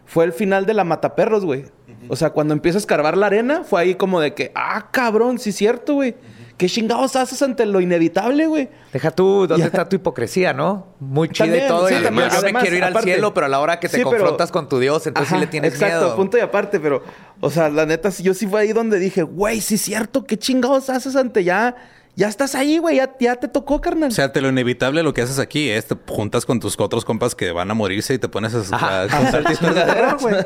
fue 0.09 0.25
el 0.25 0.33
final 0.33 0.65
de 0.65 0.73
la 0.73 0.83
Mataperros, 0.83 1.45
güey. 1.45 1.65
O 2.07 2.15
sea, 2.15 2.31
cuando 2.31 2.53
empieza 2.53 2.77
a 2.77 2.79
escarbar 2.79 3.15
la 3.15 3.27
arena, 3.27 3.63
fue 3.63 3.81
ahí 3.81 3.93
como 3.95 4.19
de 4.19 4.33
que, 4.33 4.51
ah, 4.55 4.87
cabrón, 4.91 5.37
sí 5.37 5.51
es 5.51 5.55
cierto, 5.55 5.93
güey. 5.95 6.15
¿Qué 6.57 6.67
chingados 6.67 7.15
haces 7.15 7.41
ante 7.41 7.65
lo 7.65 7.79
inevitable, 7.79 8.47
güey? 8.47 8.69
Deja 8.91 9.11
tú, 9.11 9.45
¿dónde 9.47 9.59
Ya. 9.59 9.65
está 9.67 9.87
tu 9.87 9.95
hipocresía, 9.95 10.51
no? 10.51 10.87
Muy 10.99 11.29
chida 11.29 11.55
y 11.55 11.67
todo. 11.67 11.87
sí, 11.87 11.95
y 11.99 12.03
también, 12.03 12.27
yo 12.27 12.33
me 12.33 12.37
además, 12.39 12.61
quiero 12.63 12.77
ir 12.77 12.83
al 12.83 13.01
cielo, 13.01 13.33
pero 13.33 13.45
a 13.45 13.49
la 13.49 13.59
hora 13.59 13.79
que 13.79 13.87
te 13.87 13.97
Sí, 13.97 14.03
pero- 14.03 14.17
confrontas 14.17 14.51
con 14.51 14.67
tu 14.67 14.79
Dios, 14.79 15.05
entonces 15.07 15.31
sí 15.33 15.39
le 15.39 15.47
tienes 15.47 15.73
exacto, 15.73 15.99
miedo. 16.01 16.15
punto 16.15 16.37
y 16.37 16.41
aparte, 16.41 16.79
pero, 16.79 17.01
o 17.39 17.49
sea, 17.49 17.69
la 17.69 17.85
neta, 17.85 18.11
sí, 18.11 18.23
yo 18.23 18.33
sí 18.33 18.45
fue 18.47 18.61
ahí 18.61 18.73
donde 18.73 18.99
dije, 18.99 19.23
güey, 19.23 19.61
sí 19.61 19.75
es 19.75 19.81
cierto, 19.81 20.25
¿qué 20.25 20.37
chingados 20.37 20.89
haces 20.89 21.15
ante 21.15 21.43
ya? 21.45 21.75
Ya 22.19 22.27
estás 22.27 22.53
ahí, 22.53 22.79
güey, 22.79 22.97
ya, 22.97 23.15
ya 23.17 23.37
te 23.37 23.47
tocó, 23.47 23.79
carnal. 23.79 24.09
O 24.09 24.11
sea, 24.11 24.33
te 24.33 24.41
lo 24.41 24.49
inevitable 24.49 25.03
lo 25.03 25.13
que 25.13 25.21
haces 25.21 25.39
aquí 25.39 25.69
es 25.69 25.87
te 25.87 25.95
juntas 26.05 26.45
con 26.45 26.59
tus 26.59 26.77
otros 26.77 27.05
compas 27.05 27.33
que 27.33 27.53
van 27.53 27.71
a 27.71 27.73
morirse 27.73 28.13
y 28.13 28.19
te 28.19 28.27
pones 28.27 28.53
a, 28.73 29.03
a 29.03 29.07
terror, 29.07 30.17
güey. 30.19 30.35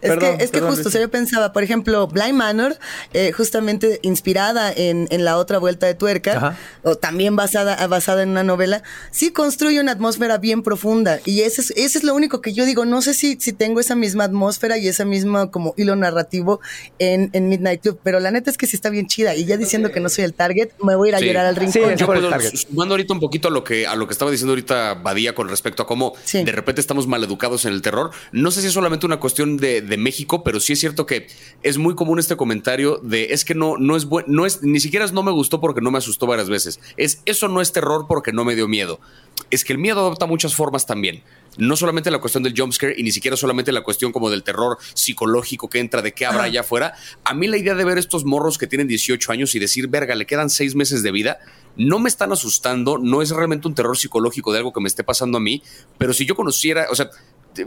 Es 0.00 0.10
Perdón, 0.10 0.36
que, 0.38 0.44
es 0.44 0.50
que 0.50 0.58
perdón, 0.58 0.70
justo, 0.70 0.82
Luis. 0.84 0.86
o 0.86 0.90
sea, 0.90 1.00
yo 1.00 1.10
pensaba, 1.10 1.52
por 1.52 1.62
ejemplo, 1.62 2.06
Blind 2.06 2.34
Manor, 2.34 2.76
eh, 3.12 3.32
justamente 3.32 3.98
inspirada 4.02 4.72
en, 4.72 5.06
en 5.10 5.24
la 5.24 5.36
otra 5.38 5.58
vuelta 5.58 5.86
de 5.86 5.94
tuerca, 5.94 6.36
Ajá. 6.36 6.56
o 6.82 6.96
también 6.96 7.36
basada, 7.36 7.86
basada 7.86 8.22
en 8.22 8.30
una 8.30 8.42
novela, 8.44 8.82
sí 9.10 9.30
construye 9.30 9.80
una 9.80 9.92
atmósfera 9.92 10.38
bien 10.38 10.62
profunda. 10.62 11.20
Y 11.24 11.40
ese 11.42 11.60
es, 11.62 11.70
ese 11.76 11.98
es 11.98 12.04
lo 12.04 12.14
único 12.14 12.40
que 12.40 12.52
yo 12.52 12.64
digo. 12.64 12.84
No 12.84 13.02
sé 13.02 13.14
si, 13.14 13.36
si 13.40 13.52
tengo 13.52 13.80
esa 13.80 13.94
misma 13.94 14.24
atmósfera 14.24 14.78
y 14.78 14.88
esa 14.88 15.04
misma 15.04 15.50
como 15.50 15.74
hilo 15.76 15.96
narrativo 15.96 16.60
en, 16.98 17.30
en 17.32 17.48
Midnight 17.48 17.80
Club, 17.82 17.98
pero 18.02 18.20
la 18.20 18.30
neta 18.30 18.50
es 18.50 18.58
que 18.58 18.66
sí 18.66 18.76
está 18.76 18.90
bien 18.90 19.06
chida. 19.06 19.34
Y 19.34 19.44
ya 19.44 19.56
diciendo 19.56 19.90
que 19.92 20.00
no 20.00 20.08
soy 20.08 20.24
el 20.24 20.34
target, 20.34 20.70
me 20.82 20.94
voy 20.96 21.08
a 21.08 21.10
ir 21.10 21.14
a 21.16 21.18
Sí. 21.18 21.26
llorar 21.26 21.46
al 21.46 21.54
Sí, 21.54 21.60
rincón. 21.60 21.90
es 21.92 22.00
Yo 22.00 22.06
por 22.06 22.16
el 22.16 22.22
puedo, 22.22 22.30
target. 22.30 22.54
sumando 22.54 22.94
ahorita 22.94 23.14
un 23.14 23.20
poquito 23.20 23.48
a 23.48 23.50
lo 23.50 23.64
que 23.64 23.86
a 23.86 23.96
lo 23.96 24.06
que 24.06 24.12
estaba 24.12 24.30
diciendo 24.30 24.52
ahorita 24.52 24.94
Badía 24.94 25.34
con 25.34 25.48
respecto 25.48 25.82
a 25.82 25.86
cómo 25.86 26.12
Sí. 26.24 26.44
de 26.44 26.52
repente 26.52 26.80
estamos 26.80 27.06
mal 27.06 27.22
educados 27.24 27.64
en 27.64 27.72
el 27.72 27.82
terror. 27.82 28.10
No 28.32 28.50
sé 28.50 28.60
si 28.60 28.66
es 28.68 28.72
solamente 28.72 29.06
una 29.06 29.18
cuestión 29.18 29.56
de, 29.56 29.80
de 29.86 29.96
México, 29.96 30.42
pero 30.42 30.60
sí 30.60 30.72
es 30.74 30.80
cierto 30.80 31.06
que 31.06 31.26
es 31.62 31.78
muy 31.78 31.94
común 31.94 32.18
este 32.18 32.36
comentario 32.36 32.98
de 33.02 33.32
es 33.32 33.44
que 33.44 33.54
no, 33.54 33.76
no 33.78 33.96
es 33.96 34.04
bueno, 34.04 34.28
no 34.30 34.46
es, 34.46 34.62
ni 34.62 34.80
siquiera 34.80 35.04
es 35.04 35.12
no 35.12 35.22
me 35.22 35.32
gustó 35.32 35.60
porque 35.60 35.80
no 35.80 35.90
me 35.90 35.98
asustó 35.98 36.26
varias 36.26 36.48
veces. 36.48 36.80
Es 36.96 37.22
eso 37.24 37.48
no 37.48 37.60
es 37.60 37.72
terror 37.72 38.06
porque 38.08 38.32
no 38.32 38.44
me 38.44 38.54
dio 38.54 38.68
miedo. 38.68 39.00
Es 39.50 39.64
que 39.64 39.72
el 39.72 39.78
miedo 39.78 40.00
adopta 40.00 40.26
muchas 40.26 40.54
formas 40.54 40.86
también. 40.86 41.22
No 41.58 41.76
solamente 41.76 42.10
la 42.10 42.18
cuestión 42.18 42.42
del 42.42 42.54
jumpscare 42.56 42.94
y 42.96 43.02
ni 43.02 43.12
siquiera 43.12 43.36
solamente 43.36 43.72
la 43.72 43.82
cuestión 43.82 44.12
como 44.12 44.28
del 44.28 44.42
terror 44.42 44.78
psicológico 44.94 45.68
que 45.68 45.78
entra 45.78 46.02
de 46.02 46.12
qué 46.12 46.26
habrá 46.26 46.44
allá 46.44 46.60
afuera. 46.60 46.94
A 47.24 47.32
mí 47.32 47.46
la 47.46 47.56
idea 47.56 47.74
de 47.74 47.84
ver 47.84 47.96
estos 47.96 48.24
morros 48.24 48.58
que 48.58 48.66
tienen 48.66 48.88
18 48.88 49.32
años 49.32 49.54
y 49.54 49.58
decir, 49.58 49.88
verga, 49.88 50.14
le 50.14 50.26
quedan 50.26 50.50
seis 50.50 50.74
meses 50.74 51.02
de 51.02 51.12
vida, 51.12 51.38
no 51.76 51.98
me 51.98 52.08
están 52.08 52.32
asustando, 52.32 52.98
no 52.98 53.22
es 53.22 53.30
realmente 53.30 53.68
un 53.68 53.74
terror 53.74 53.96
psicológico 53.96 54.52
de 54.52 54.58
algo 54.58 54.72
que 54.72 54.80
me 54.80 54.88
esté 54.88 55.04
pasando 55.04 55.38
a 55.38 55.40
mí, 55.40 55.62
pero 55.98 56.12
si 56.12 56.26
yo 56.26 56.34
conociera, 56.34 56.86
o 56.90 56.94
sea, 56.94 57.10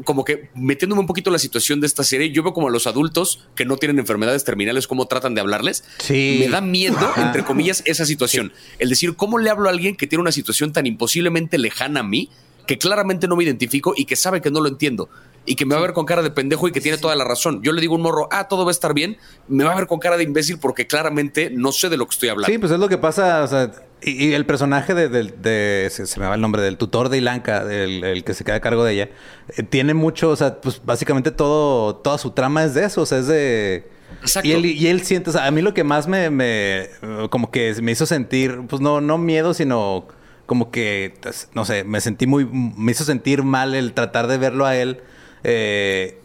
como 0.04 0.24
que 0.24 0.50
metiéndome 0.56 1.02
un 1.02 1.08
poquito 1.08 1.30
en 1.30 1.34
la 1.34 1.40
situación 1.40 1.82
de 1.82 1.88
esta 1.88 2.04
serie, 2.04 2.32
yo 2.32 2.44
veo 2.44 2.54
como 2.54 2.68
a 2.68 2.72
los 2.72 2.88
adultos 2.88 3.46
que 3.56 3.66
no 3.66 3.78
tienen 3.78 4.00
enfermedades 4.00 4.44
terminales, 4.44 4.88
cómo 4.88 5.06
tratan 5.06 5.36
de 5.36 5.42
hablarles. 5.42 5.84
Sí. 6.00 6.38
Me 6.40 6.50
da 6.50 6.62
miedo, 6.62 6.98
entre 7.18 7.44
comillas, 7.44 7.82
esa 7.86 8.06
situación. 8.06 8.54
El 8.80 8.90
decir, 8.90 9.16
¿cómo 9.16 9.38
le 9.38 9.50
hablo 9.50 9.68
a 9.70 9.72
alguien 9.72 9.96
que 9.96 10.08
tiene 10.08 10.22
una 10.22 10.32
situación 10.32 10.74
tan 10.74 10.86
imposiblemente 10.86 11.58
lejana 11.58 12.02
a 12.02 12.04
mí, 12.04 12.30
que 12.68 12.78
claramente 12.78 13.28
no 13.28 13.36
me 13.36 13.44
identifico 13.44 13.94
y 13.96 14.06
que 14.06 14.16
sabe 14.16 14.42
que 14.42 14.52
no 14.52 14.62
lo 14.62 14.68
entiendo? 14.68 15.10
Y 15.50 15.56
que 15.56 15.66
me 15.66 15.74
va 15.74 15.80
a 15.80 15.82
ver 15.82 15.94
con 15.94 16.06
cara 16.06 16.22
de 16.22 16.30
pendejo 16.30 16.68
y 16.68 16.72
que 16.72 16.80
tiene 16.80 17.00
toda 17.00 17.16
la 17.16 17.24
razón. 17.24 17.64
Yo 17.64 17.72
le 17.72 17.82
digo 17.82 17.96
a 17.96 17.98
un 17.98 18.04
morro, 18.04 18.30
ah, 18.32 18.48
todo 18.48 18.66
va 18.66 18.70
a 18.70 18.72
estar 18.72 18.94
bien. 18.94 19.18
Me 19.48 19.64
va 19.64 19.72
a 19.72 19.76
ver 19.76 19.88
con 19.88 19.98
cara 19.98 20.16
de 20.16 20.24
imbécil 20.24 20.60
porque 20.60 20.86
claramente 20.86 21.50
no 21.50 21.72
sé 21.72 21.90
de 21.90 21.98
lo 21.98 22.06
que 22.06 22.14
estoy 22.14 22.30
hablando. 22.30 22.54
Sí, 22.54 22.60
pues 22.60 22.72
es 22.72 22.78
lo 22.78 22.88
que 22.88 23.00
pasa, 23.00 23.42
o 23.44 23.48
sea, 23.48 23.72
y, 24.02 24.28
y 24.28 24.34
el 24.34 24.46
personaje 24.46 24.94
de, 24.94 25.90
se, 25.90 26.06
se 26.06 26.20
me 26.20 26.28
va 26.28 26.36
el 26.36 26.42
nombre, 26.42 26.62
del 26.62 26.78
tutor 26.78 27.10
de 27.10 27.18
Ilanka, 27.18 27.64
el, 27.64 28.04
el 28.04 28.24
que 28.24 28.36
se 28.36 28.44
queda 28.44 28.58
a 28.58 28.60
cargo 28.60 28.84
de 28.84 28.94
ella, 28.94 29.10
eh, 29.58 29.64
tiene 29.64 29.96
mucho, 29.96 30.30
o 30.30 30.36
sea, 30.36 30.62
pues 30.62 30.82
básicamente 30.86 31.32
todo, 31.32 31.96
toda 31.96 32.20
su 32.20 32.30
trama 32.30 32.64
es 32.64 32.76
de 32.76 32.86
eso, 32.86 33.02
o 33.02 33.06
sea, 33.08 33.18
es 33.18 33.26
de... 33.26 33.90
Exacto. 34.22 34.48
Y 34.48 34.52
él, 34.52 34.66
y 34.66 34.88
él 34.88 35.02
siente, 35.02 35.32
o 35.32 35.34
sea, 35.34 35.48
a 35.48 35.52
mí 35.52 35.64
lo 35.64 35.74
que 35.74 35.84
más 35.84 36.08
me, 36.08 36.30
me, 36.30 36.90
como 37.32 37.50
que 37.50 37.74
me 37.82 37.92
hizo 37.92 38.06
sentir, 38.06 38.62
pues 38.70 38.82
no, 38.82 39.02
no 39.02 39.18
miedo, 39.18 39.56
sino 39.56 40.08
como 40.46 40.70
que, 40.70 41.16
pues, 41.22 41.50
no 41.54 41.66
sé, 41.66 41.84
me 41.84 42.02
sentí 42.02 42.28
muy, 42.28 42.46
me 42.46 42.92
hizo 42.92 43.04
sentir 43.04 43.42
mal 43.42 43.74
el 43.74 43.94
tratar 43.94 44.28
de 44.28 44.38
verlo 44.38 44.68
a 44.68 44.76
él, 44.76 45.02
eh, 45.44 46.20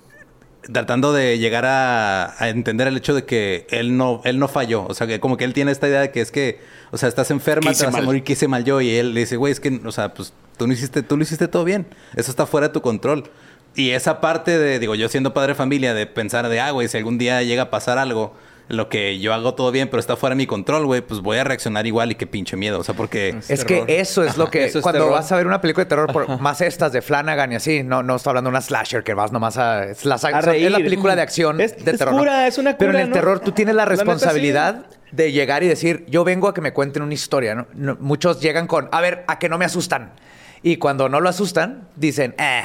tratando 0.72 1.12
de 1.12 1.38
llegar 1.38 1.66
a, 1.66 2.34
a 2.42 2.48
entender 2.48 2.86
el 2.88 2.96
hecho 2.96 3.14
de 3.14 3.24
que 3.24 3.66
él 3.70 3.96
no, 3.96 4.20
él 4.24 4.38
no 4.38 4.48
falló. 4.48 4.86
O 4.86 4.94
sea, 4.94 5.06
que 5.06 5.20
como 5.20 5.36
que 5.36 5.44
él 5.44 5.52
tiene 5.52 5.72
esta 5.72 5.88
idea 5.88 6.00
de 6.00 6.10
que 6.10 6.20
es 6.20 6.30
que, 6.30 6.60
o 6.90 6.96
sea, 6.96 7.08
estás 7.08 7.30
enferma, 7.30 7.72
te 7.72 7.84
vas 7.84 7.94
a 7.94 8.02
morir, 8.02 8.22
que 8.24 8.32
hice 8.34 8.48
mal 8.48 8.64
yo. 8.64 8.80
Y 8.80 8.90
él 8.94 9.14
le 9.14 9.20
dice, 9.20 9.36
güey, 9.36 9.52
es 9.52 9.60
que, 9.60 9.80
o 9.84 9.92
sea, 9.92 10.14
pues 10.14 10.32
tú 10.56 10.66
no 10.66 10.72
hiciste, 10.72 11.02
tú 11.02 11.16
lo 11.16 11.22
hiciste 11.22 11.48
todo 11.48 11.64
bien. 11.64 11.86
Eso 12.14 12.30
está 12.30 12.46
fuera 12.46 12.68
de 12.68 12.72
tu 12.72 12.80
control. 12.80 13.30
y 13.74 13.90
esa 13.90 14.20
parte 14.20 14.58
de, 14.58 14.78
digo, 14.78 14.94
yo 14.94 15.08
siendo 15.08 15.34
padre 15.34 15.52
de 15.52 15.54
familia, 15.56 15.94
de 15.94 16.06
pensar 16.06 16.48
de, 16.48 16.60
ah, 16.60 16.70
güey, 16.70 16.88
si 16.88 16.96
algún 16.96 17.18
día 17.18 17.42
llega 17.42 17.64
a 17.64 17.70
pasar 17.70 17.98
algo, 17.98 18.34
lo 18.68 18.88
que 18.88 19.18
yo 19.18 19.34
hago 19.34 19.54
todo 19.54 19.70
bien, 19.70 19.88
pero 19.88 20.00
está 20.00 20.16
fuera 20.16 20.34
de 20.34 20.38
mi 20.38 20.46
control, 20.46 20.86
güey, 20.86 21.02
pues 21.02 21.20
voy 21.20 21.36
a 21.38 21.44
reaccionar 21.44 21.86
igual 21.86 22.12
y 22.12 22.14
qué 22.14 22.26
pinche 22.26 22.56
miedo. 22.56 22.78
O 22.78 22.84
sea, 22.84 22.94
porque... 22.94 23.36
Es 23.48 23.64
que 23.64 23.84
eso 23.88 24.24
es 24.24 24.36
lo 24.38 24.50
que... 24.50 24.64
Eso 24.64 24.78
es 24.78 24.82
cuando 24.82 25.00
terror. 25.00 25.12
vas 25.12 25.30
a 25.32 25.36
ver 25.36 25.46
una 25.46 25.60
película 25.60 25.84
de 25.84 25.88
terror, 25.88 26.12
por, 26.12 26.40
más 26.40 26.60
estas 26.62 26.92
de 26.92 27.02
Flanagan 27.02 27.52
y 27.52 27.56
así, 27.56 27.82
no, 27.82 28.02
no 28.02 28.16
estoy 28.16 28.30
hablando 28.30 28.48
de 28.48 28.52
una 28.54 28.60
slasher 28.62 29.04
que 29.04 29.12
vas 29.12 29.32
nomás 29.32 29.58
a... 29.58 29.84
Es 29.84 30.04
la, 30.06 30.14
A 30.14 30.54
es 30.54 30.70
la 30.72 30.78
película 30.78 31.14
de 31.14 31.22
acción 31.22 31.60
Es- 31.60 31.84
de 31.84 31.90
es 31.90 31.98
terror. 31.98 32.14
¿no? 32.14 32.20
cura, 32.20 32.46
es 32.46 32.56
una 32.58 32.78
Pero 32.78 32.92
en 32.92 33.00
el 33.00 33.08
¿no? 33.10 33.14
terror 33.14 33.40
tú 33.40 33.52
tienes 33.52 33.74
la 33.74 33.84
responsabilidad 33.84 34.86
de 35.12 35.30
llegar 35.32 35.62
y 35.62 35.68
decir, 35.68 36.04
yo 36.08 36.24
vengo 36.24 36.48
a 36.48 36.54
que 36.54 36.60
me 36.60 36.72
cuenten 36.72 37.02
una 37.02 37.14
historia, 37.14 37.54
¿no? 37.54 37.66
No, 37.74 37.96
Muchos 38.00 38.40
llegan 38.40 38.66
con, 38.66 38.88
a 38.92 39.00
ver, 39.00 39.24
a 39.28 39.38
que 39.38 39.48
no 39.48 39.58
me 39.58 39.64
asustan. 39.64 40.12
Y 40.62 40.78
cuando 40.78 41.08
no 41.10 41.20
lo 41.20 41.28
asustan, 41.28 41.88
dicen, 41.96 42.34
eh, 42.38 42.62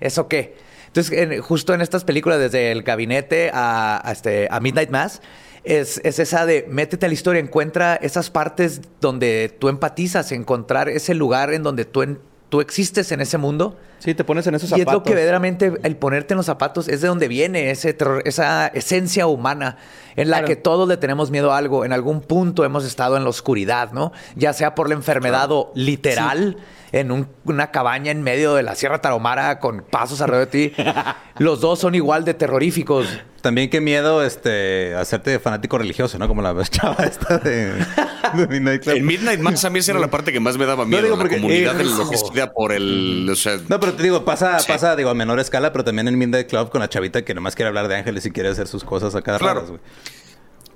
¿eso 0.00 0.28
qué? 0.28 0.56
Entonces, 0.90 1.16
en- 1.18 1.40
justo 1.40 1.72
en 1.74 1.80
estas 1.80 2.04
películas, 2.04 2.38
desde 2.38 2.72
El 2.72 2.82
Gabinete 2.82 3.50
a, 3.54 4.00
a 4.06 4.12
este, 4.12 4.48
a 4.50 4.58
Midnight 4.60 4.90
Mass, 4.90 5.22
es, 5.62 6.00
es 6.04 6.18
esa 6.18 6.46
de 6.46 6.66
métete 6.68 7.06
a 7.06 7.08
la 7.08 7.12
historia, 7.14 7.40
encuentra 7.40 7.94
esas 7.96 8.30
partes 8.30 8.80
donde 9.00 9.54
tú 9.58 9.68
empatizas, 9.68 10.32
encontrar 10.32 10.88
ese 10.88 11.14
lugar 11.14 11.52
en 11.52 11.62
donde 11.62 11.84
tú, 11.84 12.02
en- 12.02 12.18
tú 12.48 12.60
existes 12.60 13.12
en 13.12 13.20
ese 13.20 13.38
mundo. 13.38 13.78
Sí, 14.00 14.14
te 14.14 14.24
pones 14.24 14.46
en 14.46 14.54
esos 14.54 14.70
Y 14.70 14.74
es 14.74 14.78
zapatos. 14.80 14.94
lo 15.00 15.02
que 15.04 15.10
verdaderamente 15.14 15.74
el 15.82 15.96
ponerte 15.96 16.32
en 16.32 16.38
los 16.38 16.46
zapatos 16.46 16.88
es 16.88 17.02
de 17.02 17.08
donde 17.08 17.28
viene 17.28 17.70
ese 17.70 17.92
terror, 17.92 18.22
esa 18.24 18.66
esencia 18.68 19.26
humana 19.26 19.76
en 20.16 20.30
la 20.30 20.38
Claro. 20.38 20.48
que 20.48 20.56
todos 20.56 20.88
le 20.88 20.96
tenemos 20.96 21.30
miedo 21.30 21.52
a 21.52 21.58
algo. 21.58 21.84
En 21.84 21.92
algún 21.92 22.20
punto 22.20 22.64
hemos 22.64 22.84
estado 22.84 23.16
en 23.16 23.24
la 23.24 23.30
oscuridad, 23.30 23.92
¿no? 23.92 24.12
Ya 24.36 24.52
sea 24.52 24.74
por 24.74 24.88
la 24.88 24.94
enfermedad 24.94 25.50
o 25.52 25.72
literal, 25.74 26.56
en 26.92 27.12
un- 27.12 27.28
una 27.44 27.70
cabaña 27.70 28.10
en 28.10 28.22
medio 28.22 28.54
de 28.54 28.62
la 28.64 28.74
Sierra 28.74 29.00
Tarahumara 29.00 29.60
con 29.60 29.82
pasos 29.88 30.20
alrededor 30.20 30.50
de 30.50 30.70
ti. 30.70 30.74
Los 31.38 31.60
dos 31.60 31.78
son 31.78 31.94
igual 31.94 32.24
de 32.24 32.34
terroríficos. 32.34 33.06
También 33.42 33.70
qué 33.70 33.80
miedo 33.80 34.22
este 34.22 34.94
hacerte 34.96 35.38
fanático 35.38 35.78
religioso, 35.78 36.18
¿no? 36.18 36.28
Como 36.28 36.42
la 36.42 36.52
chava 36.68 37.04
esta 37.04 37.38
de, 37.38 37.72
de 38.34 38.46
Midnight 38.48 38.82
Club. 38.82 38.96
En 38.96 39.06
Midnight 39.06 39.40
Mass 39.40 39.64
a 39.64 39.70
mí 39.70 39.78
esa 39.78 39.92
era 39.92 40.00
la 40.00 40.10
parte 40.10 40.30
que 40.30 40.40
más 40.40 40.58
me 40.58 40.66
daba 40.66 40.84
miedo. 40.84 41.02
digo 41.04 41.16
la 41.16 41.22
porque- 41.22 41.36
comunidad 41.36 41.80
eh, 41.80 41.84
enloquecida 41.84 42.52
por 42.52 42.72
el... 42.72 43.26
O 43.30 43.34
sea, 43.36 43.56
No, 43.68 43.80
pero 43.80 43.94
te 43.94 44.02
digo, 44.02 44.24
pasa, 44.26 44.58
Sí. 44.58 44.70
pasa, 44.70 44.94
digo, 44.94 45.08
a 45.08 45.14
menor 45.14 45.40
escala, 45.40 45.72
pero 45.72 45.84
también 45.84 46.06
en 46.08 46.18
Midnight 46.18 46.48
Club 46.50 46.68
con 46.70 46.80
la 46.80 46.88
chavita 46.90 47.22
que 47.22 47.32
nomás 47.34 47.54
quiere 47.54 47.68
hablar 47.68 47.88
de 47.88 47.96
ángeles 47.96 48.26
y 48.26 48.30
quiere 48.30 48.50
hacer 48.50 48.66
sus 48.66 48.84
cosas 48.84 49.14
a 49.14 49.22
cada 49.22 49.38
Claro. 49.38 49.60
rato, 49.60 49.68
güey. 49.72 49.80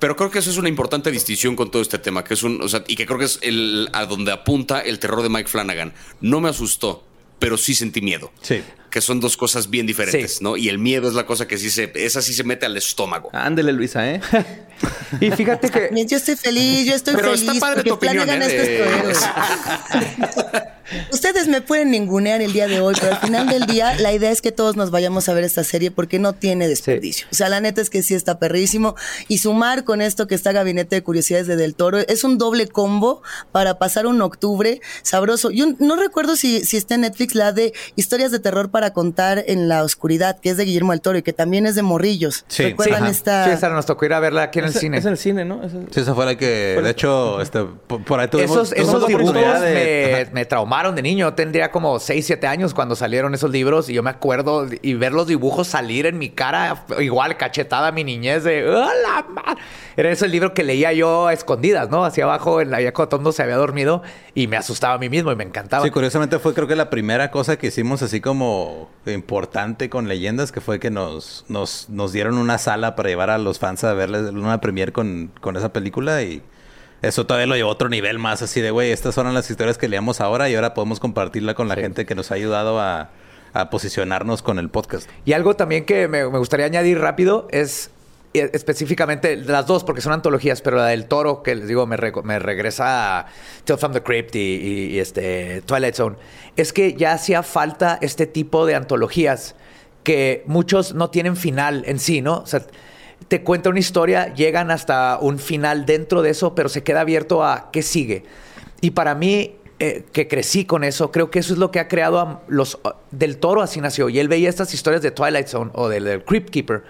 Pero 0.04 0.16
creo 0.16 0.30
que 0.30 0.40
eso 0.40 0.50
es 0.50 0.58
una 0.58 0.68
importante 0.68 1.10
distinción 1.10 1.56
con 1.56 1.70
todo 1.70 1.80
este 1.80 1.98
tema, 1.98 2.24
que 2.24 2.34
es 2.34 2.42
un, 2.42 2.60
o 2.60 2.68
sea, 2.68 2.84
y 2.86 2.94
que 2.94 3.06
creo 3.06 3.18
que 3.18 3.24
es 3.24 3.38
el 3.40 3.88
a 3.94 4.04
donde 4.04 4.32
apunta 4.32 4.82
el 4.82 4.98
terror 4.98 5.22
de 5.22 5.30
Mike 5.30 5.48
Flanagan. 5.48 5.94
No 6.20 6.42
me 6.42 6.50
asustó, 6.50 7.02
pero 7.38 7.56
sí 7.56 7.74
sentí 7.74 8.02
miedo. 8.02 8.30
Sí. 8.42 8.62
Que 8.94 9.00
son 9.00 9.18
dos 9.18 9.36
cosas 9.36 9.70
bien 9.70 9.88
diferentes, 9.88 10.36
Sí. 10.36 10.44
¿no? 10.44 10.56
Y 10.56 10.68
el 10.68 10.78
miedo 10.78 11.08
es 11.08 11.14
la 11.14 11.26
cosa 11.26 11.48
que 11.48 11.58
sí 11.58 11.68
se, 11.68 11.90
esa 11.96 12.22
sí 12.22 12.32
se 12.32 12.44
mete 12.44 12.64
al 12.64 12.76
estómago. 12.76 13.28
Ándele, 13.32 13.72
Luisa, 13.72 14.08
¿eh? 14.08 14.20
Y 15.20 15.30
fíjate 15.32 15.68
que 15.68 15.90
Yo 16.06 16.16
estoy 16.16 16.36
feliz, 16.36 16.86
yo 16.86 16.94
estoy 16.94 17.16
Pero 17.16 17.32
feliz. 17.32 17.42
está 17.48 17.58
padre 17.58 17.82
porque 17.82 17.90
tu 17.90 17.94
opinión, 17.94 18.28
¿eh? 18.30 19.12
Ustedes 21.12 21.48
me 21.48 21.62
pueden 21.62 21.90
ningunear 21.90 22.42
el 22.42 22.52
día 22.52 22.68
de 22.68 22.80
hoy, 22.80 22.94
pero 23.00 23.14
al 23.14 23.20
final 23.20 23.48
del 23.48 23.66
día 23.66 23.94
la 24.00 24.12
idea 24.12 24.30
es 24.30 24.42
que 24.42 24.52
todos 24.52 24.76
nos 24.76 24.90
vayamos 24.90 25.28
a 25.28 25.32
ver 25.34 25.42
esta 25.44 25.64
serie 25.64 25.90
porque 25.90 26.18
no 26.18 26.34
tiene 26.34 26.68
desperdicio. 26.68 27.26
O 27.32 27.34
sea, 27.34 27.48
la 27.48 27.60
neta 27.60 27.80
es 27.80 27.88
que 27.88 28.02
sí 28.02 28.14
está 28.14 28.38
perrísimo. 28.38 28.94
Y 29.28 29.38
sumar 29.38 29.84
con 29.84 30.02
esto 30.02 30.26
que 30.26 30.34
está 30.34 30.52
Gabinete 30.52 30.96
de 30.96 31.02
Curiosidades 31.02 31.46
de 31.46 31.56
Del 31.56 31.74
Toro 31.74 31.98
es 32.00 32.22
un 32.22 32.36
doble 32.36 32.68
combo 32.68 33.22
para 33.50 33.78
pasar 33.78 34.06
un 34.06 34.20
octubre 34.20 34.80
sabroso. 35.02 35.50
Yo 35.50 35.66
no 35.78 35.96
recuerdo 35.96 36.36
si, 36.36 36.64
si 36.64 36.76
está 36.76 36.96
en 36.96 37.02
Netflix 37.02 37.34
la 37.34 37.52
de 37.52 37.72
Historias 37.96 38.30
de 38.30 38.38
Terror 38.40 38.70
para 38.70 38.83
contar 38.92 39.42
en 39.46 39.68
la 39.68 39.82
oscuridad, 39.82 40.38
que 40.40 40.50
es 40.50 40.56
de 40.56 40.64
Guillermo 40.64 40.92
del 40.92 41.00
Toro 41.00 41.18
y 41.18 41.22
que 41.22 41.32
también 41.32 41.66
es 41.66 41.74
de 41.74 41.82
Morrillos. 41.82 42.44
Sí. 42.48 42.64
¿Recuerdan 42.64 43.02
Ajá. 43.04 43.10
esta? 43.12 43.44
sí, 43.46 43.50
esa 43.52 43.68
nos 43.70 43.86
tocó 43.86 44.04
ir 44.04 44.12
a 44.12 44.20
verla 44.20 44.42
aquí 44.44 44.58
en 44.58 44.66
el 44.66 44.72
cine. 44.74 44.98
Es 44.98 45.04
en 45.04 45.12
el 45.12 45.18
cine, 45.18 45.44
¿no? 45.44 45.62
Es- 45.62 45.72
Sí, 45.90 46.00
esa 46.00 46.14
fue 46.14 46.24
la 46.26 46.36
que, 46.36 46.78
de 46.82 46.90
hecho, 46.90 47.40
este, 47.40 47.64
por, 47.64 48.02
por 48.04 48.20
ahí 48.20 48.28
tuvimos, 48.28 48.50
Esos, 48.52 48.70
tuvimos 48.70 48.88
esos 48.88 49.02
la 49.02 49.08
dibujos 49.08 49.60
de- 49.60 50.26
me, 50.26 50.32
me 50.40 50.44
traumaron 50.44 50.94
de 50.94 51.02
niño. 51.02 51.28
Yo 51.28 51.34
tendría 51.34 51.70
como 51.70 51.98
6, 51.98 52.24
7 52.26 52.46
años 52.46 52.74
cuando 52.74 52.96
salieron 52.96 53.34
esos 53.34 53.50
libros 53.50 53.88
y 53.88 53.94
yo 53.94 54.02
me 54.02 54.10
acuerdo 54.10 54.66
y 54.82 54.94
ver 54.94 55.12
los 55.12 55.26
dibujos 55.26 55.68
salir 55.68 56.06
en 56.06 56.18
mi 56.18 56.30
cara, 56.30 56.84
igual 57.00 57.36
cachetada 57.36 57.88
a 57.88 57.92
mi 57.92 58.04
niñez 58.04 58.44
de 58.44 58.68
¡Hola, 58.68 59.26
ma-". 59.30 59.56
Era 59.96 60.10
ese 60.10 60.26
el 60.26 60.32
libro 60.32 60.54
que 60.54 60.62
leía 60.64 60.92
yo 60.92 61.26
a 61.28 61.32
escondidas, 61.32 61.90
¿no? 61.90 62.04
Hacia 62.04 62.24
abajo, 62.24 62.60
en 62.60 62.70
la 62.70 62.80
el 62.80 62.92
mundo 63.12 63.32
se 63.32 63.42
había 63.42 63.56
dormido 63.56 64.02
y 64.34 64.46
me 64.46 64.56
asustaba 64.56 64.94
a 64.94 64.98
mí 64.98 65.08
mismo 65.08 65.30
y 65.32 65.36
me 65.36 65.44
encantaba. 65.44 65.84
Sí, 65.84 65.90
curiosamente 65.90 66.38
fue 66.38 66.54
creo 66.54 66.66
que 66.66 66.76
la 66.76 66.90
primera 66.90 67.30
cosa 67.30 67.56
que 67.56 67.68
hicimos 67.68 68.02
así 68.02 68.20
como 68.20 68.73
importante 69.06 69.88
con 69.90 70.08
leyendas, 70.08 70.52
que 70.52 70.60
fue 70.60 70.80
que 70.80 70.90
nos, 70.90 71.44
nos, 71.48 71.88
nos 71.88 72.12
dieron 72.12 72.38
una 72.38 72.58
sala 72.58 72.96
para 72.96 73.08
llevar 73.08 73.30
a 73.30 73.38
los 73.38 73.58
fans 73.58 73.84
a 73.84 73.94
verles 73.94 74.30
una 74.30 74.60
premier 74.60 74.92
con, 74.92 75.30
con 75.40 75.56
esa 75.56 75.72
película 75.72 76.22
y 76.22 76.42
eso 77.02 77.26
todavía 77.26 77.46
lo 77.46 77.56
llevó 77.56 77.68
a 77.70 77.72
otro 77.72 77.88
nivel 77.88 78.18
más 78.18 78.42
así 78.42 78.60
de, 78.60 78.70
güey, 78.70 78.90
estas 78.90 79.14
son 79.14 79.32
las 79.34 79.50
historias 79.50 79.78
que 79.78 79.88
leíamos 79.88 80.20
ahora 80.20 80.48
y 80.48 80.54
ahora 80.54 80.74
podemos 80.74 81.00
compartirla 81.00 81.54
con 81.54 81.68
la 81.68 81.74
gente 81.74 82.06
que 82.06 82.14
nos 82.14 82.30
ha 82.30 82.34
ayudado 82.34 82.80
a, 82.80 83.10
a 83.52 83.70
posicionarnos 83.70 84.42
con 84.42 84.58
el 84.58 84.68
podcast. 84.68 85.08
Y 85.24 85.32
algo 85.32 85.54
también 85.54 85.84
que 85.84 86.08
me, 86.08 86.28
me 86.28 86.38
gustaría 86.38 86.66
añadir 86.66 86.98
rápido 86.98 87.46
es 87.50 87.90
específicamente 88.34 89.36
las 89.36 89.66
dos, 89.66 89.84
porque 89.84 90.00
son 90.00 90.12
antologías, 90.12 90.60
pero 90.60 90.76
la 90.76 90.86
del 90.86 91.06
toro, 91.06 91.42
que 91.42 91.54
les 91.54 91.68
digo, 91.68 91.86
me, 91.86 91.96
re- 91.96 92.12
me 92.24 92.38
regresa 92.38 93.20
a 93.20 93.26
Tales 93.64 93.80
from 93.80 93.92
the 93.92 94.02
Crypt 94.02 94.34
y, 94.34 94.98
este 94.98 95.62
Twilight 95.62 95.94
Zone, 95.94 96.16
es 96.56 96.72
que 96.72 96.94
ya 96.94 97.12
hacía 97.12 97.42
falta 97.42 97.98
este 98.02 98.26
tipo 98.26 98.66
de 98.66 98.74
antologías 98.74 99.54
que 100.02 100.42
muchos 100.46 100.94
no 100.94 101.10
tienen 101.10 101.36
final 101.36 101.84
en 101.86 101.98
sí, 101.98 102.20
¿no? 102.20 102.38
O 102.38 102.46
sea, 102.46 102.62
te 103.28 103.42
cuenta 103.42 103.70
una 103.70 103.78
historia, 103.78 104.34
llegan 104.34 104.70
hasta 104.70 105.18
un 105.20 105.38
final 105.38 105.86
dentro 105.86 106.20
de 106.20 106.30
eso, 106.30 106.54
pero 106.54 106.68
se 106.68 106.82
queda 106.82 107.00
abierto 107.00 107.44
a 107.44 107.70
qué 107.72 107.82
sigue. 107.82 108.24
Y 108.80 108.90
para 108.90 109.14
mí, 109.14 109.56
eh, 109.78 110.04
que 110.12 110.28
crecí 110.28 110.66
con 110.66 110.84
eso, 110.84 111.10
creo 111.10 111.30
que 111.30 111.38
eso 111.38 111.54
es 111.54 111.58
lo 111.58 111.70
que 111.70 111.80
ha 111.80 111.88
creado 111.88 112.18
a 112.18 112.42
los 112.48 112.78
del 113.10 113.38
toro 113.38 113.62
así 113.62 113.80
nació. 113.80 114.08
Y 114.08 114.18
él 114.18 114.28
veía 114.28 114.48
estas 114.50 114.74
historias 114.74 115.02
de 115.02 115.10
Twilight 115.10 115.46
Zone 115.46 115.70
o 115.74 115.88
del, 115.88 116.04
del 116.04 116.24
Crypt 116.24 116.50
Keeper 116.50 116.82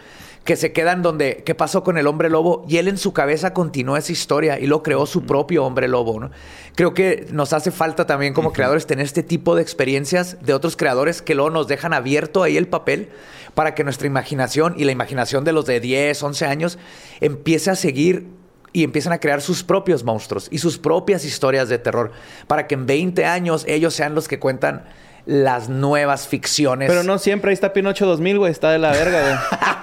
que 0.44 0.56
se 0.56 0.72
quedan 0.72 1.02
donde 1.02 1.42
qué 1.44 1.54
pasó 1.54 1.82
con 1.82 1.96
el 1.96 2.06
hombre 2.06 2.28
lobo 2.28 2.66
y 2.68 2.76
él 2.76 2.88
en 2.88 2.98
su 2.98 3.14
cabeza 3.14 3.54
continuó 3.54 3.96
esa 3.96 4.12
historia 4.12 4.58
y 4.58 4.66
lo 4.66 4.82
creó 4.82 5.06
su 5.06 5.24
propio 5.24 5.64
hombre 5.64 5.88
lobo, 5.88 6.20
¿no? 6.20 6.30
Creo 6.74 6.92
que 6.92 7.26
nos 7.30 7.54
hace 7.54 7.70
falta 7.70 8.06
también 8.06 8.34
como 8.34 8.52
creadores 8.52 8.86
tener 8.86 9.06
este 9.06 9.22
tipo 9.22 9.56
de 9.56 9.62
experiencias 9.62 10.36
de 10.42 10.52
otros 10.52 10.76
creadores 10.76 11.22
que 11.22 11.34
luego 11.34 11.50
nos 11.50 11.66
dejan 11.66 11.94
abierto 11.94 12.42
ahí 12.42 12.58
el 12.58 12.68
papel 12.68 13.08
para 13.54 13.74
que 13.74 13.84
nuestra 13.84 14.06
imaginación 14.06 14.74
y 14.76 14.84
la 14.84 14.92
imaginación 14.92 15.44
de 15.44 15.52
los 15.52 15.64
de 15.64 15.80
10, 15.80 16.22
11 16.22 16.46
años 16.46 16.78
empiece 17.20 17.70
a 17.70 17.76
seguir 17.76 18.26
y 18.74 18.84
empiezan 18.84 19.14
a 19.14 19.20
crear 19.20 19.40
sus 19.40 19.62
propios 19.62 20.04
monstruos 20.04 20.48
y 20.50 20.58
sus 20.58 20.78
propias 20.78 21.24
historias 21.24 21.70
de 21.70 21.78
terror 21.78 22.12
para 22.48 22.66
que 22.66 22.74
en 22.74 22.84
20 22.84 23.24
años 23.24 23.64
ellos 23.66 23.94
sean 23.94 24.14
los 24.14 24.28
que 24.28 24.40
cuentan 24.40 24.84
las 25.26 25.68
nuevas 25.68 26.28
ficciones. 26.28 26.88
Pero 26.88 27.02
no 27.02 27.18
siempre. 27.18 27.50
Ahí 27.50 27.54
está 27.54 27.72
Pinocho 27.72 28.06
2000, 28.06 28.38
güey. 28.38 28.52
Está 28.52 28.70
de 28.70 28.78
la 28.78 28.90
verga, 28.92 29.20
güey. 29.22 29.34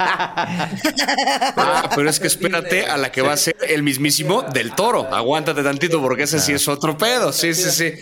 Ah, 1.57 1.89
pero 1.95 2.09
es 2.09 2.19
que 2.19 2.27
espérate 2.27 2.85
a 2.85 2.97
la 2.97 3.11
que 3.11 3.21
va 3.21 3.33
a 3.33 3.37
ser 3.37 3.55
el 3.67 3.83
mismísimo 3.83 4.41
del 4.41 4.73
toro. 4.73 5.13
Aguántate 5.13 5.63
tantito 5.63 6.01
porque 6.01 6.23
ese 6.23 6.39
sí 6.39 6.53
es 6.53 6.67
otro 6.67 6.97
pedo. 6.97 7.31
Sí, 7.31 7.53
sí, 7.53 7.69
sí. 7.69 7.93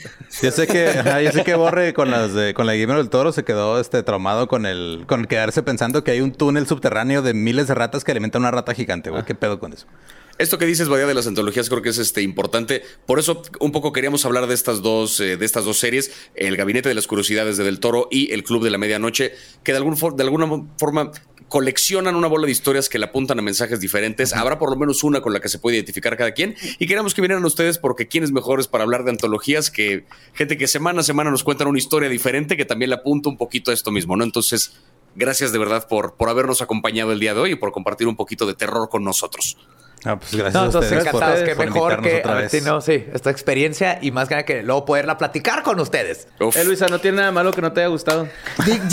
Yo 0.42 0.52
sé 0.52 0.68
que, 0.68 0.90
ajá, 0.90 1.22
yo 1.22 1.32
sé 1.32 1.44
que 1.44 1.56
Borre 1.56 1.94
con 1.94 2.10
las 2.12 2.34
de, 2.34 2.54
con 2.54 2.66
la 2.66 2.72
de 2.72 2.78
Guillermo 2.78 2.98
del 2.98 3.10
Toro 3.10 3.32
se 3.32 3.44
quedó 3.44 3.80
este 3.80 4.02
traumado 4.04 4.48
con 4.48 4.66
el, 4.66 5.04
con 5.08 5.26
quedarse 5.26 5.64
pensando 5.64 6.04
que 6.04 6.12
hay 6.12 6.22
un 6.22 6.32
túnel 6.32 6.68
subterráneo 6.68 7.22
de 7.22 7.34
miles 7.34 7.68
de 7.68 7.76
ratas 7.76 8.04
que 8.04 8.12
alimentan 8.12 8.42
una 8.42 8.52
rata 8.52 8.74
gigante, 8.74 9.10
güey. 9.10 9.24
¿Qué 9.24 9.36
pedo 9.36 9.60
con 9.60 9.74
eso? 9.74 9.86
Esto 10.40 10.58
que 10.58 10.66
dices, 10.66 10.88
Badía, 10.88 11.06
de 11.06 11.14
las 11.14 11.28
antologías, 11.28 11.70
creo 11.70 11.82
que 11.82 11.90
es 11.90 11.98
este, 12.00 12.22
importante. 12.22 12.82
Por 13.06 13.20
eso, 13.20 13.44
un 13.60 13.72
poco 13.72 13.92
queríamos 13.94 14.26
hablar 14.26 14.48
de 14.48 14.56
estas 14.56 14.82
dos, 14.82 15.20
eh, 15.20 15.38
de 15.38 15.46
estas 15.46 15.66
dos 15.66 15.78
series: 15.78 16.12
El 16.34 16.56
Gabinete 16.58 16.90
de 16.90 16.96
las 16.96 17.08
Curiosidades 17.08 17.58
de 17.58 17.66
Del 17.66 17.80
Toro 17.80 18.08
y 18.10 18.32
El 18.32 18.44
Club 18.44 18.64
de 18.64 18.70
la 18.72 18.78
Medianoche, 18.78 19.34
que 19.64 19.74
de, 19.74 19.78
algún 19.78 19.98
for- 19.98 20.16
de 20.16 20.24
alguna 20.24 20.48
forma 20.78 21.12
coleccionan 21.50 22.16
una 22.16 22.28
bola 22.28 22.46
de 22.46 22.52
historias 22.52 22.90
que 22.90 23.00
le 23.00 23.06
apuntan 23.06 23.38
a 23.40 23.42
mensajes 23.42 23.80
diferentes. 23.80 24.34
Habrá 24.34 24.60
por 24.60 24.70
lo 24.70 24.76
menos 24.76 25.04
una 25.04 25.20
con 25.20 25.34
la 25.34 25.40
que 25.40 25.50
se 25.50 25.60
puede 25.60 25.78
identificar 25.78 26.16
cada 26.16 26.32
quien. 26.32 26.56
Y 26.78 26.86
queremos 26.88 27.14
que 27.14 27.22
vinieran 27.22 27.44
ustedes 27.44 27.78
porque 27.80 28.08
quién 28.08 28.24
es 28.24 28.32
mejores 28.32 28.68
para 28.68 28.84
hablar 28.84 29.04
de 29.04 29.10
antologías 29.12 29.72
que 29.72 30.06
gente 30.34 30.58
que 30.58 30.68
semana 30.68 31.02
a 31.02 31.04
semana 31.04 31.32
nos 31.32 31.44
cuentan 31.44 31.68
una 31.68 31.80
historia 31.80 32.08
diferente 32.08 32.56
que 32.56 32.66
también 32.66 32.90
le 32.92 32.96
apunta 32.96 33.30
un 33.30 33.38
poquito 33.38 33.72
a 33.72 33.74
esto 33.74 33.92
mismo, 33.92 34.16
¿no? 34.16 34.24
Entonces, 34.24 34.74
gracias 35.16 35.52
de 35.52 35.58
verdad 35.58 35.88
por, 35.90 36.16
por 36.16 36.30
habernos 36.30 36.62
acompañado 36.62 37.12
el 37.12 37.20
día 37.20 37.34
de 37.34 37.42
hoy 37.42 37.52
y 37.52 37.56
por 37.56 37.72
compartir 37.72 38.08
un 38.08 38.16
poquito 38.16 38.46
de 38.46 38.54
terror 38.54 38.88
con 38.88 39.04
nosotros. 39.04 39.58
Ah, 40.06 40.18
pues 40.18 40.34
gracias 40.34 40.54
No, 40.54 40.62
a 40.62 40.66
entonces 40.66 40.92
ustedes 40.92 41.12
por, 41.12 41.22
encantados, 41.22 41.44
que 41.50 41.56
por 41.56 41.66
mejor 41.66 42.02
que 42.02 42.20
otra 42.20 42.32
a 42.32 42.36
ver 42.36 42.44
vez. 42.44 42.52
si 42.52 42.62
no, 42.62 42.80
sí, 42.82 43.06
esta 43.14 43.30
experiencia 43.30 44.00
y 44.02 44.12
más 44.12 44.30
que 44.30 44.36
nada 44.36 44.46
que 44.46 44.64
luego 44.64 44.86
poderla 44.86 45.18
platicar 45.18 45.62
con 45.64 45.80
ustedes. 45.80 46.28
Uf. 46.40 46.56
Eh, 46.56 46.64
Luisa, 46.64 46.88
no 46.88 47.00
tiene 47.00 47.18
nada 47.18 47.32
malo 47.32 47.52
que 47.52 47.62
no 47.62 47.74
te 47.74 47.82
haya 47.82 47.90
gustado. 47.90 48.28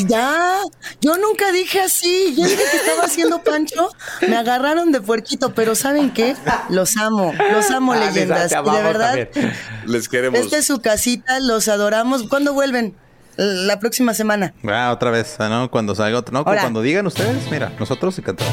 Ya, 0.08 0.60
yo 1.00 1.16
nunca 1.18 1.52
dije 1.52 1.80
así. 1.80 2.34
Yo 2.36 2.44
dije 2.44 2.62
que 2.70 2.76
estaba 2.76 3.04
haciendo 3.04 3.42
Pancho. 3.42 3.88
Me 4.26 4.36
agarraron 4.36 4.90
de 4.92 5.00
puerquito, 5.00 5.54
pero 5.54 5.74
¿saben 5.74 6.12
qué? 6.12 6.34
Los 6.70 6.96
amo, 6.96 7.32
los 7.52 7.70
amo, 7.70 7.92
Ah, 7.92 7.98
leyendas. 7.98 8.52
Y 8.52 8.54
de 8.56 8.82
verdad, 8.82 9.28
también. 9.32 9.52
Les 9.86 10.08
queremos. 10.08 10.40
esta 10.40 10.58
es 10.58 10.66
su 10.66 10.80
casita, 10.80 11.38
los 11.40 11.68
adoramos. 11.68 12.24
¿Cuándo 12.28 12.52
vuelven? 12.52 12.94
la 13.38 13.78
próxima 13.78 14.14
semana. 14.14 14.54
Ah, 14.66 14.90
otra 14.92 15.10
vez, 15.10 15.36
¿no? 15.38 15.70
Cuando 15.70 15.94
salga 15.94 16.18
otro. 16.18 16.32
No, 16.32 16.42
cuando 16.42 16.80
digan 16.80 17.06
ustedes, 17.06 17.50
mira, 17.50 17.70
nosotros 17.78 18.18
encantados. 18.18 18.50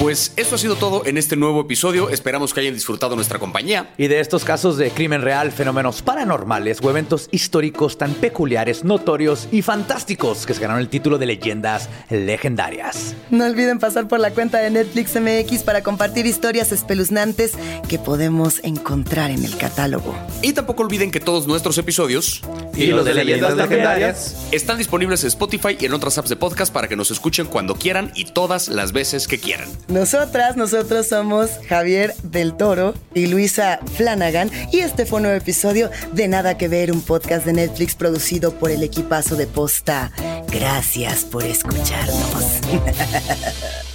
Pues 0.00 0.32
eso 0.36 0.54
ha 0.54 0.58
sido 0.58 0.76
todo 0.76 1.04
en 1.04 1.18
este 1.18 1.36
nuevo 1.36 1.60
episodio. 1.60 2.08
Esperamos 2.08 2.54
que 2.54 2.60
hayan 2.60 2.72
disfrutado 2.72 3.16
nuestra 3.16 3.38
compañía. 3.38 3.90
Y 3.98 4.08
de 4.08 4.20
estos 4.20 4.46
casos 4.46 4.78
de 4.78 4.90
crimen 4.90 5.20
real, 5.20 5.52
fenómenos 5.52 6.00
paranormales 6.00 6.78
o 6.82 6.88
eventos 6.88 7.28
históricos 7.32 7.98
tan 7.98 8.14
peculiares, 8.14 8.82
notorios 8.82 9.46
y 9.52 9.60
fantásticos 9.60 10.46
que 10.46 10.54
se 10.54 10.60
ganaron 10.62 10.80
el 10.80 10.88
título 10.88 11.18
de 11.18 11.26
leyendas 11.26 11.90
legendarias. 12.08 13.14
No 13.28 13.44
olviden 13.44 13.78
pasar 13.78 14.08
por 14.08 14.20
la 14.20 14.30
cuenta 14.30 14.56
de 14.60 14.70
Netflix 14.70 15.20
MX 15.20 15.64
para 15.64 15.82
compartir 15.82 16.24
historias 16.24 16.72
espeluznantes 16.72 17.52
que 17.86 17.98
podemos 17.98 18.60
encontrar 18.64 19.30
en 19.30 19.44
el 19.44 19.54
catálogo. 19.58 20.16
Y 20.40 20.54
tampoco 20.54 20.82
olviden 20.82 21.10
que 21.10 21.20
todos 21.20 21.46
nuestros 21.46 21.76
episodios 21.76 22.40
Y 22.74 22.86
los 22.86 23.04
de 23.04 23.12
leyendas 23.12 23.54
legendarias. 23.54 24.48
están 24.50 24.78
disponibles 24.78 25.24
en 25.24 25.28
Spotify 25.28 25.76
y 25.78 25.84
en 25.84 25.92
otras 25.92 26.16
apps 26.16 26.30
de 26.30 26.36
podcast 26.36 26.72
para 26.72 26.88
que 26.88 26.96
nos 26.96 27.10
escuchen 27.10 27.44
cuando 27.44 27.74
quieran 27.74 28.12
y 28.14 28.24
todas 28.24 28.68
las 28.68 28.92
veces 28.92 29.28
que 29.28 29.38
quieran. 29.38 29.68
Nosotras, 29.90 30.56
nosotros 30.56 31.08
somos 31.08 31.50
Javier 31.68 32.14
del 32.22 32.56
Toro 32.56 32.94
y 33.12 33.26
Luisa 33.26 33.80
Flanagan 33.96 34.48
y 34.70 34.80
este 34.80 35.04
fue 35.04 35.16
un 35.16 35.24
nuevo 35.24 35.36
episodio 35.36 35.90
de 36.12 36.28
Nada 36.28 36.56
que 36.56 36.68
Ver, 36.68 36.92
un 36.92 37.02
podcast 37.02 37.44
de 37.44 37.54
Netflix 37.54 37.96
producido 37.96 38.54
por 38.54 38.70
el 38.70 38.84
equipazo 38.84 39.34
de 39.34 39.48
Posta. 39.48 40.12
Gracias 40.48 41.24
por 41.24 41.44
escucharnos. 41.44 42.60